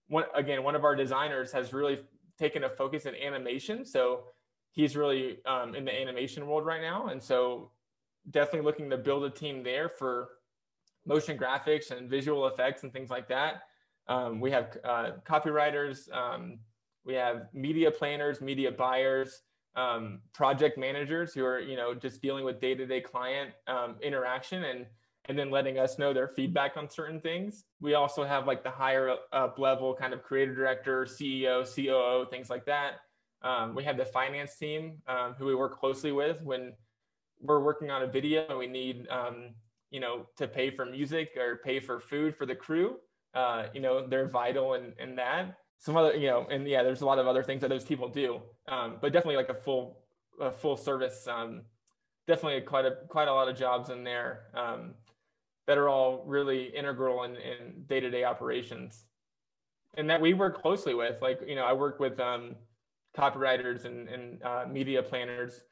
one 0.08 0.24
again. 0.34 0.62
One 0.62 0.74
of 0.74 0.84
our 0.84 0.96
designers 0.96 1.52
has 1.52 1.72
really 1.72 2.00
taken 2.38 2.64
a 2.64 2.68
focus 2.68 3.06
in 3.06 3.14
animation, 3.14 3.84
so 3.84 4.24
he's 4.72 4.96
really 4.96 5.38
um, 5.46 5.74
in 5.74 5.84
the 5.84 6.00
animation 6.00 6.46
world 6.46 6.66
right 6.66 6.80
now. 6.80 7.08
And 7.08 7.22
so 7.22 7.70
definitely 8.30 8.66
looking 8.66 8.90
to 8.90 8.96
build 8.96 9.24
a 9.24 9.30
team 9.30 9.62
there 9.62 9.88
for 9.88 10.30
motion 11.06 11.38
graphics 11.38 11.90
and 11.90 12.10
visual 12.10 12.46
effects 12.46 12.82
and 12.82 12.92
things 12.92 13.10
like 13.10 13.28
that. 13.28 13.62
Um, 14.08 14.40
we 14.40 14.50
have 14.50 14.76
uh, 14.84 15.10
copywriters, 15.24 16.12
um, 16.12 16.58
we 17.04 17.14
have 17.14 17.46
media 17.52 17.90
planners, 17.90 18.40
media 18.40 18.70
buyers, 18.70 19.42
um, 19.76 20.20
project 20.32 20.78
managers 20.78 21.34
who 21.34 21.44
are, 21.44 21.60
you 21.60 21.76
know, 21.76 21.94
just 21.94 22.22
dealing 22.22 22.44
with 22.44 22.60
day-to-day 22.60 23.00
client 23.00 23.50
um, 23.66 23.96
interaction 24.02 24.64
and 24.64 24.86
and 25.28 25.36
then 25.36 25.50
letting 25.50 25.76
us 25.76 25.98
know 25.98 26.12
their 26.12 26.28
feedback 26.28 26.76
on 26.76 26.88
certain 26.88 27.20
things. 27.20 27.64
We 27.80 27.94
also 27.94 28.22
have 28.22 28.46
like 28.46 28.62
the 28.62 28.70
higher 28.70 29.16
up 29.32 29.58
level 29.58 29.92
kind 29.92 30.12
of 30.12 30.22
creative 30.22 30.54
director, 30.54 31.04
CEO, 31.04 31.66
COO, 31.66 32.30
things 32.30 32.48
like 32.48 32.64
that. 32.66 33.00
Um, 33.42 33.74
we 33.74 33.82
have 33.84 33.96
the 33.96 34.04
finance 34.04 34.56
team 34.56 34.98
um, 35.08 35.34
who 35.36 35.46
we 35.46 35.54
work 35.54 35.78
closely 35.78 36.12
with 36.12 36.40
when 36.42 36.74
we're 37.40 37.60
working 37.60 37.90
on 37.90 38.02
a 38.02 38.06
video 38.06 38.46
and 38.48 38.58
we 38.58 38.66
need, 38.66 39.06
you 39.90 40.00
know, 40.00 40.26
to 40.36 40.48
pay 40.48 40.70
for 40.70 40.84
music 40.84 41.30
or 41.36 41.60
pay 41.64 41.80
for 41.80 42.00
food 42.00 42.36
for 42.36 42.46
the 42.46 42.54
crew. 42.54 42.96
Uh, 43.34 43.66
you 43.74 43.80
know, 43.80 44.06
they're 44.06 44.28
vital 44.28 44.74
in, 44.74 44.92
in 44.98 45.16
that. 45.16 45.58
Some 45.78 45.96
other, 45.96 46.14
you 46.16 46.28
know, 46.28 46.46
and 46.50 46.66
yeah, 46.66 46.82
there's 46.82 47.02
a 47.02 47.06
lot 47.06 47.18
of 47.18 47.26
other 47.26 47.42
things 47.42 47.60
that 47.60 47.68
those 47.68 47.84
people 47.84 48.08
do, 48.08 48.40
um, 48.68 48.96
but 49.00 49.12
definitely 49.12 49.36
like 49.36 49.50
a 49.50 49.54
full, 49.54 49.98
a 50.40 50.50
full 50.50 50.76
service. 50.76 51.28
Um, 51.28 51.62
definitely 52.26 52.60
quite 52.62 52.84
a 52.84 52.96
quite 53.08 53.28
a 53.28 53.32
lot 53.32 53.48
of 53.48 53.56
jobs 53.56 53.90
in 53.90 54.04
there 54.04 54.46
um, 54.54 54.94
that 55.66 55.78
are 55.78 55.88
all 55.88 56.24
really 56.26 56.64
integral 56.76 57.24
in, 57.24 57.36
in 57.36 57.84
day-to-day 57.86 58.24
operations 58.24 59.04
and 59.94 60.08
that 60.10 60.20
we 60.20 60.34
work 60.34 60.60
closely 60.60 60.94
with 60.94 61.20
like 61.22 61.40
you 61.46 61.54
know 61.54 61.64
i 61.64 61.72
work 61.72 62.00
with 62.00 62.18
um, 62.20 62.54
copywriters 63.16 63.84
and, 63.84 64.08
and 64.08 64.42
uh, 64.42 64.64
media 64.70 65.02
planners 65.02 65.62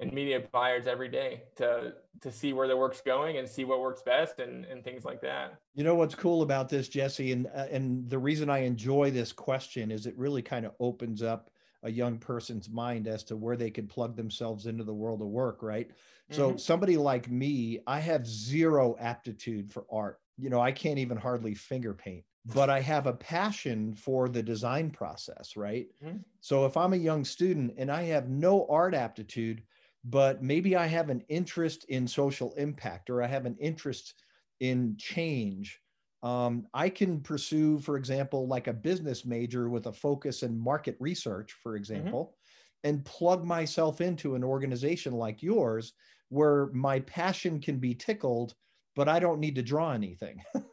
and 0.00 0.12
media 0.12 0.42
buyers 0.50 0.86
every 0.86 1.08
day 1.08 1.42
to 1.56 1.92
to 2.20 2.32
see 2.32 2.52
where 2.52 2.66
the 2.66 2.76
work's 2.76 3.00
going 3.00 3.38
and 3.38 3.48
see 3.48 3.64
what 3.64 3.80
works 3.80 4.02
best 4.02 4.40
and, 4.40 4.64
and 4.66 4.82
things 4.84 5.04
like 5.04 5.20
that. 5.20 5.54
You 5.74 5.84
know 5.84 5.94
what's 5.94 6.14
cool 6.14 6.42
about 6.42 6.68
this, 6.68 6.88
Jesse, 6.88 7.32
and 7.32 7.46
uh, 7.54 7.66
and 7.70 8.08
the 8.08 8.18
reason 8.18 8.50
I 8.50 8.58
enjoy 8.58 9.10
this 9.10 9.32
question 9.32 9.90
is 9.90 10.06
it 10.06 10.16
really 10.16 10.42
kind 10.42 10.66
of 10.66 10.72
opens 10.80 11.22
up 11.22 11.50
a 11.82 11.90
young 11.90 12.18
person's 12.18 12.68
mind 12.68 13.08
as 13.08 13.24
to 13.24 13.36
where 13.36 13.56
they 13.56 13.70
could 13.70 13.88
plug 13.88 14.16
themselves 14.16 14.66
into 14.66 14.84
the 14.84 14.92
world 14.92 15.22
of 15.22 15.28
work, 15.28 15.62
right? 15.62 15.88
Mm-hmm. 15.88 16.34
So 16.34 16.56
somebody 16.56 16.96
like 16.96 17.30
me, 17.30 17.80
I 17.86 18.00
have 18.00 18.26
zero 18.26 18.96
aptitude 18.98 19.72
for 19.72 19.86
art. 19.90 20.20
You 20.36 20.50
know, 20.50 20.60
I 20.60 20.72
can't 20.72 20.98
even 20.98 21.16
hardly 21.16 21.54
finger 21.54 21.94
paint 21.94 22.24
but 22.46 22.70
I 22.70 22.80
have 22.80 23.06
a 23.06 23.12
passion 23.12 23.92
for 23.92 24.28
the 24.28 24.42
design 24.42 24.90
process, 24.90 25.56
right? 25.56 25.88
Mm-hmm. 26.04 26.18
So 26.40 26.64
if 26.64 26.76
I'm 26.76 26.92
a 26.92 26.96
young 26.96 27.24
student 27.24 27.74
and 27.76 27.90
I 27.90 28.04
have 28.04 28.28
no 28.28 28.66
art 28.68 28.94
aptitude, 28.94 29.62
but 30.04 30.42
maybe 30.42 30.76
I 30.76 30.86
have 30.86 31.10
an 31.10 31.22
interest 31.28 31.84
in 31.84 32.06
social 32.06 32.54
impact 32.54 33.10
or 33.10 33.22
I 33.22 33.26
have 33.26 33.46
an 33.46 33.56
interest 33.60 34.14
in 34.60 34.96
change, 34.98 35.80
um, 36.22 36.66
I 36.74 36.88
can 36.88 37.20
pursue, 37.20 37.78
for 37.78 37.96
example, 37.96 38.46
like 38.46 38.66
a 38.66 38.72
business 38.72 39.24
major 39.24 39.68
with 39.68 39.86
a 39.86 39.92
focus 39.92 40.42
in 40.42 40.58
market 40.58 40.96
research, 41.00 41.56
for 41.62 41.72
mm-hmm. 41.72 41.78
example, 41.78 42.24
mm-hmm. 42.24 42.88
and 42.90 43.04
plug 43.04 43.44
myself 43.44 44.00
into 44.00 44.34
an 44.34 44.44
organization 44.44 45.14
like 45.14 45.42
yours 45.42 45.92
where 46.28 46.66
my 46.72 47.00
passion 47.00 47.60
can 47.60 47.78
be 47.78 47.94
tickled, 47.94 48.54
but 48.94 49.08
I 49.08 49.18
don't 49.18 49.40
need 49.40 49.54
to 49.56 49.62
draw 49.62 49.92
anything. 49.92 50.42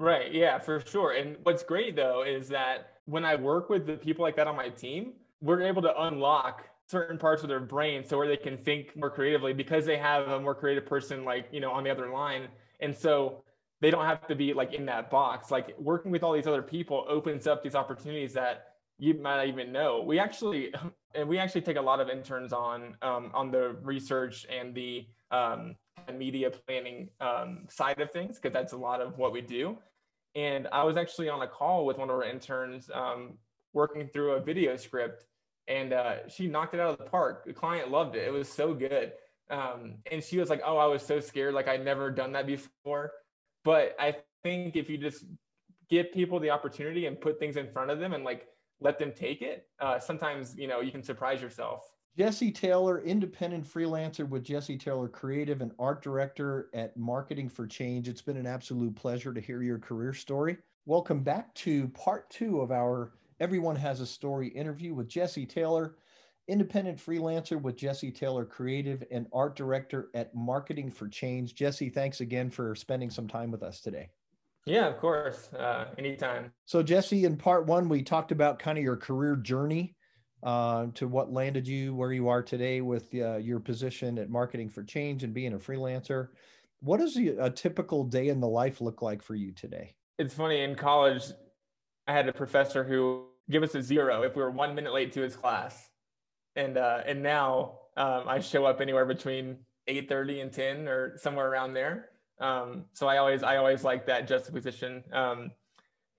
Right. 0.00 0.32
Yeah, 0.32 0.58
for 0.58 0.80
sure. 0.80 1.12
And 1.12 1.36
what's 1.42 1.62
great 1.62 1.94
though 1.94 2.22
is 2.22 2.48
that 2.48 2.94
when 3.04 3.22
I 3.22 3.34
work 3.36 3.68
with 3.68 3.86
the 3.86 3.98
people 3.98 4.22
like 4.22 4.34
that 4.36 4.46
on 4.46 4.56
my 4.56 4.70
team, 4.70 5.12
we're 5.42 5.60
able 5.60 5.82
to 5.82 6.02
unlock 6.02 6.64
certain 6.90 7.16
parts 7.16 7.42
of 7.42 7.48
their 7.48 7.60
brain 7.60 8.04
so 8.04 8.18
where 8.18 8.26
they 8.26 8.36
can 8.36 8.58
think 8.58 8.96
more 8.96 9.10
creatively 9.10 9.52
because 9.52 9.86
they 9.86 9.96
have 9.96 10.26
a 10.28 10.40
more 10.40 10.54
creative 10.54 10.84
person 10.84 11.24
like, 11.24 11.46
you 11.52 11.60
know, 11.60 11.70
on 11.70 11.84
the 11.84 11.90
other 11.90 12.10
line. 12.10 12.48
And 12.80 12.96
so 12.96 13.44
they 13.80 13.90
don't 13.90 14.04
have 14.04 14.26
to 14.26 14.34
be 14.34 14.52
like 14.52 14.74
in 14.74 14.86
that 14.86 15.08
box. 15.08 15.50
Like 15.52 15.78
working 15.78 16.10
with 16.10 16.24
all 16.24 16.32
these 16.32 16.48
other 16.48 16.62
people 16.62 17.06
opens 17.08 17.46
up 17.46 17.62
these 17.62 17.76
opportunities 17.76 18.32
that 18.34 18.74
you 18.98 19.14
might 19.14 19.36
not 19.36 19.46
even 19.46 19.70
know. 19.70 20.02
We 20.02 20.18
actually 20.18 20.74
and 21.14 21.28
we 21.28 21.38
actually 21.38 21.62
take 21.62 21.76
a 21.76 21.80
lot 21.80 22.00
of 22.00 22.08
interns 22.08 22.52
on 22.52 22.96
um, 23.02 23.30
on 23.34 23.50
the 23.50 23.76
research 23.82 24.46
and 24.50 24.74
the 24.74 25.06
um, 25.30 25.76
media 26.16 26.50
planning 26.50 27.08
um, 27.20 27.66
side 27.68 28.00
of 28.00 28.10
things 28.10 28.36
because 28.36 28.52
that's 28.52 28.72
a 28.72 28.76
lot 28.76 29.00
of 29.00 29.16
what 29.16 29.32
we 29.32 29.40
do. 29.40 29.78
And 30.34 30.68
I 30.72 30.84
was 30.84 30.96
actually 30.96 31.28
on 31.28 31.42
a 31.42 31.46
call 31.46 31.86
with 31.86 31.98
one 31.98 32.10
of 32.10 32.16
our 32.16 32.24
interns 32.24 32.90
um, 32.92 33.34
working 33.72 34.08
through 34.12 34.32
a 34.32 34.40
video 34.40 34.76
script, 34.76 35.24
and 35.70 35.92
uh, 35.92 36.28
she 36.28 36.48
knocked 36.48 36.74
it 36.74 36.80
out 36.80 36.90
of 36.90 36.98
the 36.98 37.04
park. 37.04 37.44
The 37.46 37.52
client 37.52 37.90
loved 37.90 38.16
it. 38.16 38.26
It 38.26 38.32
was 38.32 38.48
so 38.48 38.74
good. 38.74 39.12
Um, 39.50 39.94
and 40.10 40.22
she 40.22 40.38
was 40.38 40.50
like, 40.50 40.60
"Oh, 40.64 40.76
I 40.76 40.86
was 40.86 41.02
so 41.02 41.20
scared. 41.20 41.54
Like 41.54 41.68
I'd 41.68 41.84
never 41.84 42.10
done 42.10 42.32
that 42.32 42.46
before." 42.46 43.12
But 43.64 43.94
I 43.98 44.16
think 44.42 44.76
if 44.76 44.90
you 44.90 44.98
just 44.98 45.24
give 45.88 46.12
people 46.12 46.40
the 46.40 46.50
opportunity 46.50 47.06
and 47.06 47.20
put 47.20 47.38
things 47.38 47.56
in 47.56 47.68
front 47.68 47.90
of 47.90 47.98
them 47.98 48.12
and 48.12 48.24
like 48.24 48.48
let 48.80 48.98
them 48.98 49.12
take 49.14 49.42
it, 49.42 49.66
uh, 49.80 49.98
sometimes 49.98 50.56
you 50.56 50.66
know 50.66 50.80
you 50.80 50.90
can 50.90 51.02
surprise 51.02 51.40
yourself. 51.40 51.82
Jesse 52.18 52.50
Taylor, 52.50 53.00
independent 53.02 53.64
freelancer 53.64 54.28
with 54.28 54.44
Jesse 54.44 54.76
Taylor 54.76 55.08
Creative 55.08 55.62
and 55.62 55.72
art 55.78 56.02
director 56.02 56.68
at 56.74 56.96
Marketing 56.96 57.48
for 57.48 57.66
Change. 57.66 58.08
It's 58.08 58.20
been 58.20 58.36
an 58.36 58.46
absolute 58.46 58.94
pleasure 58.96 59.32
to 59.32 59.40
hear 59.40 59.62
your 59.62 59.78
career 59.78 60.12
story. 60.12 60.58
Welcome 60.86 61.22
back 61.22 61.54
to 61.54 61.88
part 61.88 62.28
two 62.28 62.60
of 62.60 62.72
our 62.72 63.12
Everyone 63.40 63.76
Has 63.76 64.00
a 64.00 64.06
Story 64.06 64.48
interview 64.48 64.92
with 64.92 65.08
Jesse 65.08 65.46
Taylor, 65.46 65.96
independent 66.46 66.98
freelancer 66.98 67.60
with 67.60 67.74
Jesse 67.74 68.10
Taylor 68.10 68.44
Creative 68.44 69.02
and 69.10 69.26
art 69.32 69.56
director 69.56 70.10
at 70.14 70.34
Marketing 70.34 70.90
for 70.90 71.08
Change. 71.08 71.54
Jesse, 71.54 71.88
thanks 71.88 72.20
again 72.20 72.50
for 72.50 72.74
spending 72.74 73.08
some 73.08 73.26
time 73.26 73.50
with 73.50 73.62
us 73.62 73.80
today. 73.80 74.10
Yeah, 74.66 74.86
of 74.88 74.98
course. 74.98 75.48
Uh, 75.54 75.86
anytime. 75.96 76.52
So, 76.66 76.82
Jesse, 76.82 77.24
in 77.24 77.38
part 77.38 77.66
one, 77.66 77.88
we 77.88 78.02
talked 78.02 78.30
about 78.30 78.58
kind 78.58 78.76
of 78.76 78.84
your 78.84 78.98
career 78.98 79.36
journey 79.36 79.96
uh, 80.42 80.88
to 80.94 81.08
what 81.08 81.32
landed 81.32 81.66
you 81.66 81.94
where 81.94 82.12
you 82.12 82.28
are 82.28 82.42
today 82.42 82.82
with 82.82 83.08
uh, 83.14 83.38
your 83.38 83.58
position 83.58 84.18
at 84.18 84.28
Marketing 84.28 84.68
for 84.68 84.82
Change 84.82 85.24
and 85.24 85.32
being 85.32 85.54
a 85.54 85.58
freelancer. 85.58 86.28
What 86.80 87.00
does 87.00 87.16
a, 87.16 87.46
a 87.46 87.50
typical 87.50 88.04
day 88.04 88.28
in 88.28 88.38
the 88.38 88.48
life 88.48 88.82
look 88.82 89.00
like 89.00 89.22
for 89.22 89.34
you 89.34 89.52
today? 89.52 89.94
It's 90.18 90.34
funny 90.34 90.60
in 90.60 90.74
college, 90.74 91.22
I 92.06 92.12
had 92.12 92.28
a 92.28 92.32
professor 92.32 92.84
who 92.84 93.29
give 93.50 93.62
us 93.62 93.74
a 93.74 93.82
zero 93.82 94.22
if 94.22 94.36
we 94.36 94.42
were 94.42 94.50
one 94.50 94.74
minute 94.74 94.92
late 94.92 95.12
to 95.12 95.20
his 95.20 95.36
class, 95.36 95.90
and 96.56 96.76
uh, 96.76 97.02
and 97.06 97.22
now 97.22 97.80
um, 97.96 98.24
I 98.26 98.40
show 98.40 98.64
up 98.64 98.80
anywhere 98.80 99.04
between 99.04 99.58
8:30 99.88 100.42
and 100.42 100.52
10 100.52 100.88
or 100.88 101.16
somewhere 101.18 101.48
around 101.48 101.74
there. 101.74 102.10
Um, 102.40 102.86
so 102.92 103.06
I 103.06 103.18
always 103.18 103.42
I 103.42 103.56
always 103.56 103.84
like 103.84 104.06
that 104.06 104.26
juxtaposition. 104.28 105.04
Um, 105.12 105.50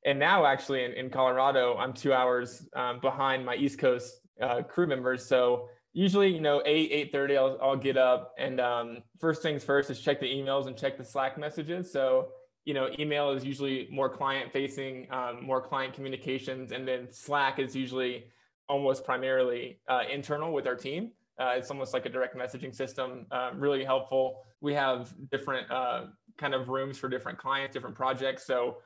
and 0.05 0.19
now 0.19 0.45
actually 0.45 0.83
in, 0.83 0.93
in 0.93 1.09
Colorado, 1.09 1.77
I'm 1.77 1.93
two 1.93 2.13
hours 2.13 2.67
um, 2.75 2.99
behind 2.99 3.45
my 3.45 3.55
East 3.55 3.79
Coast 3.79 4.21
uh, 4.41 4.61
crew 4.63 4.87
members. 4.87 5.25
So 5.25 5.69
usually, 5.93 6.33
you 6.33 6.41
know, 6.41 6.61
eight 6.65 6.91
eight 6.91 7.11
thirty, 7.11 7.37
I'll 7.37 7.57
I'll 7.61 7.77
get 7.77 7.97
up 7.97 8.33
and 8.37 8.59
um, 8.59 8.97
first 9.19 9.41
things 9.41 9.63
first 9.63 9.89
is 9.89 9.99
check 9.99 10.19
the 10.19 10.27
emails 10.27 10.67
and 10.67 10.77
check 10.77 10.97
the 10.97 11.05
Slack 11.05 11.37
messages. 11.37 11.91
So 11.91 12.29
you 12.65 12.73
know, 12.73 12.89
email 12.99 13.31
is 13.31 13.43
usually 13.43 13.87
more 13.91 14.09
client 14.09 14.51
facing, 14.51 15.07
um, 15.11 15.43
more 15.43 15.61
client 15.61 15.93
communications, 15.93 16.71
and 16.71 16.87
then 16.87 17.07
Slack 17.11 17.59
is 17.59 17.75
usually 17.75 18.25
almost 18.69 19.03
primarily 19.03 19.79
uh, 19.87 20.03
internal 20.11 20.53
with 20.53 20.67
our 20.67 20.75
team. 20.75 21.11
Uh, 21.39 21.53
it's 21.55 21.71
almost 21.71 21.93
like 21.93 22.05
a 22.05 22.09
direct 22.09 22.37
messaging 22.37 22.73
system, 22.73 23.25
uh, 23.31 23.51
really 23.55 23.83
helpful. 23.83 24.43
We 24.61 24.73
have 24.75 25.13
different 25.31 25.69
uh, 25.71 26.05
kind 26.37 26.53
of 26.53 26.69
rooms 26.69 26.97
for 26.97 27.09
different 27.09 27.39
clients, 27.39 27.73
different 27.73 27.95
projects. 27.95 28.45
So 28.45 28.77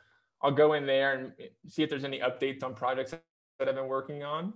I'll 0.41 0.51
go 0.51 0.73
in 0.73 0.85
there 0.85 1.13
and 1.13 1.33
see 1.67 1.83
if 1.83 1.89
there's 1.89 2.05
any 2.05 2.19
updates 2.19 2.63
on 2.63 2.73
projects 2.75 3.13
that 3.59 3.67
I've 3.67 3.75
been 3.75 3.87
working 3.87 4.23
on. 4.23 4.53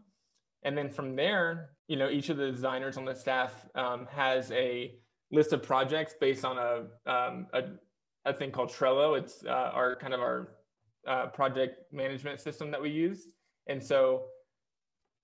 And 0.63 0.78
then 0.78 0.89
from 0.89 1.15
there, 1.15 1.72
you 1.88 1.97
know, 1.97 2.09
each 2.09 2.30
of 2.30 2.38
the 2.38 2.51
designers 2.51 2.97
on 2.97 3.05
the 3.05 3.15
staff 3.15 3.65
um, 3.76 4.07
has 4.11 4.51
a 4.51 4.95
list 5.32 5.53
of 5.53 5.63
projects 5.63 6.15
based 6.20 6.45
on 6.45 6.57
a, 6.57 7.11
um, 7.11 7.47
a, 7.53 7.63
a, 8.30 8.34
thing 8.34 8.51
called 8.51 8.69
Trello. 8.69 9.17
It's 9.17 9.43
uh, 9.45 9.71
our 9.73 9.95
kind 9.95 10.13
of 10.13 10.19
our 10.19 10.49
uh, 11.07 11.27
project 11.27 11.91
management 11.93 12.39
system 12.39 12.71
that 12.71 12.82
we 12.82 12.89
use. 12.89 13.27
And 13.67 13.84
so 13.84 14.25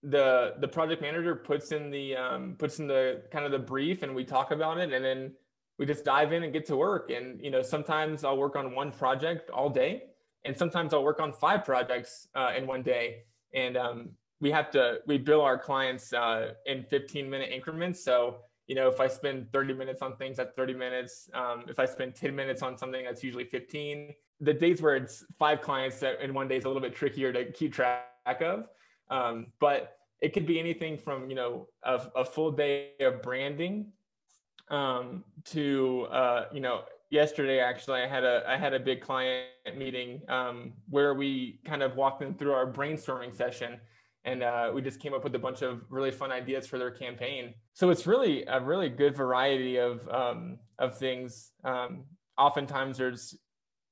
the 0.04 0.54
the 0.60 0.68
project 0.68 1.02
manager 1.02 1.36
puts 1.36 1.72
in 1.72 1.90
the 1.90 2.16
um, 2.16 2.56
puts 2.58 2.80
in 2.80 2.88
the 2.88 3.24
kind 3.32 3.46
of 3.46 3.52
the 3.52 3.60
brief 3.60 4.04
and 4.04 4.14
we 4.14 4.24
talk 4.24 4.52
about 4.52 4.78
it 4.78 4.94
and 4.94 5.04
then 5.04 5.34
we 5.78 5.86
just 5.86 6.06
dive 6.06 6.32
in 6.32 6.44
and 6.44 6.54
get 6.54 6.66
to 6.66 6.78
work 6.78 7.10
and 7.10 7.42
you 7.42 7.50
know 7.50 7.62
sometimes 7.62 8.24
i'll 8.24 8.38
work 8.38 8.56
on 8.56 8.76
one 8.76 8.92
project 8.92 9.50
all 9.50 9.70
day 9.70 10.04
and 10.44 10.56
sometimes 10.56 10.94
i'll 10.94 11.04
work 11.04 11.20
on 11.20 11.34
five 11.34 11.66
projects 11.66 12.28
uh, 12.36 12.52
in 12.56 12.68
one 12.68 12.84
day 12.84 13.24
and 13.54 13.76
um, 13.78 14.10
we 14.42 14.52
have 14.52 14.70
to 14.70 15.00
we 15.08 15.18
bill 15.18 15.42
our 15.42 15.58
clients 15.58 16.14
uh, 16.14 16.52
in 16.68 16.84
15 16.84 17.28
minute 17.28 17.50
increments 17.52 18.04
so 18.04 18.38
you 18.68 18.76
know 18.76 18.88
if 18.88 19.00
i 19.00 19.08
spend 19.08 19.52
30 19.52 19.74
minutes 19.74 20.02
on 20.02 20.16
things 20.18 20.38
that's 20.38 20.54
30 20.56 20.74
minutes. 20.74 21.30
Um, 21.34 21.66
if 21.68 21.80
i 21.80 21.86
spend 21.86 22.16
10 22.16 22.36
minutes 22.36 22.62
on 22.62 22.78
something 22.78 23.04
that's 23.06 23.24
usually 23.24 23.46
15 23.46 24.14
the 24.42 24.54
days 24.54 24.82
where 24.82 24.96
it's 24.96 25.24
five 25.40 25.62
clients 25.62 26.04
in 26.04 26.34
one 26.34 26.48
day 26.48 26.58
is 26.58 26.66
a 26.66 26.68
little 26.68 26.82
bit 26.82 26.96
trickier 26.96 27.32
to 27.32 27.52
keep 27.52 27.74
track 27.74 28.42
of. 28.42 28.68
Um, 29.10 29.48
but 29.60 29.98
it 30.22 30.34
could 30.34 30.46
be 30.46 30.60
anything 30.60 30.98
from 30.98 31.30
you 31.30 31.36
know 31.36 31.68
a, 31.84 32.02
a 32.16 32.26
full 32.26 32.52
day 32.52 32.92
of 33.00 33.22
branding 33.22 33.92
um, 34.70 35.24
to 35.46 36.08
uh, 36.12 36.46
you 36.52 36.60
know 36.60 36.82
yesterday 37.12 37.60
actually 37.60 38.02
I 38.02 38.08
had 38.08 38.24
a 38.24 38.44
I 38.48 38.58
had 38.58 38.74
a 38.74 38.80
big 38.80 39.02
client 39.02 39.48
meeting 39.76 40.22
um, 40.28 40.74
where 40.90 41.14
we 41.14 41.60
kind 41.66 41.84
of 41.84 41.96
walked 41.96 42.20
them 42.20 42.34
through 42.34 42.54
our 42.54 42.72
brainstorming 42.72 43.36
session 43.36 43.80
and 44.26 44.42
uh, 44.42 44.72
we 44.74 44.82
just 44.82 45.00
came 45.00 45.14
up 45.14 45.24
with 45.24 45.36
a 45.36 45.40
bunch 45.40 45.62
of 45.62 45.84
really 45.90 46.12
fun 46.12 46.32
ideas 46.32 46.66
for 46.66 46.80
their 46.80 46.92
campaign. 46.92 47.54
So 47.74 47.92
it's 47.92 48.08
really 48.08 48.44
a 48.48 48.60
really 48.60 48.90
good 48.90 49.16
variety 49.16 49.78
of 49.78 50.08
um, 50.10 50.58
of 50.80 50.98
things. 50.98 51.52
Um, 51.64 52.06
oftentimes 52.38 52.98
there's 52.98 53.38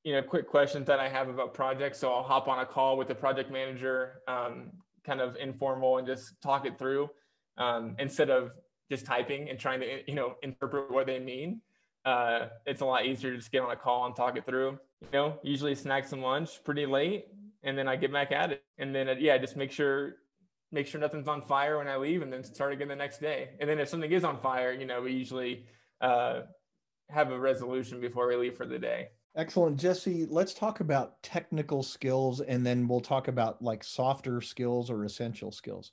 you 0.04 0.14
know 0.14 0.22
quick 0.22 0.50
questions 0.50 0.88
that 0.88 1.00
I 1.00 1.08
have 1.08 1.30
about 1.30 1.54
projects, 1.54 2.00
so 2.00 2.12
I'll 2.12 2.24
hop 2.24 2.48
on 2.48 2.60
a 2.60 2.66
call 2.66 2.98
with 2.98 3.08
the 3.08 3.16
project 3.16 3.52
manager, 3.52 4.22
um, 4.28 4.72
kind 5.06 5.22
of 5.22 5.36
informal, 5.38 6.00
and 6.00 6.08
just 6.08 6.42
talk 6.42 6.66
it 6.66 6.78
through 6.80 7.10
um, 7.58 7.96
instead 8.00 8.30
of 8.30 8.52
just 8.92 9.06
typing 9.06 9.50
and 9.50 9.60
trying 9.60 9.80
to 9.82 10.00
you 10.08 10.16
know 10.16 10.36
interpret 10.42 10.92
what 10.92 11.06
they 11.06 11.20
mean. 11.20 11.62
Uh, 12.06 12.48
it's 12.66 12.82
a 12.82 12.86
lot 12.86 13.06
easier 13.06 13.32
to 13.32 13.38
just 13.38 13.52
get 13.52 13.62
on 13.62 13.72
a 13.72 13.76
call 13.76 14.06
and 14.08 14.16
talk 14.16 14.36
it 14.36 14.46
through. 14.46 14.78
You 15.02 15.08
know, 15.14 15.40
usually 15.44 15.76
snack 15.76 16.06
some 16.08 16.22
lunch 16.22 16.64
pretty 16.66 16.86
late, 16.86 17.28
and 17.62 17.78
then 17.78 17.88
I 17.88 17.96
get 17.96 18.12
back 18.12 18.32
at 18.32 18.52
it. 18.52 18.64
And 18.80 18.94
then 18.94 19.08
uh, 19.08 19.16
yeah, 19.20 19.38
just 19.38 19.56
make 19.56 19.72
sure 19.72 20.16
make 20.74 20.88
sure 20.88 21.00
nothing's 21.00 21.28
on 21.28 21.42
fire 21.42 21.78
when 21.78 21.88
I 21.88 21.96
leave, 21.96 22.22
and 22.22 22.34
then 22.34 22.44
start 22.44 22.74
again 22.74 22.88
the 22.88 22.96
next 22.96 23.22
day. 23.22 23.52
And 23.60 23.70
then 23.70 23.80
if 23.80 23.88
something 23.88 24.12
is 24.12 24.24
on 24.24 24.40
fire, 24.40 24.74
you 24.74 24.86
know, 24.86 25.02
we 25.02 25.14
usually 25.14 25.66
uh, 26.02 26.42
have 27.10 27.32
a 27.32 27.40
resolution 27.40 28.02
before 28.02 28.28
we 28.28 28.36
leave 28.36 28.58
for 28.58 28.66
the 28.66 28.80
day. 28.80 29.10
Excellent. 29.36 29.80
Jesse, 29.80 30.28
let's 30.30 30.54
talk 30.54 30.80
about 30.80 31.22
technical 31.24 31.82
skills 31.82 32.42
and 32.42 32.66
then 32.66 32.88
we'll 32.88 33.02
talk 33.02 33.28
about 33.28 33.62
like 33.64 33.84
softer 33.84 34.42
skills 34.42 34.92
or 34.92 35.06
essential 35.06 35.52
skills. 35.52 35.92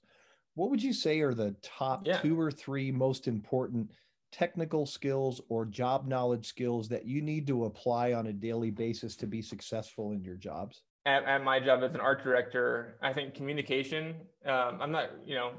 What 0.55 0.71
would 0.71 0.83
you 0.83 0.93
say 0.93 1.21
are 1.21 1.33
the 1.33 1.57
top 1.63 2.07
yeah. 2.07 2.19
two 2.19 2.39
or 2.39 2.51
three 2.51 2.91
most 2.91 3.29
important 3.29 3.93
technical 4.31 4.85
skills 4.85 5.41
or 5.49 5.65
job 5.65 6.07
knowledge 6.07 6.47
skills 6.47 6.89
that 6.89 7.07
you 7.07 7.23
need 7.23 7.47
to 7.47 7.65
apply 7.65 8.13
on 8.13 8.27
a 8.27 8.33
daily 8.33 8.71
basis 8.71 9.17
to 9.17 9.27
be 9.27 9.41
successful 9.41 10.13
in 10.13 10.23
your 10.23 10.37
jobs? 10.37 10.83
At, 11.07 11.25
at 11.25 11.43
my 11.43 11.59
job 11.59 11.83
as 11.83 11.95
an 11.95 12.01
art 12.01 12.23
director, 12.23 12.97
I 13.01 13.13
think 13.13 13.35
communication. 13.35 14.15
Um, 14.45 14.79
I'm 14.81 14.93
not, 14.93 15.11
you 15.25 15.35
know, 15.35 15.53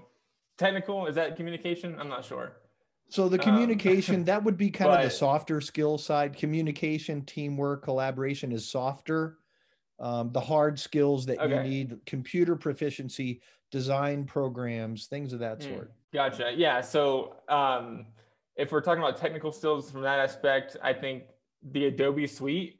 technical. 0.58 1.08
Is 1.08 1.16
that 1.16 1.36
communication? 1.36 1.96
I'm 2.00 2.10
not 2.10 2.24
sure. 2.24 2.54
So 3.10 3.28
the 3.28 3.40
um, 3.40 3.44
communication 3.44 4.16
um, 4.16 4.26
that 4.26 4.44
would 4.44 4.58
be 4.58 4.70
kind 4.70 4.90
but, 4.90 5.00
of 5.00 5.06
the 5.06 5.16
softer 5.16 5.60
skill 5.60 5.98
side. 5.98 6.38
Communication, 6.38 7.24
teamwork, 7.26 7.84
collaboration 7.84 8.52
is 8.52 8.70
softer. 8.70 9.38
Um, 10.00 10.32
the 10.32 10.42
hard 10.42 10.80
skills 10.80 11.26
that 11.28 11.40
okay. 11.40 11.56
you 11.56 11.62
need, 11.62 12.00
computer 12.06 12.56
proficiency, 12.56 13.42
design 13.72 14.26
programs, 14.26 15.06
things 15.06 15.32
of 15.32 15.40
that 15.40 15.60
mm, 15.60 15.76
sort. 15.76 15.92
Gotcha. 16.14 16.54
Yeah. 16.56 16.82
So 16.82 17.36
um, 17.50 18.08
if 18.56 18.72
we're 18.72 18.82
talking 18.82 19.04
about 19.04 19.18
technical 19.18 19.52
skills 19.52 19.92
from 19.92 20.02
that 20.02 20.20
aspect, 20.20 20.78
I 20.84 20.94
think 20.94 21.24
the 21.72 21.86
Adobe 21.86 22.28
suite. 22.28 22.76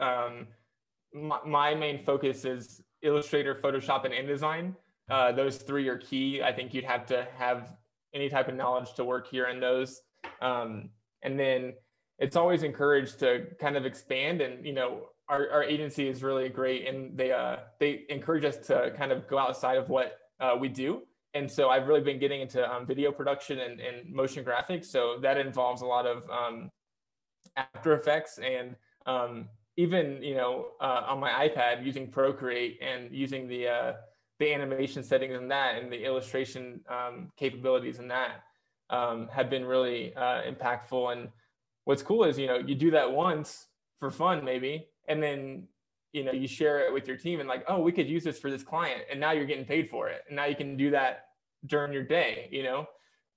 My, 1.14 1.40
my, 1.46 1.76
main 1.76 2.04
focus 2.04 2.46
is 2.46 2.82
Illustrator, 3.02 3.56
Photoshop, 3.56 4.06
and 4.06 4.14
InDesign. 4.14 4.76
Uh, 5.10 5.32
those 5.32 5.58
three 5.58 5.88
are 5.90 5.98
key. 5.98 6.42
I 6.42 6.54
think 6.54 6.74
you'd 6.74 6.86
have 6.86 7.06
to 7.08 7.28
have 7.38 7.76
any 8.14 8.30
type 8.30 8.48
of 8.48 8.56
knowledge 8.56 8.94
to 8.94 9.04
work 9.04 9.28
here 9.28 9.48
in 9.48 9.60
those. 9.60 10.02
Um, 10.42 10.90
and 11.24 11.40
then 11.40 11.74
it's 12.22 12.36
always 12.36 12.64
encouraged 12.64 13.20
to 13.20 13.48
kind 13.60 13.76
of 13.76 13.86
expand 13.86 14.42
and 14.42 14.66
you 14.66 14.74
know 14.74 15.08
our, 15.28 15.50
our 15.50 15.64
agency 15.64 16.08
is 16.08 16.24
really 16.24 16.48
great 16.50 16.88
and 16.88 17.18
they 17.18 17.32
uh, 17.32 17.58
they 17.80 18.06
encourage 18.10 18.46
us 18.46 18.58
to 18.68 18.94
kind 18.96 19.12
of 19.12 19.28
go 19.28 19.38
outside 19.38 19.78
of 19.78 19.90
what 19.90 20.20
uh, 20.40 20.56
we 20.58 20.70
do 20.70 21.02
and 21.34 21.50
so 21.50 21.70
i've 21.70 21.88
really 21.88 22.02
been 22.02 22.20
getting 22.20 22.42
into 22.42 22.72
um, 22.72 22.86
video 22.86 23.12
production 23.12 23.60
and, 23.60 23.80
and, 23.80 24.14
motion 24.14 24.46
graphics 24.46 24.86
so 24.86 25.18
that 25.22 25.38
involves 25.38 25.82
a 25.82 25.86
lot 25.86 26.06
of 26.06 26.30
um, 26.30 26.70
after 27.58 27.94
effects 27.94 28.40
and 28.40 28.76
um, 29.08 29.48
even 29.78 30.22
you 30.22 30.36
know 30.36 30.68
uh, 30.82 31.04
on 31.08 31.20
my 31.20 31.48
ipad 31.48 31.86
using 31.86 32.08
procreate 32.08 32.80
and 32.82 33.12
using 33.12 33.48
the 33.48 33.68
uh, 33.68 33.94
the 34.40 34.54
animation 34.54 35.04
settings 35.04 35.36
in 35.36 35.48
that 35.48 35.76
and 35.82 35.92
the 35.92 36.04
illustration 36.04 36.82
um, 36.90 37.32
capabilities 37.38 38.00
in 38.00 38.08
that 38.08 38.44
um, 38.92 39.30
have 39.32 39.50
been 39.50 39.66
really 39.66 40.14
uh, 40.16 40.42
impactful. 40.42 41.14
And 41.14 41.30
what's 41.86 42.02
cool 42.02 42.24
is, 42.26 42.38
you 42.38 42.48
know, 42.48 42.58
you 42.58 42.76
do 42.76 42.92
that 42.92 43.12
once 43.12 43.68
for 44.00 44.12
fun, 44.12 44.44
maybe, 44.44 44.88
and 45.08 45.22
then, 45.24 45.68
you 46.12 46.24
know, 46.24 46.32
you 46.32 46.48
share 46.48 46.86
it 46.86 46.94
with 46.94 47.08
your 47.08 47.18
team 47.18 47.40
and 47.40 47.48
like, 47.48 47.64
oh, 47.68 47.80
we 47.80 47.92
could 47.92 48.08
use 48.08 48.24
this 48.24 48.38
for 48.38 48.52
this 48.52 48.64
client. 48.64 49.04
And 49.10 49.20
now 49.20 49.32
you're 49.32 49.46
getting 49.46 49.66
paid 49.66 49.90
for 49.90 50.10
it. 50.10 50.24
And 50.28 50.36
now 50.36 50.46
you 50.46 50.56
can 50.56 50.76
do 50.76 50.92
that 50.92 51.28
during 51.66 51.94
your 51.94 52.04
day, 52.04 52.50
you 52.52 52.64
know? 52.64 52.88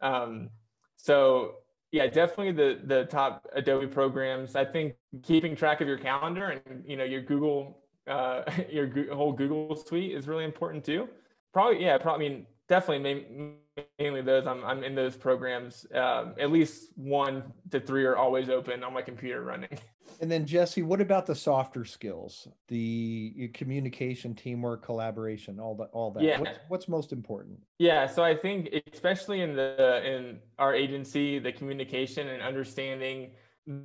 Um, 0.01 0.51
so 0.97 1.57
yeah, 1.95 2.09
definitely 2.09 2.51
the, 2.51 2.81
the 2.87 3.05
top 3.05 3.47
Adobe 3.53 3.87
programs. 3.87 4.57
I 4.57 4.65
think 4.65 4.97
keeping 5.23 5.55
track 5.55 5.81
of 5.81 5.87
your 5.87 5.97
calendar 5.97 6.61
and, 6.67 6.83
you 6.85 6.97
know, 6.97 7.05
your 7.05 7.23
Google, 7.23 7.85
uh, 8.09 8.43
your 8.69 9.15
whole 9.15 9.33
Google 9.33 9.77
suite 9.77 10.11
is 10.11 10.27
really 10.27 10.43
important 10.43 10.85
too. 10.85 11.09
Probably, 11.53 11.85
yeah, 11.85 11.97
probably, 11.99 12.27
I 12.27 12.29
mean, 12.31 12.47
definitely 12.69 13.55
mainly 13.99 14.23
those 14.23 14.47
i'm, 14.47 14.65
I'm 14.65 14.85
in 14.85 14.95
those 14.95 15.17
programs 15.17 15.87
um, 15.95 16.35
at 16.39 16.51
least 16.51 16.91
one 16.97 17.43
to 17.71 17.81
three 17.81 18.05
are 18.05 18.17
always 18.17 18.49
open 18.49 18.83
on 18.85 18.93
my 18.93 19.03
computer 19.03 19.43
running 19.43 19.79
and 20.21 20.31
then 20.31 20.47
jesse 20.47 20.83
what 20.83 21.01
about 21.01 21.27
the 21.27 21.35
softer 21.35 21.85
skills 21.85 22.49
the 22.69 23.51
communication 23.55 24.35
teamwork 24.35 24.85
collaboration 24.85 25.59
all 25.59 25.75
that 25.77 25.89
all 25.93 26.11
that 26.11 26.23
yeah. 26.23 26.39
what's, 26.39 26.59
what's 26.69 26.89
most 26.89 27.13
important 27.13 27.59
yeah 27.79 28.07
so 28.07 28.23
i 28.23 28.35
think 28.35 28.69
especially 28.93 29.41
in 29.41 29.57
the 29.57 30.03
in 30.05 30.39
our 30.59 30.75
agency 30.75 31.39
the 31.39 31.53
communication 31.53 32.29
and 32.29 32.43
understanding 32.43 33.31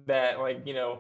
that 0.06 0.40
like 0.40 0.62
you 0.66 0.74
know 0.74 1.00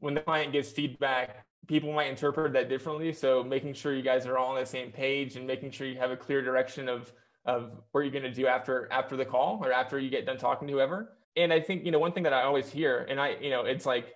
when 0.00 0.14
the 0.14 0.20
client 0.20 0.52
gives 0.52 0.70
feedback 0.70 1.44
people 1.66 1.92
might 1.92 2.08
interpret 2.08 2.52
that 2.52 2.68
differently. 2.68 3.12
So 3.12 3.42
making 3.42 3.74
sure 3.74 3.94
you 3.94 4.02
guys 4.02 4.26
are 4.26 4.36
all 4.36 4.50
on 4.50 4.60
the 4.60 4.66
same 4.66 4.90
page 4.90 5.36
and 5.36 5.46
making 5.46 5.70
sure 5.70 5.86
you 5.86 5.98
have 5.98 6.10
a 6.10 6.16
clear 6.16 6.42
direction 6.42 6.88
of 6.88 7.12
of 7.44 7.72
what 7.90 8.00
are 8.00 8.02
you're 8.04 8.12
going 8.12 8.22
to 8.22 8.32
do 8.32 8.46
after 8.46 8.88
after 8.92 9.16
the 9.16 9.24
call 9.24 9.60
or 9.64 9.72
after 9.72 9.98
you 9.98 10.10
get 10.10 10.26
done 10.26 10.38
talking 10.38 10.68
to 10.68 10.74
whoever. 10.74 11.12
And 11.36 11.52
I 11.52 11.60
think 11.60 11.84
you 11.84 11.90
know 11.90 11.98
one 11.98 12.12
thing 12.12 12.22
that 12.24 12.32
I 12.32 12.42
always 12.42 12.70
hear, 12.70 13.06
and 13.08 13.20
I 13.20 13.36
you 13.40 13.50
know 13.50 13.62
it's 13.64 13.86
like 13.86 14.14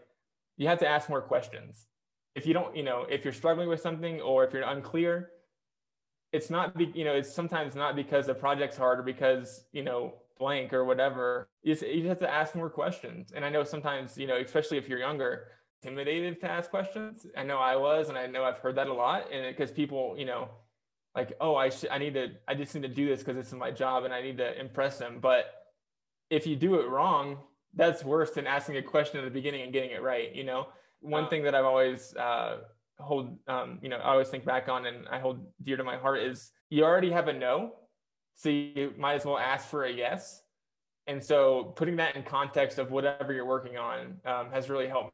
you 0.56 0.68
have 0.68 0.78
to 0.80 0.88
ask 0.88 1.08
more 1.08 1.20
questions. 1.20 1.86
If 2.34 2.46
you 2.46 2.52
don't, 2.52 2.76
you 2.76 2.82
know, 2.82 3.06
if 3.08 3.24
you're 3.24 3.32
struggling 3.32 3.68
with 3.68 3.80
something 3.80 4.20
or 4.20 4.44
if 4.44 4.52
you're 4.52 4.62
unclear, 4.62 5.30
it's 6.32 6.50
not 6.50 6.76
be, 6.76 6.92
you 6.94 7.04
know 7.04 7.14
it's 7.14 7.32
sometimes 7.32 7.74
not 7.74 7.96
because 7.96 8.26
the 8.26 8.34
project's 8.34 8.76
hard 8.76 8.98
or 9.00 9.02
because 9.02 9.64
you 9.72 9.82
know 9.82 10.14
blank 10.38 10.72
or 10.72 10.84
whatever 10.84 11.48
you 11.62 11.72
just, 11.72 11.86
you 11.86 11.96
just 12.02 12.08
have 12.08 12.18
to 12.18 12.30
ask 12.30 12.54
more 12.54 12.68
questions 12.68 13.32
and 13.34 13.44
i 13.44 13.48
know 13.48 13.64
sometimes 13.64 14.18
you 14.18 14.26
know 14.26 14.36
especially 14.36 14.76
if 14.76 14.88
you're 14.88 14.98
younger 14.98 15.48
intimidated 15.82 16.40
to 16.40 16.50
ask 16.50 16.68
questions 16.68 17.26
i 17.36 17.42
know 17.42 17.58
i 17.58 17.74
was 17.74 18.08
and 18.08 18.18
i 18.18 18.26
know 18.26 18.44
i've 18.44 18.58
heard 18.58 18.76
that 18.76 18.88
a 18.88 18.92
lot 18.92 19.32
and 19.32 19.46
because 19.56 19.70
people 19.70 20.14
you 20.18 20.26
know 20.26 20.48
like 21.16 21.32
oh 21.40 21.56
i 21.56 21.68
should 21.68 21.88
i 21.88 21.98
need 21.98 22.14
to 22.14 22.28
i 22.46 22.54
just 22.54 22.74
need 22.74 22.82
to 22.82 22.88
do 22.88 23.06
this 23.08 23.20
because 23.20 23.36
it's 23.36 23.52
my 23.52 23.70
job 23.70 24.04
and 24.04 24.14
i 24.14 24.22
need 24.22 24.36
to 24.36 24.58
impress 24.60 24.98
them. 24.98 25.18
But 25.20 25.46
if 26.30 26.46
you 26.46 26.56
do 26.56 26.80
it 26.80 26.88
wrong 26.88 27.38
that's 27.74 28.04
worse 28.04 28.30
than 28.30 28.46
asking 28.46 28.76
a 28.76 28.82
question 28.82 29.18
at 29.18 29.24
the 29.24 29.30
beginning 29.30 29.62
and 29.62 29.72
getting 29.72 29.90
it 29.90 30.02
right 30.02 30.34
you 30.34 30.44
know? 30.44 30.68
One 31.00 31.28
thing 31.28 31.42
that 31.44 31.54
i've 31.54 31.64
always 31.64 32.14
uh, 32.16 32.58
hold 32.98 33.36
um, 33.48 33.78
you 33.82 33.88
know 33.88 33.96
i 33.98 34.10
always 34.12 34.28
think 34.28 34.44
back 34.44 34.68
on 34.68 34.86
and 34.86 35.06
i 35.08 35.18
hold 35.18 35.44
dear 35.62 35.76
to 35.76 35.84
my 35.84 35.96
heart 35.96 36.20
is 36.20 36.50
you 36.70 36.84
already 36.84 37.10
have 37.10 37.28
a 37.28 37.32
no 37.32 37.72
so 38.36 38.50
you 38.50 38.92
might 38.98 39.14
as 39.14 39.24
well 39.24 39.38
ask 39.38 39.66
for 39.68 39.84
a 39.84 39.90
yes. 39.90 40.42
And 41.06 41.22
so 41.22 41.72
putting 41.76 41.96
that 41.96 42.16
in 42.16 42.22
context 42.22 42.78
of 42.78 42.90
whatever 42.90 43.32
you're 43.32 43.46
working 43.46 43.78
on 43.78 44.18
um, 44.26 44.50
has 44.52 44.68
really 44.68 44.86
helped 44.86 45.12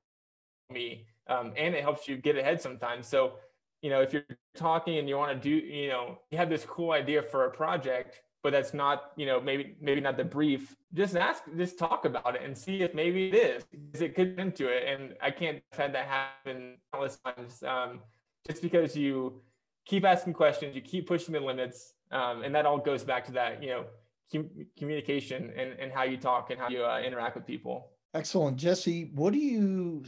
me 0.71 1.07
um, 1.29 1.53
and 1.57 1.75
it 1.75 1.83
helps 1.83 2.09
you 2.09 2.17
get 2.17 2.37
ahead 2.37 2.61
sometimes. 2.61 3.07
So 3.07 3.35
you 3.83 3.91
know 3.91 4.01
if 4.01 4.12
you're 4.12 4.24
talking 4.55 4.99
and 4.99 5.09
you 5.09 5.16
want 5.16 5.30
to 5.30 5.49
do 5.49 5.66
you 5.66 5.89
know 5.89 6.18
you 6.30 6.39
have 6.39 6.49
this 6.49 6.64
cool 6.64 6.93
idea 6.93 7.20
for 7.22 7.47
a 7.47 7.51
project 7.51 8.20
but 8.43 8.53
that's 8.53 8.72
not 8.72 9.12
you 9.16 9.26
know 9.26 9.41
maybe 9.41 9.76
maybe 9.80 10.01
not 10.01 10.16
the 10.16 10.24
brief 10.24 10.74
just 10.95 11.16
ask 11.16 11.43
just 11.57 11.78
talk 11.78 12.05
about 12.05 12.35
it 12.35 12.43
and 12.43 12.57
see 12.57 12.83
if 12.83 12.95
maybe 12.95 13.28
it 13.28 13.35
is 13.35 13.64
because 13.70 14.01
it 14.01 14.14
could 14.14 14.39
into 14.39 14.68
it. 14.68 14.85
And 14.87 15.14
i 15.20 15.30
can't 15.30 15.62
have 15.72 15.93
that 15.93 16.07
happen 16.07 16.78
countless 16.93 17.18
times 17.18 17.62
um, 17.62 18.01
just 18.47 18.62
because 18.62 18.97
you 18.97 19.43
keep 19.85 20.05
asking 20.05 20.33
questions 20.33 20.74
you 20.74 20.80
keep 20.80 21.07
pushing 21.07 21.35
the 21.35 21.41
limits 21.41 21.95
um, 22.11 22.43
and 22.43 22.55
that 22.55 22.66
all 22.66 22.78
goes 22.78 23.05
back 23.05 23.24
to 23.26 23.33
that 23.33 23.62
you 23.62 23.70
know 23.70 23.85
com- 24.33 24.51
communication 24.78 25.53
and, 25.57 25.72
and 25.78 25.93
how 25.93 26.05
you 26.05 26.16
talk 26.16 26.51
and 26.51 26.61
how 26.61 26.68
you 26.68 26.85
uh, 26.85 27.01
interact 27.01 27.35
with 27.35 27.47
people. 27.47 27.91
Excellent. 28.14 28.57
Jesse 28.57 29.11
what 29.14 29.33
do 29.33 29.39
you 29.39 30.05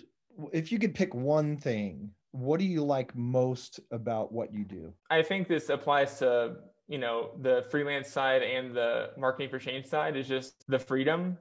if 0.52 0.72
you 0.72 0.78
could 0.78 0.94
pick 0.94 1.14
one 1.14 1.56
thing 1.56 2.10
what 2.34 2.58
do 2.58 2.66
you 2.66 2.82
like 2.82 3.14
most 3.14 3.78
about 3.92 4.32
what 4.32 4.52
you 4.52 4.64
do? 4.64 4.92
I 5.08 5.22
think 5.22 5.46
this 5.46 5.68
applies 5.68 6.18
to 6.18 6.56
you 6.88 6.98
know 6.98 7.30
the 7.40 7.64
freelance 7.70 8.08
side 8.08 8.42
and 8.42 8.74
the 8.74 9.10
marketing 9.16 9.48
for 9.48 9.58
change 9.58 9.86
side 9.86 10.16
is 10.16 10.28
just 10.28 10.66
the 10.68 10.78
freedom 10.78 11.38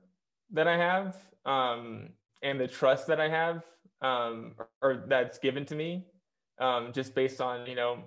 that 0.52 0.70
i 0.70 0.78
have 0.78 1.18
um, 1.46 2.08
and 2.44 2.58
the 2.58 2.68
trust 2.68 3.08
that 3.08 3.20
i 3.20 3.28
have 3.28 3.64
um, 4.02 4.54
or, 4.82 5.04
that's 5.08 5.38
given 5.40 5.66
to 5.66 5.76
me 5.76 6.06
um, 6.60 6.94
just 6.94 7.14
based 7.14 7.42
on 7.42 7.66
you 7.68 7.76
know 7.76 8.04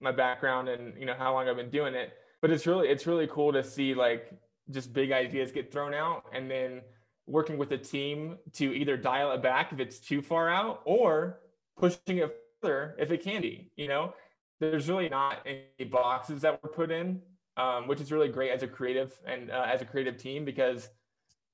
my 0.00 0.10
background 0.10 0.68
and 0.68 0.98
you 0.98 1.06
know 1.06 1.14
how 1.14 1.32
long 1.32 1.48
i've 1.48 1.56
been 1.56 1.70
doing 1.70 1.94
it. 1.94 2.14
But 2.42 2.50
it's 2.50 2.66
really 2.66 2.88
it's 2.88 3.06
really 3.06 3.26
cool 3.28 3.52
to 3.52 3.62
see 3.62 3.94
like 3.94 4.30
just 4.70 4.92
big 4.92 5.12
ideas 5.12 5.52
get 5.52 5.72
thrown 5.72 5.94
out 5.94 6.24
and 6.32 6.50
then 6.50 6.82
working 7.26 7.58
with 7.58 7.72
a 7.72 7.78
team 7.78 8.38
to 8.54 8.72
either 8.72 8.96
dial 8.96 9.32
it 9.32 9.42
back 9.42 9.72
if 9.72 9.80
it's 9.80 9.98
too 9.98 10.22
far 10.22 10.48
out 10.48 10.82
or 10.84 11.40
pushing 11.76 12.18
it 12.18 12.36
further 12.60 12.96
if 12.98 13.10
it 13.10 13.22
can 13.22 13.42
be 13.42 13.70
you 13.76 13.88
know 13.88 14.12
there's 14.60 14.88
really 14.88 15.08
not 15.08 15.46
any 15.46 15.88
boxes 15.90 16.42
that 16.42 16.62
were 16.62 16.68
put 16.68 16.90
in, 16.90 17.20
um, 17.56 17.86
which 17.86 18.00
is 18.00 18.10
really 18.10 18.28
great 18.28 18.50
as 18.50 18.62
a 18.62 18.66
creative 18.66 19.18
and 19.26 19.50
uh, 19.50 19.66
as 19.66 19.82
a 19.82 19.84
creative 19.84 20.16
team 20.16 20.44
because 20.44 20.88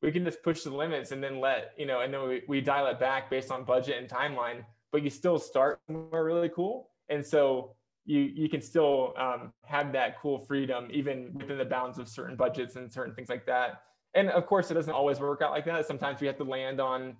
we 0.02 0.12
can 0.12 0.24
just 0.24 0.42
push 0.42 0.62
the 0.62 0.70
limits 0.70 1.12
and 1.12 1.22
then 1.22 1.40
let 1.40 1.72
you 1.76 1.86
know, 1.86 2.00
and 2.00 2.12
then 2.12 2.28
we, 2.28 2.42
we 2.48 2.60
dial 2.60 2.86
it 2.86 2.98
back 2.98 3.30
based 3.30 3.50
on 3.50 3.64
budget 3.64 3.98
and 3.98 4.08
timeline. 4.08 4.64
But 4.90 5.02
you 5.02 5.10
still 5.10 5.38
start 5.38 5.80
somewhere 5.86 6.24
really 6.24 6.50
cool, 6.50 6.90
and 7.08 7.24
so 7.24 7.74
you 8.04 8.20
you 8.20 8.48
can 8.48 8.60
still 8.60 9.14
um, 9.16 9.52
have 9.64 9.92
that 9.92 10.20
cool 10.20 10.38
freedom 10.38 10.88
even 10.92 11.30
within 11.34 11.58
the 11.58 11.64
bounds 11.64 11.98
of 11.98 12.08
certain 12.08 12.36
budgets 12.36 12.76
and 12.76 12.92
certain 12.92 13.14
things 13.14 13.28
like 13.28 13.46
that. 13.46 13.82
And 14.14 14.28
of 14.30 14.46
course, 14.46 14.70
it 14.70 14.74
doesn't 14.74 14.92
always 14.92 15.18
work 15.18 15.40
out 15.40 15.52
like 15.52 15.64
that. 15.64 15.86
Sometimes 15.86 16.20
we 16.20 16.26
have 16.26 16.36
to 16.36 16.44
land 16.44 16.80
on, 16.80 17.16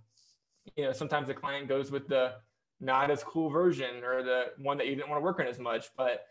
you 0.76 0.84
know, 0.84 0.92
sometimes 0.92 1.28
the 1.28 1.34
client 1.34 1.66
goes 1.66 1.90
with 1.90 2.06
the 2.06 2.34
not 2.82 3.10
as 3.10 3.22
cool 3.22 3.48
version 3.48 4.02
or 4.04 4.22
the 4.22 4.46
one 4.58 4.76
that 4.78 4.88
you 4.88 4.96
didn't 4.96 5.08
want 5.08 5.20
to 5.20 5.24
work 5.24 5.40
on 5.40 5.46
as 5.46 5.58
much. 5.58 5.90
But 5.96 6.26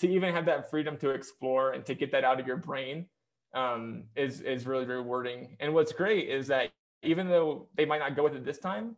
to 0.00 0.10
even 0.10 0.34
have 0.34 0.44
that 0.46 0.68
freedom 0.68 0.96
to 0.98 1.10
explore 1.10 1.72
and 1.72 1.86
to 1.86 1.94
get 1.94 2.10
that 2.12 2.24
out 2.24 2.40
of 2.40 2.46
your 2.46 2.56
brain 2.56 3.06
um, 3.54 4.04
is 4.16 4.40
is 4.40 4.66
really 4.66 4.84
rewarding. 4.84 5.56
And 5.60 5.72
what's 5.72 5.92
great 5.92 6.28
is 6.28 6.48
that 6.48 6.72
even 7.02 7.28
though 7.28 7.68
they 7.76 7.84
might 7.84 7.98
not 7.98 8.16
go 8.16 8.24
with 8.24 8.34
it 8.34 8.44
this 8.44 8.58
time, 8.58 8.96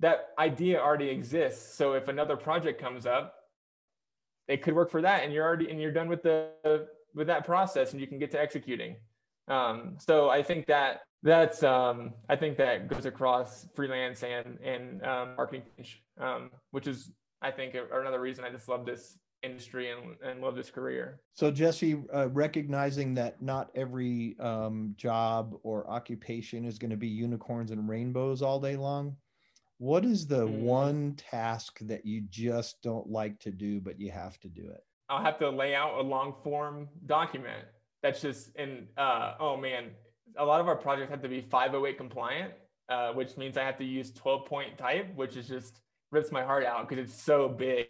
that 0.00 0.30
idea 0.38 0.80
already 0.80 1.08
exists. 1.08 1.74
So 1.76 1.92
if 1.92 2.08
another 2.08 2.36
project 2.36 2.80
comes 2.80 3.06
up, 3.06 3.34
it 4.48 4.62
could 4.62 4.74
work 4.74 4.90
for 4.90 5.00
that, 5.02 5.22
and 5.22 5.32
you're 5.32 5.44
already 5.44 5.70
and 5.70 5.80
you're 5.80 5.92
done 5.92 6.08
with 6.08 6.22
the 6.22 6.88
with 7.14 7.28
that 7.28 7.46
process, 7.46 7.92
and 7.92 8.00
you 8.00 8.08
can 8.08 8.18
get 8.18 8.32
to 8.32 8.40
executing. 8.40 8.96
Um, 9.48 9.96
so 9.98 10.28
I 10.28 10.42
think 10.42 10.66
that 10.66 11.02
that's 11.22 11.62
um, 11.62 12.14
I 12.28 12.34
think 12.34 12.56
that 12.58 12.88
goes 12.88 13.06
across 13.06 13.66
freelance 13.74 14.24
and 14.24 14.58
and 14.60 15.04
um, 15.04 15.36
marketing, 15.36 15.62
um, 16.20 16.50
which 16.70 16.86
is 16.86 17.10
I 17.40 17.50
think 17.50 17.74
another 17.92 18.20
reason 18.20 18.44
I 18.44 18.50
just 18.50 18.68
love 18.68 18.86
this 18.86 19.18
industry 19.42 19.90
and, 19.90 20.16
and 20.24 20.40
love 20.40 20.54
this 20.54 20.70
career. 20.70 21.20
So 21.34 21.50
Jesse, 21.50 22.02
uh, 22.14 22.28
recognizing 22.30 23.14
that 23.14 23.42
not 23.42 23.70
every 23.74 24.36
um, 24.38 24.94
job 24.96 25.56
or 25.62 25.88
occupation 25.90 26.64
is 26.64 26.78
going 26.78 26.90
to 26.90 26.96
be 26.96 27.08
unicorns 27.08 27.72
and 27.72 27.88
rainbows 27.88 28.42
all 28.42 28.60
day 28.60 28.76
long, 28.76 29.16
what 29.78 30.04
is 30.04 30.26
the 30.26 30.46
mm. 30.46 30.60
one 30.60 31.14
task 31.16 31.78
that 31.82 32.06
you 32.06 32.22
just 32.30 32.80
don't 32.82 33.08
like 33.08 33.40
to 33.40 33.50
do 33.50 33.80
but 33.80 33.98
you 33.98 34.12
have 34.12 34.38
to 34.40 34.48
do 34.48 34.62
it? 34.62 34.84
I'll 35.08 35.24
have 35.24 35.38
to 35.40 35.50
lay 35.50 35.74
out 35.74 35.98
a 35.98 36.02
long 36.02 36.34
form 36.42 36.88
document. 37.06 37.64
That's 38.02 38.20
just 38.20 38.54
in 38.56 38.86
uh, 38.96 39.34
oh 39.40 39.56
man, 39.56 39.90
a 40.36 40.44
lot 40.44 40.60
of 40.60 40.68
our 40.68 40.76
projects 40.76 41.10
have 41.10 41.22
to 41.22 41.28
be 41.28 41.40
508 41.40 41.98
compliant, 41.98 42.52
uh, 42.88 43.12
which 43.12 43.36
means 43.36 43.56
I 43.56 43.64
have 43.64 43.76
to 43.78 43.84
use 43.84 44.12
12 44.12 44.46
point 44.46 44.78
type, 44.78 45.14
which 45.16 45.36
is 45.36 45.48
just 45.48 45.81
rips 46.12 46.30
my 46.30 46.44
heart 46.44 46.64
out 46.64 46.88
because 46.88 47.04
it's 47.04 47.20
so 47.20 47.48
big. 47.48 47.88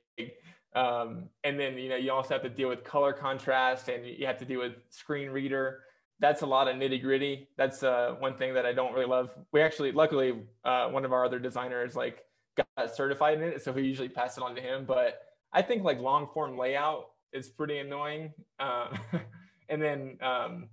Um, 0.75 1.25
and 1.45 1.61
then 1.61 1.77
you 1.77 1.91
know 1.91 1.97
you 1.97 2.11
also 2.13 2.33
have 2.33 2.43
to 2.43 2.49
deal 2.49 2.71
with 2.71 2.83
color 2.85 3.13
contrast, 3.13 3.89
and 3.89 4.07
you 4.07 4.27
have 4.27 4.39
to 4.39 4.47
deal 4.47 4.61
with 4.61 4.73
screen 4.89 5.29
reader. 5.29 5.81
That's 6.21 6.43
a 6.43 6.47
lot 6.47 6.69
of 6.69 6.77
nitty 6.77 7.03
gritty. 7.03 7.49
That's 7.59 7.83
uh, 7.83 8.15
one 8.21 8.37
thing 8.37 8.55
that 8.55 8.65
I 8.65 8.73
don't 8.73 8.95
really 8.95 9.07
love. 9.07 9.31
We 9.53 9.61
actually, 9.61 9.93
luckily, 9.93 10.45
uh, 10.65 10.89
one 10.89 11.05
of 11.05 11.13
our 11.13 11.25
other 11.25 11.41
designers 11.41 11.97
like 11.97 12.25
got 12.57 12.95
certified 12.95 13.39
in 13.39 13.45
it, 13.45 13.63
so 13.63 13.73
we 13.73 13.83
usually 13.83 14.09
pass 14.09 14.39
it 14.39 14.43
on 14.43 14.55
to 14.55 14.63
him. 14.63 14.85
But 14.87 15.21
I 15.53 15.61
think 15.61 15.83
like 15.83 15.99
long 15.99 16.29
form 16.33 16.57
layout 16.57 17.11
is 17.33 17.49
pretty 17.49 17.79
annoying. 17.79 18.33
Um, 18.61 18.99
and 19.69 19.83
then 19.83 20.17
um, 20.23 20.69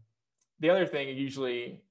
the 0.60 0.70
other 0.70 0.86
thing 0.86 1.10
usually 1.18 1.82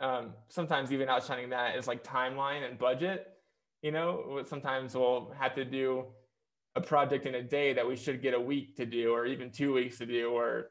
um, 0.00 0.34
sometimes 0.48 0.92
even 0.92 1.08
outshining 1.08 1.50
that 1.50 1.76
is 1.76 1.86
like 1.86 2.04
timeline 2.04 2.68
and 2.68 2.78
budget 2.78 3.37
you 3.82 3.92
know 3.92 4.42
sometimes 4.46 4.94
we'll 4.94 5.32
have 5.38 5.54
to 5.54 5.64
do 5.64 6.04
a 6.76 6.80
project 6.80 7.26
in 7.26 7.34
a 7.36 7.42
day 7.42 7.72
that 7.72 7.86
we 7.86 7.96
should 7.96 8.22
get 8.22 8.34
a 8.34 8.40
week 8.40 8.76
to 8.76 8.86
do 8.86 9.12
or 9.12 9.26
even 9.26 9.50
two 9.50 9.72
weeks 9.72 9.98
to 9.98 10.06
do 10.06 10.30
or 10.30 10.68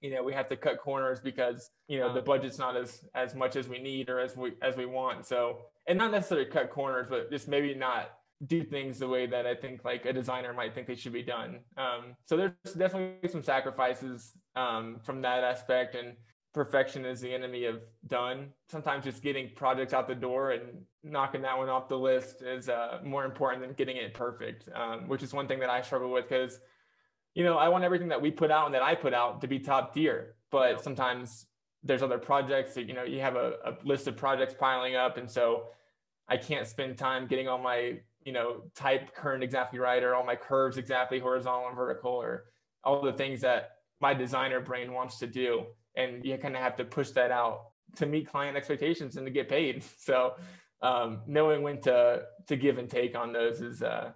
you 0.00 0.10
know 0.10 0.22
we 0.22 0.32
have 0.32 0.48
to 0.48 0.56
cut 0.56 0.78
corners 0.78 1.20
because 1.20 1.70
you 1.88 1.98
know 1.98 2.12
the 2.12 2.20
budget's 2.20 2.58
not 2.58 2.76
as 2.76 3.04
as 3.14 3.34
much 3.34 3.56
as 3.56 3.68
we 3.68 3.78
need 3.78 4.08
or 4.10 4.20
as 4.20 4.36
we 4.36 4.52
as 4.62 4.76
we 4.76 4.86
want. 4.86 5.26
So 5.26 5.58
and 5.86 5.98
not 5.98 6.10
necessarily 6.10 6.50
cut 6.50 6.70
corners 6.70 7.06
but 7.08 7.30
just 7.30 7.48
maybe 7.48 7.74
not 7.74 8.10
do 8.46 8.62
things 8.62 8.98
the 8.98 9.08
way 9.08 9.26
that 9.26 9.46
i 9.46 9.54
think 9.54 9.82
like 9.82 10.04
a 10.04 10.12
designer 10.12 10.52
might 10.52 10.74
think 10.74 10.86
they 10.86 10.94
should 10.94 11.12
be 11.12 11.22
done. 11.22 11.60
Um, 11.78 12.16
so 12.26 12.36
there's 12.36 12.74
definitely 12.76 13.28
some 13.30 13.42
sacrifices 13.42 14.32
um, 14.56 14.98
from 15.02 15.22
that 15.22 15.42
aspect. 15.42 15.94
And 15.94 16.16
perfection 16.56 17.04
is 17.04 17.20
the 17.20 17.30
enemy 17.30 17.66
of 17.66 17.82
done. 18.06 18.48
Sometimes 18.70 19.04
just 19.04 19.22
getting 19.22 19.50
projects 19.54 19.92
out 19.92 20.08
the 20.08 20.14
door 20.14 20.52
and 20.52 20.62
knocking 21.04 21.42
that 21.42 21.56
one 21.56 21.68
off 21.68 21.86
the 21.86 21.98
list 21.98 22.40
is 22.40 22.70
uh, 22.70 22.98
more 23.04 23.26
important 23.26 23.62
than 23.62 23.74
getting 23.74 23.98
it 23.98 24.14
perfect, 24.14 24.66
um, 24.74 25.06
which 25.06 25.22
is 25.22 25.34
one 25.34 25.46
thing 25.46 25.60
that 25.60 25.68
I 25.68 25.82
struggle 25.82 26.10
with 26.10 26.26
because, 26.26 26.58
you 27.34 27.44
know, 27.44 27.58
I 27.58 27.68
want 27.68 27.84
everything 27.84 28.08
that 28.08 28.22
we 28.22 28.30
put 28.30 28.50
out 28.50 28.64
and 28.64 28.74
that 28.74 28.80
I 28.80 28.94
put 28.94 29.12
out 29.12 29.42
to 29.42 29.46
be 29.46 29.58
top 29.58 29.92
tier. 29.92 30.36
But 30.50 30.82
sometimes 30.82 31.44
there's 31.82 32.02
other 32.02 32.16
projects 32.16 32.72
that, 32.72 32.88
you 32.88 32.94
know, 32.94 33.04
you 33.04 33.20
have 33.20 33.36
a, 33.36 33.56
a 33.66 33.76
list 33.84 34.08
of 34.08 34.16
projects 34.16 34.54
piling 34.58 34.96
up. 34.96 35.18
And 35.18 35.30
so 35.30 35.64
I 36.26 36.38
can't 36.38 36.66
spend 36.66 36.96
time 36.96 37.26
getting 37.26 37.48
all 37.48 37.58
my, 37.58 37.98
you 38.24 38.32
know, 38.32 38.62
type 38.74 39.14
kerning 39.14 39.42
exactly 39.42 39.78
right 39.78 40.02
or 40.02 40.14
all 40.14 40.24
my 40.24 40.36
curves 40.36 40.78
exactly 40.78 41.18
horizontal 41.18 41.68
and 41.68 41.76
vertical 41.76 42.12
or 42.12 42.44
all 42.82 43.02
the 43.02 43.12
things 43.12 43.42
that 43.42 43.72
my 44.00 44.14
designer 44.14 44.60
brain 44.60 44.94
wants 44.94 45.18
to 45.18 45.26
do 45.26 45.66
and 45.96 46.24
you 46.24 46.36
kind 46.38 46.54
of 46.54 46.62
have 46.62 46.76
to 46.76 46.84
push 46.84 47.10
that 47.10 47.30
out 47.30 47.70
to 47.96 48.06
meet 48.06 48.28
client 48.28 48.56
expectations 48.56 49.16
and 49.16 49.26
to 49.26 49.32
get 49.32 49.48
paid. 49.48 49.84
So 49.98 50.34
um, 50.82 51.20
knowing 51.26 51.62
when 51.62 51.80
to 51.82 52.22
to 52.46 52.56
give 52.56 52.78
and 52.78 52.88
take 52.88 53.16
on 53.16 53.32
those 53.32 53.60
is 53.60 53.82
uh, 53.82 54.12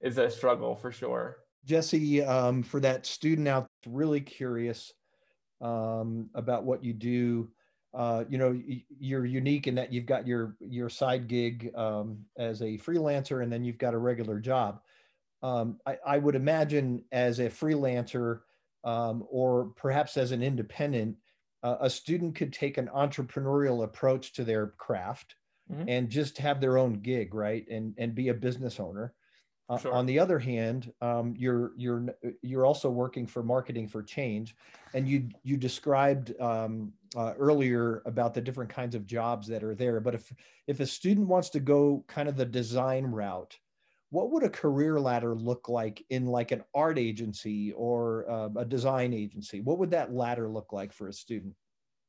is 0.00 0.18
a 0.18 0.30
struggle 0.30 0.74
for 0.74 0.92
sure. 0.92 1.38
Jesse, 1.64 2.22
um, 2.22 2.62
for 2.62 2.80
that 2.80 3.06
student 3.06 3.46
out 3.46 3.66
really 3.86 4.20
curious 4.20 4.92
um, 5.60 6.28
about 6.34 6.64
what 6.64 6.82
you 6.82 6.92
do, 6.92 7.48
uh, 7.94 8.24
you 8.28 8.36
know, 8.38 8.58
you're 8.98 9.24
unique 9.24 9.66
in 9.66 9.74
that 9.76 9.92
you've 9.92 10.06
got 10.06 10.26
your 10.26 10.56
your 10.60 10.88
side 10.88 11.28
gig 11.28 11.70
um, 11.76 12.18
as 12.36 12.62
a 12.62 12.78
freelancer, 12.78 13.42
and 13.42 13.52
then 13.52 13.64
you've 13.64 13.78
got 13.78 13.94
a 13.94 13.98
regular 13.98 14.40
job. 14.40 14.80
Um, 15.42 15.78
I, 15.86 15.98
I 16.06 16.18
would 16.18 16.34
imagine 16.34 17.04
as 17.12 17.38
a 17.38 17.48
freelancer, 17.48 18.40
um, 18.84 19.24
or 19.30 19.66
perhaps 19.76 20.16
as 20.16 20.32
an 20.32 20.42
independent, 20.42 21.16
uh, 21.62 21.76
a 21.80 21.90
student 21.90 22.34
could 22.34 22.52
take 22.52 22.78
an 22.78 22.90
entrepreneurial 22.94 23.84
approach 23.84 24.32
to 24.34 24.44
their 24.44 24.68
craft 24.78 25.36
mm-hmm. 25.70 25.88
and 25.88 26.08
just 26.08 26.38
have 26.38 26.60
their 26.60 26.78
own 26.78 26.94
gig, 26.94 27.34
right? 27.34 27.66
And 27.68 27.94
and 27.98 28.14
be 28.14 28.28
a 28.28 28.34
business 28.34 28.80
owner. 28.80 29.14
Uh, 29.68 29.78
sure. 29.78 29.92
On 29.94 30.06
the 30.06 30.18
other 30.18 30.38
hand, 30.38 30.92
um, 31.00 31.34
you're 31.38 31.72
you're 31.76 32.14
you're 32.42 32.66
also 32.66 32.90
working 32.90 33.26
for 33.26 33.42
marketing 33.42 33.88
for 33.88 34.02
change, 34.02 34.54
and 34.92 35.08
you 35.08 35.28
you 35.44 35.56
described 35.56 36.38
um, 36.40 36.92
uh, 37.16 37.32
earlier 37.38 38.02
about 38.04 38.34
the 38.34 38.40
different 38.40 38.70
kinds 38.70 38.94
of 38.94 39.06
jobs 39.06 39.46
that 39.48 39.62
are 39.62 39.74
there. 39.74 40.00
But 40.00 40.14
if 40.14 40.32
if 40.66 40.80
a 40.80 40.86
student 40.86 41.28
wants 41.28 41.48
to 41.50 41.60
go 41.60 42.04
kind 42.08 42.28
of 42.28 42.36
the 42.36 42.44
design 42.44 43.06
route, 43.06 43.56
what 44.12 44.30
would 44.30 44.42
a 44.42 44.50
career 44.50 45.00
ladder 45.00 45.34
look 45.34 45.70
like 45.70 46.04
in 46.10 46.26
like 46.26 46.52
an 46.52 46.62
art 46.74 46.98
agency 46.98 47.72
or 47.72 48.30
uh, 48.30 48.50
a 48.56 48.64
design 48.64 49.14
agency? 49.14 49.62
What 49.62 49.78
would 49.78 49.90
that 49.92 50.12
ladder 50.12 50.50
look 50.50 50.70
like 50.70 50.92
for 50.92 51.08
a 51.08 51.12
student? 51.14 51.54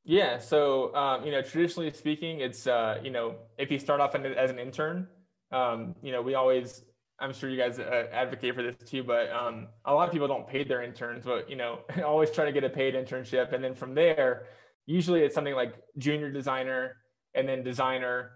Yeah, 0.03 0.37
so 0.37 0.93
um, 0.95 1.23
you 1.23 1.31
know, 1.31 1.41
traditionally 1.41 1.89
speaking, 1.93 2.41
it's 2.41 2.67
uh, 2.67 2.99
you 3.01 3.09
know, 3.09 3.35
if 3.57 3.71
you 3.71 3.79
start 3.79 4.01
off 4.01 4.15
as 4.15 4.51
an 4.51 4.59
intern, 4.59 5.07
um, 5.53 5.95
you 6.03 6.11
know, 6.11 6.21
we 6.21 6.35
always, 6.35 6.83
I'm 7.19 7.31
sure 7.31 7.49
you 7.49 7.57
guys 7.57 7.79
uh, 7.79 8.07
advocate 8.11 8.53
for 8.53 8.63
this 8.63 8.75
too, 8.85 9.05
but 9.05 9.31
um, 9.31 9.69
a 9.85 9.93
lot 9.93 10.09
of 10.09 10.11
people 10.11 10.27
don't 10.27 10.45
pay 10.45 10.65
their 10.65 10.83
interns, 10.83 11.23
but 11.23 11.49
you 11.49 11.55
know, 11.55 11.79
always 12.05 12.31
try 12.31 12.43
to 12.43 12.51
get 12.51 12.65
a 12.65 12.69
paid 12.69 12.95
internship, 12.95 13.53
and 13.53 13.63
then 13.63 13.73
from 13.73 13.95
there, 13.95 14.47
usually 14.85 15.21
it's 15.21 15.33
something 15.33 15.55
like 15.55 15.75
junior 15.97 16.29
designer, 16.29 16.97
and 17.33 17.47
then 17.47 17.63
designer, 17.63 18.31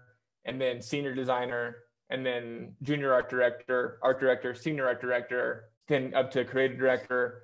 and 0.46 0.58
then 0.58 0.80
senior 0.80 1.14
designer, 1.14 1.76
and 2.10 2.24
then 2.24 2.74
junior 2.82 3.12
art 3.12 3.28
director, 3.28 3.98
art 4.02 4.20
director, 4.20 4.54
senior 4.54 4.86
art 4.86 5.00
director, 5.00 5.70
then 5.88 6.14
up 6.14 6.30
to 6.32 6.44
creative 6.44 6.78
director, 6.78 7.42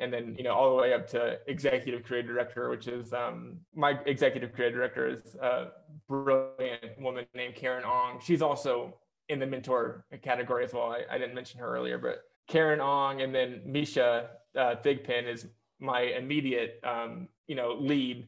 and 0.00 0.12
then 0.12 0.34
you 0.36 0.44
know 0.44 0.52
all 0.52 0.74
the 0.74 0.82
way 0.82 0.92
up 0.92 1.06
to 1.08 1.38
executive 1.46 2.02
creative 2.02 2.30
director, 2.30 2.68
which 2.68 2.88
is 2.88 3.12
um, 3.12 3.58
my 3.74 3.98
executive 4.06 4.52
creative 4.52 4.76
director 4.76 5.08
is 5.08 5.34
a 5.36 5.68
brilliant 6.08 6.98
woman 6.98 7.24
named 7.34 7.54
Karen 7.54 7.84
Ong. 7.84 8.20
She's 8.22 8.42
also 8.42 8.94
in 9.28 9.38
the 9.38 9.46
mentor 9.46 10.04
category 10.22 10.64
as 10.64 10.72
well. 10.72 10.90
I, 10.90 11.14
I 11.14 11.18
didn't 11.18 11.34
mention 11.34 11.60
her 11.60 11.74
earlier, 11.74 11.98
but 11.98 12.24
Karen 12.48 12.80
Ong 12.80 13.22
and 13.22 13.34
then 13.34 13.62
Misha 13.64 14.30
uh, 14.56 14.74
Thigpen 14.82 15.26
is 15.26 15.46
my 15.80 16.00
immediate 16.00 16.80
um, 16.84 17.28
you 17.46 17.54
know 17.54 17.76
lead, 17.78 18.26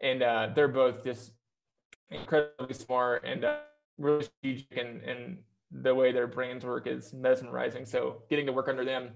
and 0.00 0.22
uh, 0.22 0.48
they're 0.54 0.68
both 0.68 1.04
just 1.04 1.32
incredibly 2.10 2.74
smart 2.74 3.24
and 3.24 3.44
uh, 3.44 3.58
really 4.00 4.24
strategic, 4.24 4.76
and 4.76 5.02
and 5.02 5.38
the 5.70 5.94
way 5.94 6.10
their 6.10 6.26
brains 6.26 6.64
work 6.64 6.88
is 6.88 7.12
mesmerizing. 7.12 7.86
So 7.86 8.22
getting 8.28 8.46
to 8.46 8.52
work 8.52 8.68
under 8.68 8.84
them 8.84 9.10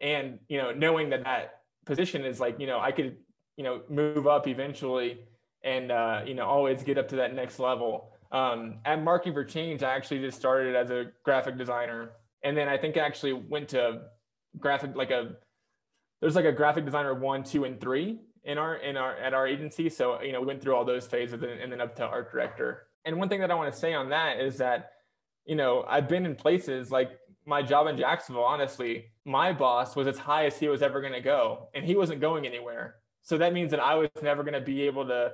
and 0.00 0.38
you 0.48 0.58
know 0.58 0.72
knowing 0.72 1.10
that 1.10 1.24
that 1.24 1.60
position 1.84 2.24
is 2.24 2.40
like 2.40 2.58
you 2.58 2.66
know 2.66 2.80
i 2.80 2.90
could 2.90 3.16
you 3.56 3.64
know 3.64 3.82
move 3.88 4.26
up 4.26 4.46
eventually 4.48 5.20
and 5.62 5.92
uh, 5.92 6.22
you 6.26 6.34
know 6.34 6.46
always 6.46 6.82
get 6.82 6.96
up 6.96 7.06
to 7.08 7.16
that 7.16 7.34
next 7.34 7.58
level. 7.58 8.12
Um, 8.32 8.78
at 8.84 9.02
marketing 9.02 9.34
for 9.34 9.44
change 9.44 9.82
i 9.82 9.94
actually 9.94 10.20
just 10.20 10.38
started 10.38 10.74
as 10.74 10.90
a 10.90 11.10
graphic 11.24 11.58
designer. 11.58 12.12
And 12.42 12.56
then 12.56 12.68
i 12.68 12.78
think 12.78 12.96
i 12.96 13.00
actually 13.00 13.32
went 13.34 13.68
to 13.70 14.02
graphic 14.58 14.96
like 14.96 15.10
a 15.10 15.36
there's 16.20 16.36
like 16.36 16.44
a 16.44 16.52
graphic 16.52 16.84
designer 16.84 17.14
one 17.14 17.42
two 17.42 17.64
and 17.64 17.80
three 17.80 18.20
in 18.44 18.56
our 18.56 18.76
in 18.76 18.96
our 18.96 19.16
at 19.16 19.34
our 19.34 19.46
agency. 19.46 19.90
So 19.90 20.22
you 20.22 20.32
know 20.32 20.40
we 20.40 20.46
went 20.46 20.62
through 20.62 20.74
all 20.74 20.84
those 20.84 21.06
phases 21.06 21.42
and, 21.42 21.44
and 21.44 21.70
then 21.72 21.80
up 21.80 21.94
to 21.96 22.06
art 22.06 22.32
director 22.32 22.86
and 23.04 23.16
one 23.16 23.28
thing 23.28 23.40
that 23.40 23.50
i 23.50 23.54
want 23.54 23.72
to 23.72 23.78
say 23.78 23.94
on 23.94 24.10
that 24.10 24.40
is 24.40 24.58
that 24.58 24.90
you 25.44 25.56
know 25.56 25.84
i've 25.88 26.08
been 26.08 26.24
in 26.24 26.34
places 26.34 26.90
like 26.90 27.10
my 27.46 27.62
job 27.62 27.86
in 27.86 27.96
Jacksonville, 27.96 28.44
honestly, 28.44 29.06
my 29.24 29.52
boss 29.52 29.96
was 29.96 30.06
as 30.06 30.18
high 30.18 30.46
as 30.46 30.58
he 30.58 30.68
was 30.68 30.82
ever 30.82 31.00
going 31.00 31.12
to 31.12 31.20
go, 31.20 31.68
and 31.74 31.84
he 31.84 31.96
wasn't 31.96 32.20
going 32.20 32.46
anywhere. 32.46 32.96
So 33.22 33.38
that 33.38 33.52
means 33.52 33.70
that 33.72 33.80
I 33.80 33.94
was 33.94 34.08
never 34.22 34.42
going 34.42 34.54
to 34.54 34.60
be 34.60 34.82
able 34.82 35.06
to 35.06 35.32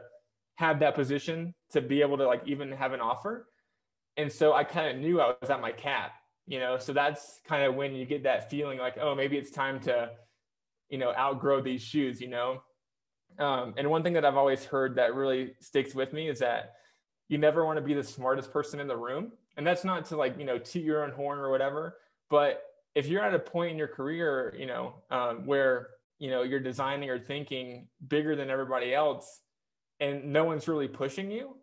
have 0.56 0.80
that 0.80 0.94
position 0.94 1.54
to 1.72 1.80
be 1.80 2.00
able 2.00 2.16
to 2.18 2.26
like 2.26 2.42
even 2.46 2.72
have 2.72 2.92
an 2.92 3.00
offer. 3.00 3.48
And 4.16 4.32
so 4.32 4.54
I 4.54 4.64
kind 4.64 4.88
of 4.88 5.02
knew 5.02 5.20
I 5.20 5.34
was 5.40 5.50
at 5.50 5.60
my 5.60 5.72
cap, 5.72 6.12
you 6.46 6.58
know. 6.58 6.78
So 6.78 6.92
that's 6.92 7.40
kind 7.46 7.64
of 7.64 7.74
when 7.74 7.94
you 7.94 8.06
get 8.06 8.22
that 8.22 8.50
feeling 8.50 8.78
like, 8.78 8.96
oh, 8.98 9.14
maybe 9.14 9.36
it's 9.36 9.50
time 9.50 9.78
to, 9.80 10.10
you 10.88 10.98
know, 10.98 11.12
outgrow 11.16 11.60
these 11.60 11.82
shoes, 11.82 12.20
you 12.20 12.28
know. 12.28 12.62
Um, 13.38 13.74
and 13.76 13.90
one 13.90 14.02
thing 14.02 14.14
that 14.14 14.24
I've 14.24 14.36
always 14.36 14.64
heard 14.64 14.96
that 14.96 15.14
really 15.14 15.54
sticks 15.60 15.94
with 15.94 16.14
me 16.14 16.28
is 16.28 16.38
that 16.38 16.76
you 17.28 17.38
never 17.38 17.64
want 17.64 17.76
to 17.76 17.82
be 17.82 17.94
the 17.94 18.04
smartest 18.04 18.52
person 18.52 18.80
in 18.80 18.86
the 18.86 18.96
room. 18.96 19.32
And 19.56 19.66
that's 19.66 19.84
not 19.84 20.04
to 20.06 20.16
like 20.16 20.38
you 20.38 20.44
know 20.44 20.58
toot 20.58 20.82
your 20.82 21.04
own 21.04 21.10
horn 21.12 21.38
or 21.38 21.50
whatever 21.50 21.96
but 22.30 22.62
if 22.94 23.06
you're 23.06 23.22
at 23.22 23.34
a 23.34 23.38
point 23.38 23.72
in 23.72 23.78
your 23.78 23.88
career 23.88 24.54
you 24.58 24.66
know 24.66 24.94
um, 25.10 25.46
where 25.46 25.88
you 26.18 26.30
know 26.30 26.42
you're 26.42 26.60
designing 26.60 27.10
or 27.10 27.18
thinking 27.18 27.88
bigger 28.08 28.36
than 28.36 28.50
everybody 28.50 28.94
else 28.94 29.40
and 30.00 30.24
no 30.32 30.44
one's 30.44 30.68
really 30.68 30.88
pushing 30.88 31.30
you 31.30 31.56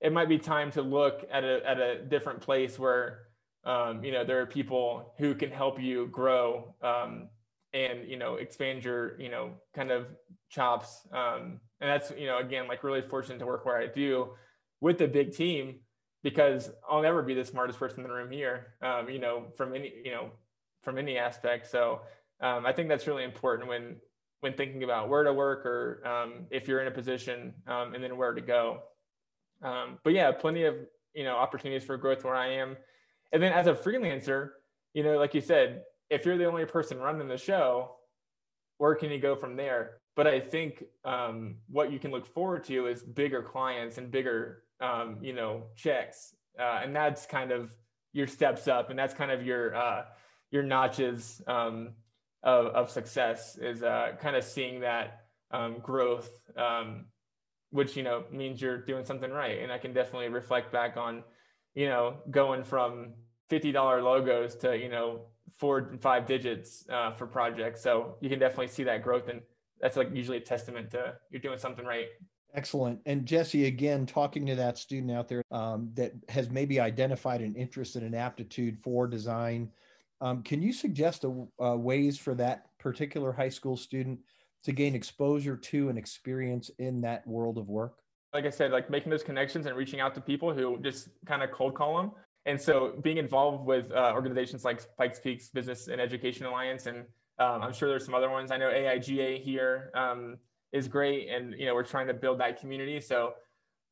it 0.00 0.12
might 0.12 0.28
be 0.28 0.38
time 0.38 0.70
to 0.72 0.82
look 0.82 1.24
at 1.30 1.44
a, 1.44 1.68
at 1.68 1.78
a 1.78 2.02
different 2.02 2.40
place 2.40 2.78
where 2.78 3.20
um, 3.64 4.02
you 4.02 4.12
know 4.12 4.24
there 4.24 4.40
are 4.40 4.46
people 4.46 5.14
who 5.18 5.34
can 5.34 5.50
help 5.50 5.80
you 5.80 6.06
grow 6.08 6.74
um, 6.82 7.28
and 7.72 8.08
you 8.08 8.16
know 8.16 8.34
expand 8.34 8.84
your 8.84 9.20
you 9.20 9.30
know 9.30 9.50
kind 9.74 9.90
of 9.90 10.06
chops 10.50 11.06
um, 11.12 11.60
and 11.80 11.90
that's 11.90 12.12
you 12.18 12.26
know 12.26 12.38
again 12.38 12.66
like 12.68 12.84
really 12.84 13.02
fortunate 13.02 13.38
to 13.38 13.46
work 13.46 13.64
where 13.64 13.78
i 13.78 13.86
do 13.86 14.28
with 14.82 15.00
a 15.00 15.06
big 15.06 15.32
team 15.34 15.76
because 16.22 16.70
I'll 16.90 17.02
never 17.02 17.22
be 17.22 17.34
the 17.34 17.44
smartest 17.44 17.78
person 17.78 18.00
in 18.00 18.08
the 18.08 18.14
room 18.14 18.30
here, 18.30 18.74
um, 18.82 19.08
you 19.08 19.20
know, 19.20 19.46
from 19.56 19.74
any, 19.74 19.92
you 20.04 20.10
know, 20.10 20.30
from 20.82 20.98
any 20.98 21.16
aspect. 21.16 21.70
So 21.70 22.00
um, 22.40 22.66
I 22.66 22.72
think 22.72 22.88
that's 22.88 23.06
really 23.06 23.24
important 23.24 23.68
when 23.68 23.96
when 24.40 24.54
thinking 24.54 24.82
about 24.82 25.08
where 25.08 25.22
to 25.22 25.32
work 25.32 25.64
or 25.64 26.04
um, 26.04 26.46
if 26.50 26.66
you're 26.66 26.80
in 26.80 26.88
a 26.88 26.90
position 26.90 27.54
um, 27.68 27.94
and 27.94 28.02
then 28.02 28.16
where 28.16 28.34
to 28.34 28.40
go. 28.40 28.80
Um, 29.62 29.98
but 30.02 30.12
yeah, 30.12 30.32
plenty 30.32 30.64
of 30.64 30.74
you 31.14 31.22
know 31.22 31.36
opportunities 31.36 31.84
for 31.84 31.96
growth 31.96 32.24
where 32.24 32.34
I 32.34 32.48
am, 32.48 32.76
and 33.32 33.40
then 33.40 33.52
as 33.52 33.68
a 33.68 33.74
freelancer, 33.74 34.50
you 34.94 35.04
know, 35.04 35.16
like 35.16 35.32
you 35.32 35.40
said, 35.40 35.84
if 36.10 36.26
you're 36.26 36.36
the 36.36 36.46
only 36.46 36.64
person 36.64 36.98
running 36.98 37.28
the 37.28 37.38
show, 37.38 37.92
where 38.78 38.96
can 38.96 39.12
you 39.12 39.20
go 39.20 39.36
from 39.36 39.54
there? 39.54 39.98
But 40.16 40.26
I 40.26 40.40
think 40.40 40.84
um, 41.04 41.56
what 41.70 41.92
you 41.92 42.00
can 42.00 42.10
look 42.10 42.26
forward 42.26 42.64
to 42.64 42.88
is 42.88 43.02
bigger 43.02 43.42
clients 43.42 43.96
and 43.96 44.10
bigger 44.10 44.64
um, 44.82 45.18
you 45.22 45.32
know, 45.32 45.64
checks. 45.76 46.34
Uh, 46.58 46.80
and 46.82 46.94
that's 46.94 47.24
kind 47.24 47.50
of 47.50 47.72
your 48.12 48.26
steps 48.26 48.68
up 48.68 48.90
and 48.90 48.98
that's 48.98 49.14
kind 49.14 49.30
of 49.30 49.44
your, 49.46 49.74
uh, 49.74 50.04
your 50.50 50.62
notches 50.62 51.40
um, 51.46 51.90
of, 52.42 52.66
of 52.66 52.90
success 52.90 53.56
is 53.56 53.82
uh, 53.82 54.12
kind 54.20 54.36
of 54.36 54.44
seeing 54.44 54.80
that 54.80 55.22
um, 55.50 55.78
growth, 55.80 56.30
um, 56.56 57.06
which, 57.70 57.96
you 57.96 58.02
know, 58.02 58.24
means 58.30 58.60
you're 58.60 58.78
doing 58.78 59.04
something 59.04 59.30
right. 59.30 59.60
And 59.60 59.72
I 59.72 59.78
can 59.78 59.92
definitely 59.94 60.28
reflect 60.28 60.72
back 60.72 60.96
on, 60.96 61.22
you 61.74 61.86
know, 61.86 62.16
going 62.30 62.64
from 62.64 63.14
$50 63.50 64.02
logos 64.02 64.56
to, 64.56 64.76
you 64.76 64.88
know, 64.88 65.26
four 65.56 65.78
and 65.78 66.00
five 66.00 66.26
digits 66.26 66.84
uh, 66.90 67.12
for 67.12 67.26
projects. 67.26 67.82
So 67.82 68.16
you 68.20 68.28
can 68.28 68.38
definitely 68.38 68.68
see 68.68 68.84
that 68.84 69.02
growth. 69.02 69.28
And 69.28 69.40
that's 69.80 69.96
like 69.96 70.14
usually 70.14 70.38
a 70.38 70.40
testament 70.40 70.90
to 70.92 71.14
you're 71.30 71.40
doing 71.40 71.58
something 71.58 71.84
right. 71.84 72.06
Excellent. 72.54 73.00
And 73.06 73.24
Jesse, 73.24 73.66
again, 73.66 74.04
talking 74.04 74.44
to 74.46 74.54
that 74.56 74.76
student 74.76 75.10
out 75.10 75.28
there 75.28 75.42
um, 75.50 75.90
that 75.94 76.12
has 76.28 76.50
maybe 76.50 76.78
identified 76.78 77.40
an 77.40 77.54
interest 77.54 77.96
and 77.96 78.04
an 78.04 78.14
aptitude 78.14 78.78
for 78.82 79.06
design, 79.06 79.70
um, 80.20 80.42
can 80.42 80.60
you 80.60 80.72
suggest 80.72 81.24
a, 81.24 81.46
a 81.58 81.76
ways 81.76 82.18
for 82.18 82.34
that 82.34 82.66
particular 82.78 83.32
high 83.32 83.48
school 83.48 83.76
student 83.76 84.18
to 84.64 84.72
gain 84.72 84.94
exposure 84.94 85.56
to 85.56 85.88
and 85.88 85.98
experience 85.98 86.70
in 86.78 87.00
that 87.00 87.26
world 87.26 87.56
of 87.56 87.68
work? 87.68 87.98
Like 88.34 88.44
I 88.44 88.50
said, 88.50 88.70
like 88.70 88.90
making 88.90 89.10
those 89.10 89.22
connections 89.22 89.66
and 89.66 89.76
reaching 89.76 90.00
out 90.00 90.14
to 90.14 90.20
people 90.20 90.52
who 90.52 90.78
just 90.78 91.08
kind 91.26 91.42
of 91.42 91.50
cold 91.50 91.74
call 91.74 91.96
them. 91.96 92.12
And 92.44 92.60
so 92.60 92.94
being 93.02 93.16
involved 93.18 93.64
with 93.66 93.90
uh, 93.92 94.12
organizations 94.14 94.64
like 94.64 94.82
Pikes 94.96 95.20
Peaks 95.20 95.48
Business 95.48 95.88
and 95.88 96.00
Education 96.00 96.46
Alliance, 96.46 96.86
and 96.86 96.98
um, 97.38 97.62
I'm 97.62 97.72
sure 97.72 97.88
there's 97.88 98.04
some 98.04 98.14
other 98.14 98.30
ones. 98.30 98.50
I 98.50 98.56
know 98.56 98.68
AIGA 98.68 99.40
here. 99.40 99.90
Um, 99.94 100.38
is 100.72 100.88
great 100.88 101.28
and 101.28 101.54
you 101.58 101.66
know 101.66 101.74
we're 101.74 101.82
trying 101.84 102.06
to 102.06 102.14
build 102.14 102.40
that 102.40 102.60
community. 102.60 103.00
So 103.00 103.34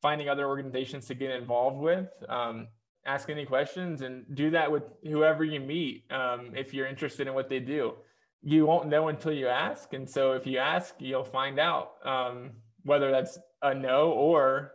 finding 0.03 0.28
other 0.28 0.47
organizations 0.47 1.07
to 1.07 1.14
get 1.14 1.31
involved 1.31 1.78
with 1.78 2.09
um, 2.28 2.68
ask 3.07 3.28
any 3.28 3.45
questions 3.45 4.03
and 4.03 4.24
do 4.35 4.51
that 4.51 4.70
with 4.70 4.85
whoever 5.05 5.45
you 5.45 5.61
meet 5.61 6.05
um, 6.11 6.53
if 6.55 6.72
you're 6.72 6.87
interested 6.87 7.26
in 7.26 7.35
what 7.35 7.49
they 7.49 7.61
do. 7.61 7.95
You 8.43 8.64
won't 8.64 8.89
know 8.89 9.09
until 9.09 9.33
you 9.33 9.49
ask 9.49 9.93
and 9.93 10.09
so 10.09 10.33
if 10.33 10.47
you 10.47 10.59
ask 10.59 10.95
you'll 10.99 11.24
find 11.24 11.59
out 11.59 11.93
um, 12.05 12.53
whether 12.85 13.11
that's 13.11 13.39
a 13.62 13.74
no 13.74 14.11
or 14.12 14.72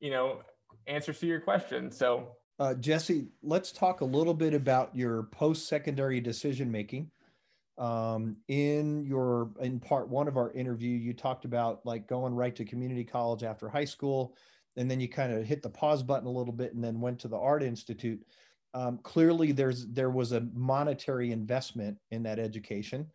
you 0.00 0.10
know 0.10 0.40
answers 0.86 1.18
to 1.20 1.26
your 1.26 1.40
question. 1.40 1.90
So 1.90 2.28
uh, 2.60 2.74
jesse 2.74 3.28
let's 3.42 3.72
talk 3.72 4.00
a 4.00 4.04
little 4.04 4.34
bit 4.34 4.54
about 4.54 4.94
your 4.94 5.24
post-secondary 5.24 6.20
decision 6.20 6.70
making 6.70 7.10
um, 7.78 8.36
in 8.48 9.04
your 9.04 9.50
in 9.60 9.78
part 9.78 10.08
one 10.08 10.28
of 10.28 10.36
our 10.36 10.50
interview 10.52 10.96
you 10.96 11.12
talked 11.12 11.44
about 11.44 11.84
like 11.86 12.08
going 12.08 12.34
right 12.34 12.56
to 12.56 12.64
community 12.64 13.04
college 13.04 13.44
after 13.44 13.68
high 13.68 13.84
school 13.84 14.34
and 14.78 14.88
then 14.88 15.00
you 15.00 15.08
kind 15.08 15.32
of 15.32 15.44
hit 15.44 15.60
the 15.62 15.68
pause 15.68 16.02
button 16.02 16.28
a 16.28 16.30
little 16.30 16.52
bit 16.52 16.72
and 16.72 16.82
then 16.82 17.00
went 17.00 17.18
to 17.18 17.28
the 17.28 17.36
art 17.36 17.64
institute. 17.64 18.24
Um, 18.74 18.98
clearly 19.02 19.50
there's 19.50 19.86
there 19.88 20.10
was 20.10 20.32
a 20.32 20.46
monetary 20.54 21.32
investment 21.32 21.98
in 22.12 22.22
that 22.22 22.38
education. 22.38 23.06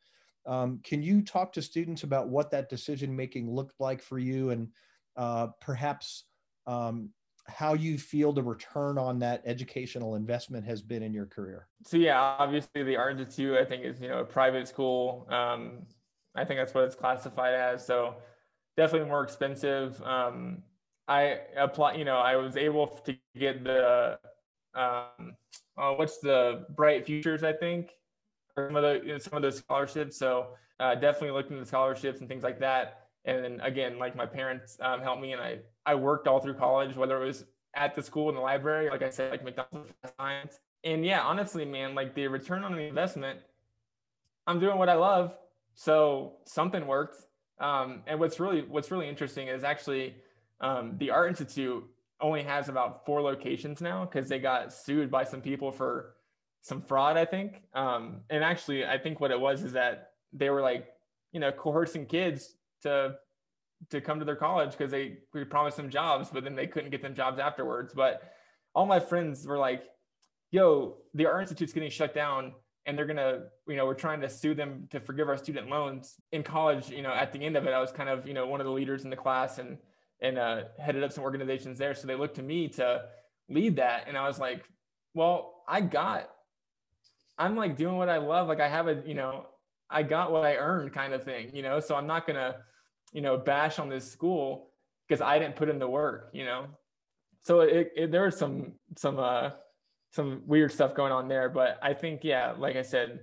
Um, 0.46 0.82
can 0.84 1.02
you 1.02 1.22
talk 1.22 1.54
to 1.54 1.62
students 1.62 2.04
about 2.04 2.28
what 2.28 2.52
that 2.52 2.70
decision 2.70 3.16
making 3.16 3.50
looked 3.50 3.80
like 3.80 4.02
for 4.02 4.20
you 4.20 4.50
and 4.50 4.68
uh, 5.16 5.48
perhaps 5.62 6.26
um, 6.68 7.10
how 7.46 7.74
you 7.74 7.98
feel 7.98 8.32
the 8.32 8.42
return 8.42 8.98
on 8.98 9.20
that 9.20 9.42
educational 9.46 10.16
investment 10.16 10.66
has 10.66 10.82
been 10.82 11.04
in 11.04 11.14
your 11.14 11.26
career? 11.26 11.68
So 11.86 11.98
yeah, 11.98 12.20
obviously 12.20 12.84
the 12.84 12.96
Art 12.96 13.20
Institute, 13.20 13.58
I 13.58 13.66
think 13.66 13.84
is, 13.84 14.00
you 14.00 14.08
know, 14.08 14.20
a 14.20 14.26
private 14.26 14.68
school. 14.68 15.28
Um, 15.30 15.86
I 16.36 16.46
think 16.46 16.60
that's 16.60 16.74
what 16.74 16.86
it's 16.86 16.96
classified 16.96 17.54
as. 17.54 17.86
So 17.86 18.16
definitely 18.78 19.10
more 19.10 19.24
expensive. 19.24 20.02
Um, 20.04 20.64
I 21.08 21.40
apply, 21.58 21.96
you 21.96 22.06
know, 22.06 22.18
I 22.18 22.38
was 22.38 22.56
able 22.56 22.88
to 22.88 23.16
get 23.38 23.64
the, 23.64 24.18
um, 24.74 25.36
uh, 25.78 25.94
what's 25.96 26.20
the 26.20 26.66
Bright 26.70 27.06
Futures, 27.06 27.44
I 27.44 27.54
think, 27.54 27.92
or 28.56 28.70
some 28.70 28.76
of 28.78 28.84
the, 28.84 29.20
some 29.20 29.36
of 29.36 29.42
those 29.42 29.58
scholarships. 29.58 30.18
So 30.18 30.56
uh, 30.80 30.96
definitely 30.96 31.32
looking 31.32 31.58
at 31.58 31.64
the 31.64 31.68
scholarships 31.68 32.22
and 32.22 32.30
things 32.30 32.44
like 32.44 32.60
that. 32.62 33.02
And 33.26 33.44
then 33.44 33.60
again, 33.62 34.00
like 34.00 34.16
my 34.16 34.26
parents 34.26 34.78
um, 34.82 35.02
helped 35.02 35.22
me 35.22 35.34
and 35.34 35.42
I, 35.42 35.60
I 35.86 35.96
worked 35.96 36.28
all 36.28 36.40
through 36.40 36.56
college, 36.56 36.96
whether 36.96 37.22
it 37.22 37.26
was 37.26 37.46
at 37.76 37.96
the 37.96 38.04
school 38.04 38.30
in 38.30 38.36
the 38.36 38.42
library, 38.42 38.90
like 38.90 39.02
I 39.02 39.10
said, 39.10 39.32
like 39.32 39.44
McDonald's 39.44 39.92
science. 40.18 40.60
And 40.84 41.06
yeah, 41.06 41.22
honestly, 41.22 41.66
man, 41.66 41.96
like 41.96 42.14
the 42.14 42.28
return 42.28 42.64
on 42.64 42.74
the 42.74 42.82
investment, 42.82 43.40
I'm 44.48 44.60
doing 44.60 44.78
what 44.78 44.90
I 44.90 44.96
love. 44.96 45.34
So 45.76 46.34
something 46.46 46.86
worked. 46.86 47.18
Um, 47.60 48.02
and 48.08 48.20
what's 48.20 48.40
really, 48.40 48.62
what's 48.62 48.92
really 48.92 49.08
interesting 49.08 49.48
is 49.48 49.64
actually 49.64 50.16
um, 50.62 50.96
the 50.98 51.10
Art 51.12 51.30
Institute 51.30 51.84
only 52.22 52.44
has 52.44 52.70
about 52.70 53.06
four 53.06 53.22
locations 53.22 53.82
now 53.82 54.06
because 54.06 54.30
they 54.30 54.40
got 54.40 54.74
sued 54.74 55.10
by 55.10 55.24
some 55.24 55.42
people 55.42 55.72
for 55.72 56.16
some 56.62 56.82
fraud, 56.82 57.18
I 57.18 57.26
think. 57.26 57.62
Um, 57.74 58.22
and 58.30 58.44
actually, 58.44 58.86
I 58.86 58.98
think 58.98 59.20
what 59.20 59.32
it 59.32 59.40
was 59.40 59.64
is 59.64 59.74
that 59.74 60.12
they 60.32 60.50
were 60.50 60.62
like, 60.62 60.88
you 61.32 61.40
know, 61.40 61.52
coercing 61.52 62.06
kids 62.06 62.56
to 62.84 63.16
to 63.90 64.02
come 64.02 64.20
to 64.20 64.26
their 64.26 64.36
college 64.36 64.72
because 64.72 64.92
they 64.92 65.18
we 65.34 65.44
promised 65.44 65.78
them 65.78 65.90
jobs, 65.90 66.30
but 66.32 66.44
then 66.44 66.56
they 66.56 66.68
couldn't 66.68 66.92
get 66.92 67.02
them 67.02 67.16
jobs 67.16 67.40
afterwards. 67.40 67.94
But 67.94 68.22
all 68.74 68.86
my 68.86 69.00
friends 69.00 69.46
were 69.46 69.58
like, 69.58 69.84
"Yo, 70.52 70.98
the 71.14 71.26
Art 71.26 71.42
Institute's 71.42 71.74
getting 71.74 71.90
shut 71.90 72.14
down." 72.14 72.54
And 72.86 72.98
they're 72.98 73.06
gonna, 73.06 73.44
you 73.66 73.78
know, 73.78 73.86
we're 73.86 73.94
trying 73.94 74.20
to 74.22 74.30
sue 74.30 74.54
them 74.54 74.88
to 74.92 75.00
forgive 75.00 75.30
our 75.30 75.38
student 75.38 75.70
loans. 75.70 76.16
In 76.34 76.44
college, 76.44 76.90
you 76.90 77.02
know, 77.02 77.14
at 77.14 77.32
the 77.32 77.40
end 77.40 77.56
of 77.56 77.66
it, 77.66 77.72
I 77.72 77.80
was 77.80 77.94
kind 77.94 78.10
of, 78.10 78.28
you 78.28 78.34
know, 78.34 78.46
one 78.46 78.60
of 78.60 78.66
the 78.66 78.74
leaders 78.74 79.06
in 79.06 79.10
the 79.10 79.16
class 79.16 79.58
and 79.58 79.78
and 80.22 80.38
uh, 80.38 80.64
headed 80.80 81.04
up 81.04 81.12
some 81.12 81.24
organizations 81.24 81.80
there. 81.80 81.94
So 81.94 82.08
they 82.08 82.16
looked 82.16 82.36
to 82.36 82.44
me 82.44 82.68
to 82.70 83.06
lead 83.50 83.78
that, 83.78 84.06
and 84.08 84.18
I 84.18 84.28
was 84.28 84.40
like, 84.40 84.66
"Well, 85.14 85.64
I 85.68 85.82
got, 85.82 86.30
I'm 87.38 87.56
like 87.56 87.78
doing 87.78 87.98
what 87.98 88.10
I 88.10 88.18
love. 88.18 88.48
Like 88.48 88.60
I 88.60 88.68
have 88.68 88.88
a, 88.88 89.02
you 89.06 89.14
know, 89.14 89.46
I 89.90 90.04
got 90.04 90.32
what 90.32 90.46
I 90.46 90.56
earned, 90.56 90.94
kind 90.94 91.14
of 91.14 91.24
thing, 91.24 91.52
you 91.54 91.62
know. 91.62 91.80
So 91.80 91.96
I'm 91.96 92.08
not 92.08 92.28
gonna, 92.28 92.56
you 93.14 93.22
know, 93.22 93.38
bash 93.38 93.80
on 93.80 93.90
this 93.90 94.12
school 94.12 94.72
because 95.08 95.22
I 95.22 95.40
didn't 95.40 95.56
put 95.56 95.70
in 95.70 95.80
the 95.80 95.88
work, 95.88 96.30
you 96.34 96.46
know. 96.46 96.66
So 97.42 97.62
it, 97.62 97.92
it 97.96 98.12
there 98.12 98.24
was 98.24 98.38
some 98.38 98.74
some 98.98 99.20
uh 99.20 99.52
some 100.12 100.42
weird 100.46 100.72
stuff 100.72 100.96
going 100.96 101.12
on 101.12 101.28
there, 101.28 101.50
but 101.50 101.80
I 101.82 101.94
think 101.94 102.24
yeah, 102.24 102.54
like 102.58 102.76
I 102.76 102.84
said, 102.84 103.22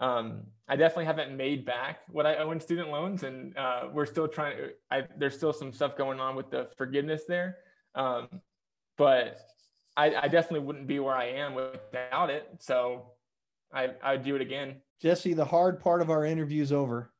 um, 0.00 0.42
I 0.68 0.74
definitely 0.74 1.04
haven't 1.04 1.36
made 1.36 1.64
back 1.64 2.00
what 2.08 2.26
I 2.26 2.36
owe 2.36 2.50
in 2.50 2.58
student 2.58 2.90
loans, 2.90 3.22
and 3.22 3.56
uh, 3.56 3.82
we're 3.92 4.06
still 4.06 4.26
trying. 4.26 4.56
I, 4.90 5.04
there's 5.16 5.36
still 5.36 5.52
some 5.52 5.72
stuff 5.72 5.96
going 5.96 6.18
on 6.18 6.34
with 6.34 6.50
the 6.50 6.68
forgiveness 6.76 7.22
there, 7.28 7.58
um, 7.94 8.28
but 8.98 9.38
I, 9.96 10.14
I, 10.14 10.28
definitely 10.28 10.66
wouldn't 10.66 10.88
be 10.88 10.98
where 10.98 11.14
I 11.14 11.26
am 11.26 11.54
without 11.54 12.30
it. 12.30 12.48
So 12.58 13.12
I 13.72 13.90
I 14.02 14.12
would 14.12 14.24
do 14.24 14.34
it 14.34 14.42
again. 14.42 14.76
Jesse, 15.00 15.34
the 15.34 15.44
hard 15.44 15.78
part 15.78 16.02
of 16.02 16.10
our 16.10 16.24
interview 16.24 16.62
is 16.62 16.72
over. 16.72 17.11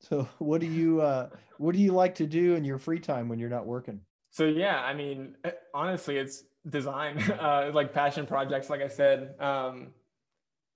So 0.00 0.28
what 0.38 0.60
do 0.60 0.66
you 0.66 1.00
uh, 1.00 1.28
what 1.58 1.74
do 1.74 1.80
you 1.80 1.92
like 1.92 2.14
to 2.16 2.26
do 2.26 2.54
in 2.54 2.64
your 2.64 2.78
free 2.78 3.00
time 3.00 3.28
when 3.28 3.38
you're 3.38 3.50
not 3.50 3.66
working? 3.66 4.00
So 4.30 4.44
yeah, 4.44 4.80
I 4.80 4.94
mean, 4.94 5.34
eh, 5.44 5.52
honestly, 5.74 6.18
it's 6.18 6.44
design, 6.68 7.18
uh, 7.40 7.70
like 7.72 7.92
passion 7.92 8.26
projects. 8.26 8.68
Like 8.70 8.82
I 8.82 8.88
said, 8.88 9.34
um, 9.40 9.88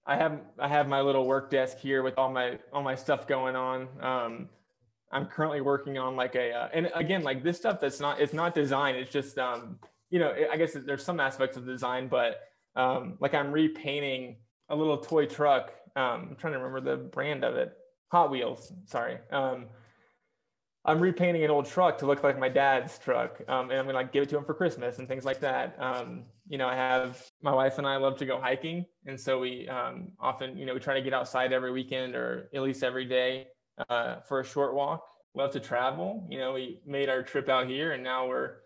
I 0.06 0.16
have 0.16 0.40
I 0.58 0.68
have 0.68 0.88
my 0.88 1.00
little 1.00 1.26
work 1.26 1.50
desk 1.50 1.78
here 1.78 2.02
with 2.02 2.18
all 2.18 2.30
my 2.30 2.58
all 2.72 2.82
my 2.82 2.94
stuff 2.94 3.26
going 3.26 3.56
on. 3.56 3.88
Um, 4.00 4.48
I'm 5.12 5.26
currently 5.26 5.60
working 5.60 5.98
on 5.98 6.16
like 6.16 6.36
a 6.36 6.52
uh, 6.52 6.68
and 6.72 6.90
again 6.94 7.22
like 7.22 7.42
this 7.42 7.56
stuff 7.56 7.80
that's 7.80 8.00
not 8.00 8.20
it's 8.20 8.32
not 8.32 8.54
design. 8.54 8.94
It's 8.94 9.12
just 9.12 9.38
um, 9.38 9.78
you 10.10 10.18
know 10.18 10.34
I 10.50 10.56
guess 10.56 10.72
there's 10.74 11.04
some 11.04 11.20
aspects 11.20 11.56
of 11.56 11.66
design, 11.66 12.08
but 12.08 12.40
um, 12.76 13.18
like 13.20 13.34
I'm 13.34 13.52
repainting 13.52 14.36
a 14.68 14.76
little 14.76 14.98
toy 14.98 15.26
truck. 15.26 15.72
Um, 15.96 16.28
I'm 16.30 16.36
trying 16.36 16.52
to 16.52 16.60
remember 16.60 16.80
the 16.80 17.02
brand 17.02 17.44
of 17.44 17.56
it. 17.56 17.72
Hot 18.10 18.30
Wheels. 18.30 18.72
Sorry. 18.86 19.18
Um, 19.30 19.66
I'm 20.84 20.98
repainting 20.98 21.44
an 21.44 21.50
old 21.50 21.66
truck 21.66 21.98
to 21.98 22.06
look 22.06 22.24
like 22.24 22.38
my 22.38 22.48
dad's 22.48 22.98
truck, 22.98 23.40
um, 23.48 23.70
and 23.70 23.78
I'm 23.78 23.84
gonna 23.84 23.98
like 23.98 24.12
give 24.12 24.22
it 24.22 24.28
to 24.30 24.38
him 24.38 24.44
for 24.44 24.54
Christmas 24.54 24.98
and 24.98 25.06
things 25.06 25.24
like 25.24 25.40
that. 25.40 25.76
Um, 25.78 26.24
you 26.48 26.56
know, 26.56 26.66
I 26.66 26.74
have 26.74 27.22
my 27.42 27.52
wife 27.52 27.78
and 27.78 27.86
I 27.86 27.96
love 27.96 28.16
to 28.18 28.26
go 28.26 28.40
hiking, 28.40 28.86
and 29.06 29.20
so 29.20 29.38
we 29.38 29.68
um, 29.68 30.12
often, 30.18 30.56
you 30.56 30.64
know, 30.64 30.72
we 30.74 30.80
try 30.80 30.94
to 30.94 31.02
get 31.02 31.12
outside 31.12 31.52
every 31.52 31.70
weekend 31.70 32.14
or 32.14 32.48
at 32.54 32.62
least 32.62 32.82
every 32.82 33.04
day 33.04 33.48
uh, 33.90 34.20
for 34.20 34.40
a 34.40 34.44
short 34.44 34.74
walk. 34.74 35.06
Love 35.34 35.52
to 35.52 35.60
travel. 35.60 36.26
You 36.30 36.38
know, 36.38 36.52
we 36.54 36.80
made 36.86 37.08
our 37.10 37.22
trip 37.22 37.48
out 37.48 37.68
here, 37.68 37.92
and 37.92 38.02
now 38.02 38.26
we're 38.26 38.56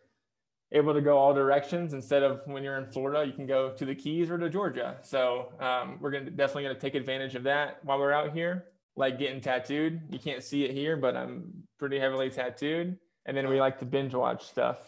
able 0.73 0.95
to 0.95 1.01
go 1.01 1.19
all 1.19 1.35
directions 1.35 1.95
instead 1.95 2.23
of 2.23 2.41
when 2.47 2.63
you're 2.63 2.79
in 2.79 2.87
Florida, 2.87 3.27
you 3.27 3.33
can 3.33 3.47
go 3.47 3.73
to 3.73 3.85
the 3.85 3.95
Keys 3.95 4.31
or 4.31 4.39
to 4.39 4.49
Georgia. 4.49 4.97
So 5.03 5.53
um, 5.61 5.99
we're 6.01 6.13
gonna 6.13 6.31
definitely 6.31 6.63
gonna 6.63 6.79
take 6.79 6.95
advantage 6.95 7.35
of 7.35 7.43
that 7.43 7.81
while 7.83 7.99
we're 7.99 8.13
out 8.13 8.33
here 8.33 8.67
like 8.97 9.19
getting 9.19 9.41
tattooed. 9.41 10.03
You 10.11 10.19
can't 10.19 10.43
see 10.43 10.65
it 10.65 10.73
here, 10.73 10.97
but 10.97 11.17
I'm 11.17 11.53
pretty 11.79 11.99
heavily 11.99 12.31
tattooed. 12.31 12.97
And 13.27 13.37
then 13.37 13.49
we 13.49 13.61
like 13.61 13.79
to 13.79 13.85
binge 13.85 14.15
watch 14.15 14.47
stuff 14.47 14.79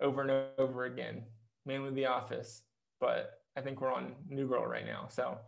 over 0.00 0.22
and 0.22 0.30
over 0.58 0.84
again, 0.84 1.22
mainly 1.66 1.90
The 1.90 2.06
Office. 2.06 2.62
But 3.00 3.40
I 3.56 3.60
think 3.60 3.80
we're 3.80 3.92
on 3.92 4.12
New 4.28 4.48
Girl 4.48 4.66
right 4.66 4.86
now. 4.86 5.06
So 5.08 5.38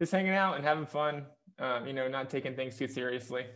just 0.00 0.12
hanging 0.12 0.32
out 0.32 0.56
and 0.56 0.64
having 0.64 0.86
fun, 0.86 1.26
um, 1.58 1.86
you 1.86 1.92
know, 1.92 2.08
not 2.08 2.30
taking 2.30 2.54
things 2.54 2.76
too 2.76 2.88
seriously. 2.88 3.46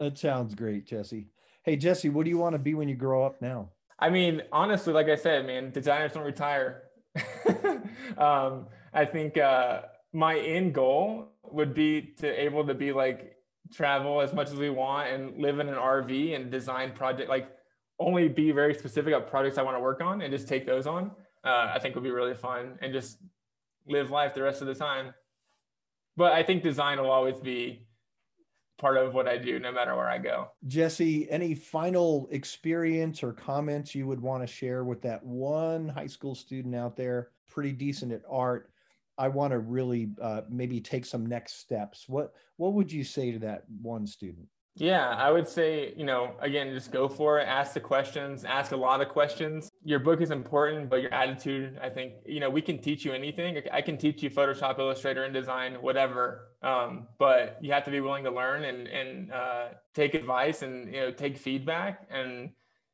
That 0.00 0.18
sounds 0.18 0.54
great, 0.54 0.86
Jesse. 0.86 1.28
Hey, 1.62 1.76
Jesse, 1.76 2.08
what 2.08 2.24
do 2.24 2.30
you 2.30 2.38
want 2.38 2.54
to 2.54 2.58
be 2.58 2.74
when 2.74 2.88
you 2.88 2.94
grow 2.94 3.24
up 3.24 3.40
now? 3.40 3.70
I 3.98 4.10
mean, 4.10 4.42
honestly, 4.52 4.92
like 4.92 5.08
I 5.08 5.16
said, 5.16 5.46
man, 5.46 5.70
designers 5.70 6.12
don't 6.12 6.24
retire. 6.24 6.82
um, 8.18 8.66
I 8.92 9.04
think 9.04 9.38
uh, 9.38 9.82
my 10.12 10.38
end 10.38 10.74
goal 10.74 11.28
would 11.52 11.74
be 11.74 12.14
to 12.18 12.28
able 12.28 12.66
to 12.66 12.74
be 12.74 12.92
like 12.92 13.36
travel 13.72 14.20
as 14.20 14.32
much 14.32 14.48
as 14.48 14.56
we 14.56 14.70
want 14.70 15.08
and 15.08 15.40
live 15.40 15.58
in 15.58 15.68
an 15.68 15.74
RV 15.74 16.36
and 16.36 16.50
design 16.50 16.92
project 16.92 17.28
like 17.28 17.50
only 17.98 18.28
be 18.28 18.52
very 18.52 18.74
specific 18.74 19.12
about 19.12 19.28
projects 19.28 19.58
I 19.58 19.62
want 19.62 19.76
to 19.76 19.80
work 19.80 20.00
on 20.00 20.22
and 20.22 20.32
just 20.32 20.48
take 20.48 20.66
those 20.66 20.86
on. 20.86 21.10
Uh, 21.44 21.72
I 21.74 21.78
think 21.78 21.94
would 21.94 22.04
be 22.04 22.10
really 22.10 22.34
fun 22.34 22.78
and 22.82 22.92
just 22.92 23.18
live 23.86 24.10
life 24.10 24.34
the 24.34 24.42
rest 24.42 24.60
of 24.60 24.66
the 24.66 24.74
time. 24.74 25.14
But 26.16 26.32
I 26.32 26.42
think 26.42 26.62
design 26.62 26.98
will 26.98 27.10
always 27.10 27.38
be 27.38 27.86
part 28.78 28.96
of 28.98 29.14
what 29.14 29.26
I 29.26 29.38
do 29.38 29.58
no 29.58 29.72
matter 29.72 29.94
where 29.96 30.08
I 30.08 30.18
go. 30.18 30.48
Jesse, 30.66 31.30
any 31.30 31.54
final 31.54 32.28
experience 32.30 33.22
or 33.22 33.32
comments 33.32 33.94
you 33.94 34.06
would 34.06 34.20
want 34.20 34.42
to 34.42 34.46
share 34.46 34.84
with 34.84 35.00
that 35.02 35.24
one 35.24 35.88
high 35.88 36.06
school 36.06 36.34
student 36.34 36.74
out 36.74 36.96
there, 36.96 37.30
pretty 37.48 37.72
decent 37.72 38.12
at 38.12 38.22
art, 38.28 38.70
I 39.18 39.28
want 39.28 39.52
to 39.52 39.58
really 39.58 40.10
uh, 40.20 40.42
maybe 40.48 40.80
take 40.80 41.04
some 41.04 41.26
next 41.26 41.60
steps. 41.60 42.08
What 42.08 42.34
what 42.56 42.74
would 42.74 42.92
you 42.92 43.04
say 43.04 43.32
to 43.32 43.38
that 43.40 43.64
one 43.82 44.06
student? 44.06 44.48
Yeah, 44.78 45.08
I 45.08 45.30
would 45.30 45.48
say, 45.48 45.94
you 45.96 46.04
know, 46.04 46.34
again, 46.38 46.70
just 46.74 46.92
go 46.92 47.08
for 47.08 47.40
it. 47.40 47.44
Ask 47.44 47.72
the 47.72 47.80
questions, 47.80 48.44
ask 48.44 48.72
a 48.72 48.76
lot 48.76 49.00
of 49.00 49.08
questions. 49.08 49.70
Your 49.82 49.98
book 49.98 50.20
is 50.20 50.30
important, 50.30 50.90
but 50.90 51.00
your 51.00 51.14
attitude, 51.14 51.78
I 51.82 51.88
think, 51.88 52.12
you 52.26 52.40
know, 52.40 52.50
we 52.50 52.60
can 52.60 52.76
teach 52.76 53.02
you 53.02 53.14
anything. 53.14 53.58
I 53.72 53.80
can 53.80 53.96
teach 53.96 54.22
you 54.22 54.28
Photoshop, 54.28 54.78
Illustrator, 54.78 55.26
InDesign, 55.26 55.80
whatever. 55.80 56.48
Um, 56.62 57.06
but 57.18 57.56
you 57.62 57.72
have 57.72 57.84
to 57.84 57.90
be 57.90 58.00
willing 58.00 58.24
to 58.24 58.30
learn 58.30 58.64
and, 58.64 58.86
and 58.86 59.32
uh, 59.32 59.68
take 59.94 60.12
advice 60.12 60.60
and, 60.60 60.92
you 60.92 61.00
know, 61.00 61.10
take 61.10 61.38
feedback. 61.38 62.06
And, 62.10 62.50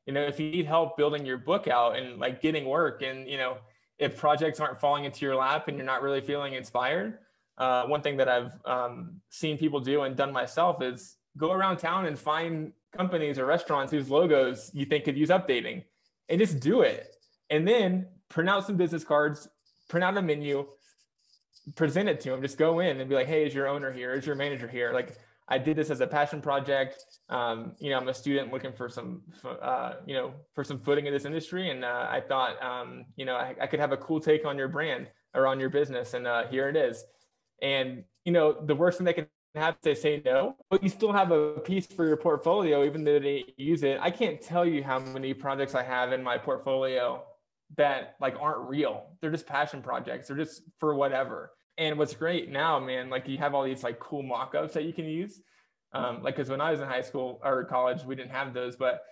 you 0.06 0.12
know, 0.12 0.22
if 0.22 0.38
you 0.38 0.52
need 0.52 0.66
help 0.66 0.96
building 0.96 1.26
your 1.26 1.38
book 1.38 1.66
out 1.66 1.96
and 1.96 2.20
like 2.20 2.40
getting 2.40 2.64
work 2.64 3.02
and, 3.02 3.28
you 3.28 3.38
know, 3.38 3.56
if 4.02 4.16
projects 4.16 4.58
aren't 4.58 4.78
falling 4.78 5.04
into 5.04 5.24
your 5.24 5.36
lap 5.36 5.68
and 5.68 5.76
you're 5.76 5.86
not 5.86 6.02
really 6.02 6.20
feeling 6.20 6.54
inspired, 6.54 7.18
uh, 7.56 7.84
one 7.84 8.02
thing 8.02 8.16
that 8.16 8.28
I've 8.28 8.52
um, 8.64 9.20
seen 9.30 9.56
people 9.56 9.78
do 9.78 10.02
and 10.02 10.16
done 10.16 10.32
myself 10.32 10.82
is 10.82 11.16
go 11.36 11.52
around 11.52 11.76
town 11.76 12.06
and 12.06 12.18
find 12.18 12.72
companies 12.96 13.38
or 13.38 13.46
restaurants 13.46 13.92
whose 13.92 14.10
logos 14.10 14.70
you 14.74 14.84
think 14.84 15.04
could 15.04 15.16
use 15.16 15.28
updating 15.28 15.84
and 16.28 16.40
just 16.40 16.58
do 16.58 16.82
it. 16.82 17.14
And 17.48 17.66
then 17.66 18.08
print 18.28 18.50
out 18.50 18.66
some 18.66 18.76
business 18.76 19.04
cards, 19.04 19.48
print 19.88 20.02
out 20.02 20.16
a 20.16 20.22
menu, 20.22 20.66
present 21.76 22.08
it 22.08 22.20
to 22.22 22.30
them. 22.30 22.42
Just 22.42 22.58
go 22.58 22.80
in 22.80 22.98
and 23.00 23.08
be 23.08 23.14
like, 23.14 23.28
hey, 23.28 23.46
is 23.46 23.54
your 23.54 23.68
owner 23.68 23.92
here? 23.92 24.14
Is 24.14 24.26
your 24.26 24.34
manager 24.34 24.66
here? 24.66 24.92
Like, 24.92 25.16
I 25.48 25.58
did 25.58 25.76
this 25.76 25.90
as 25.90 26.00
a 26.00 26.06
passion 26.06 26.40
project. 26.40 27.04
Um, 27.28 27.74
you 27.78 27.90
know, 27.90 27.98
I'm 27.98 28.08
a 28.08 28.14
student 28.14 28.52
looking 28.52 28.72
for 28.72 28.88
some, 28.88 29.22
uh, 29.44 29.94
you 30.06 30.14
know, 30.14 30.32
for 30.54 30.64
some 30.64 30.78
footing 30.78 31.06
in 31.06 31.12
this 31.12 31.24
industry, 31.24 31.70
and 31.70 31.84
uh, 31.84 32.06
I 32.08 32.20
thought, 32.20 32.62
um, 32.62 33.04
you 33.16 33.24
know, 33.24 33.34
I, 33.34 33.54
I, 33.60 33.66
could 33.66 33.80
have 33.80 33.92
a 33.92 33.96
cool 33.96 34.20
take 34.20 34.46
on 34.46 34.56
your 34.56 34.68
brand 34.68 35.08
or 35.34 35.46
on 35.46 35.58
your 35.58 35.70
business, 35.70 36.14
and 36.14 36.26
uh, 36.26 36.46
here 36.46 36.68
it 36.68 36.76
is. 36.76 37.04
And 37.60 38.04
you 38.24 38.32
know, 38.32 38.52
the 38.52 38.74
worst 38.74 38.98
thing 38.98 39.04
they 39.04 39.12
can 39.12 39.26
have 39.54 39.80
to 39.82 39.94
say 39.94 40.22
no, 40.24 40.56
but 40.70 40.82
you 40.82 40.88
still 40.88 41.12
have 41.12 41.30
a 41.30 41.60
piece 41.60 41.86
for 41.86 42.06
your 42.06 42.16
portfolio, 42.16 42.84
even 42.84 43.04
though 43.04 43.18
they 43.18 43.44
use 43.56 43.82
it. 43.82 43.98
I 44.00 44.10
can't 44.10 44.40
tell 44.40 44.64
you 44.64 44.82
how 44.82 44.98
many 44.98 45.34
projects 45.34 45.74
I 45.74 45.82
have 45.82 46.12
in 46.12 46.22
my 46.22 46.38
portfolio 46.38 47.22
that 47.76 48.16
like 48.20 48.36
aren't 48.40 48.68
real. 48.68 49.06
They're 49.20 49.30
just 49.30 49.46
passion 49.46 49.82
projects. 49.82 50.28
They're 50.28 50.36
just 50.36 50.62
for 50.78 50.94
whatever. 50.94 51.52
And 51.78 51.98
what's 51.98 52.14
great 52.14 52.50
now, 52.50 52.78
man, 52.78 53.10
like 53.10 53.28
you 53.28 53.38
have 53.38 53.54
all 53.54 53.64
these 53.64 53.82
like 53.82 53.98
cool 53.98 54.22
mock-ups 54.22 54.74
that 54.74 54.84
you 54.84 54.92
can 54.92 55.06
use. 55.06 55.40
Um, 55.94 56.22
like, 56.22 56.36
cause 56.36 56.48
when 56.48 56.60
I 56.60 56.70
was 56.70 56.80
in 56.80 56.88
high 56.88 57.02
school 57.02 57.40
or 57.44 57.64
college, 57.64 58.04
we 58.04 58.14
didn't 58.14 58.30
have 58.30 58.54
those, 58.54 58.76
but 58.76 59.02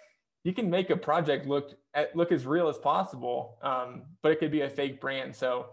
you 0.44 0.54
can 0.54 0.70
make 0.70 0.90
a 0.90 0.96
project 0.96 1.46
look 1.46 1.74
at, 1.94 2.14
look 2.16 2.32
as 2.32 2.46
real 2.46 2.68
as 2.68 2.78
possible. 2.78 3.58
Um, 3.62 4.02
but 4.22 4.32
it 4.32 4.40
could 4.40 4.50
be 4.50 4.62
a 4.62 4.68
fake 4.68 5.00
brand. 5.00 5.34
So 5.36 5.66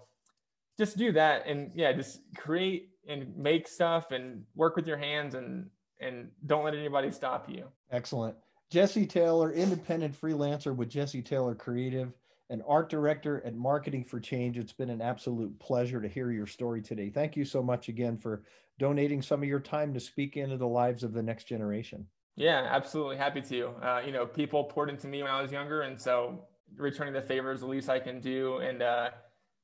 just 0.77 0.97
do 0.97 1.11
that. 1.13 1.45
And 1.47 1.71
yeah, 1.75 1.93
just 1.93 2.19
create 2.37 2.89
and 3.07 3.35
make 3.37 3.67
stuff 3.67 4.11
and 4.11 4.43
work 4.55 4.75
with 4.75 4.87
your 4.87 4.97
hands 4.97 5.35
and, 5.35 5.69
and 5.99 6.29
don't 6.45 6.65
let 6.65 6.75
anybody 6.75 7.11
stop 7.11 7.49
you. 7.49 7.65
Excellent. 7.91 8.35
Jesse 8.69 9.05
Taylor, 9.05 9.53
independent 9.53 10.19
freelancer 10.19 10.75
with 10.75 10.89
Jesse 10.89 11.21
Taylor 11.21 11.55
Creative 11.55 12.11
an 12.49 12.61
art 12.67 12.89
director 12.89 13.41
at 13.45 13.55
Marketing 13.55 14.03
for 14.03 14.19
Change. 14.19 14.57
It's 14.57 14.73
been 14.73 14.89
an 14.89 15.01
absolute 15.01 15.57
pleasure 15.59 16.01
to 16.01 16.07
hear 16.07 16.31
your 16.31 16.47
story 16.47 16.81
today. 16.81 17.09
Thank 17.09 17.35
you 17.35 17.45
so 17.45 17.61
much 17.61 17.89
again 17.89 18.17
for 18.17 18.43
donating 18.79 19.21
some 19.21 19.41
of 19.41 19.49
your 19.49 19.59
time 19.59 19.93
to 19.93 19.99
speak 19.99 20.37
into 20.37 20.57
the 20.57 20.67
lives 20.67 21.03
of 21.03 21.13
the 21.13 21.23
next 21.23 21.45
generation. 21.45 22.05
Yeah, 22.35 22.67
absolutely 22.69 23.17
happy 23.17 23.41
to. 23.41 23.69
Uh, 23.81 24.01
you 24.05 24.11
know, 24.11 24.25
people 24.25 24.63
poured 24.63 24.89
into 24.89 25.07
me 25.07 25.23
when 25.23 25.31
I 25.31 25.41
was 25.41 25.51
younger, 25.51 25.81
and 25.81 25.99
so 25.99 26.45
returning 26.77 27.13
the 27.13 27.21
favor 27.21 27.51
is 27.51 27.61
the 27.61 27.67
least 27.67 27.89
I 27.89 27.99
can 27.99 28.21
do. 28.21 28.57
And 28.57 28.81
uh, 28.83 29.09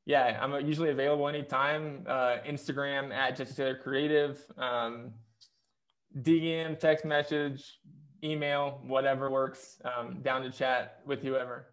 yeah, 0.06 0.40
I'm 0.42 0.66
usually 0.66 0.90
available 0.90 1.28
anytime. 1.28 2.04
Uh, 2.08 2.38
Instagram 2.46 3.14
at 3.14 3.38
Jesse 3.38 3.54
Taylor 3.54 3.76
Creative, 3.76 4.44
um, 4.58 5.12
DM, 6.22 6.78
text 6.80 7.06
message, 7.06 7.80
email, 8.24 8.82
whatever 8.86 9.30
works. 9.30 9.80
Um, 9.86 10.22
down 10.22 10.42
to 10.42 10.52
chat 10.52 11.02
with 11.06 11.22
whoever. 11.22 11.73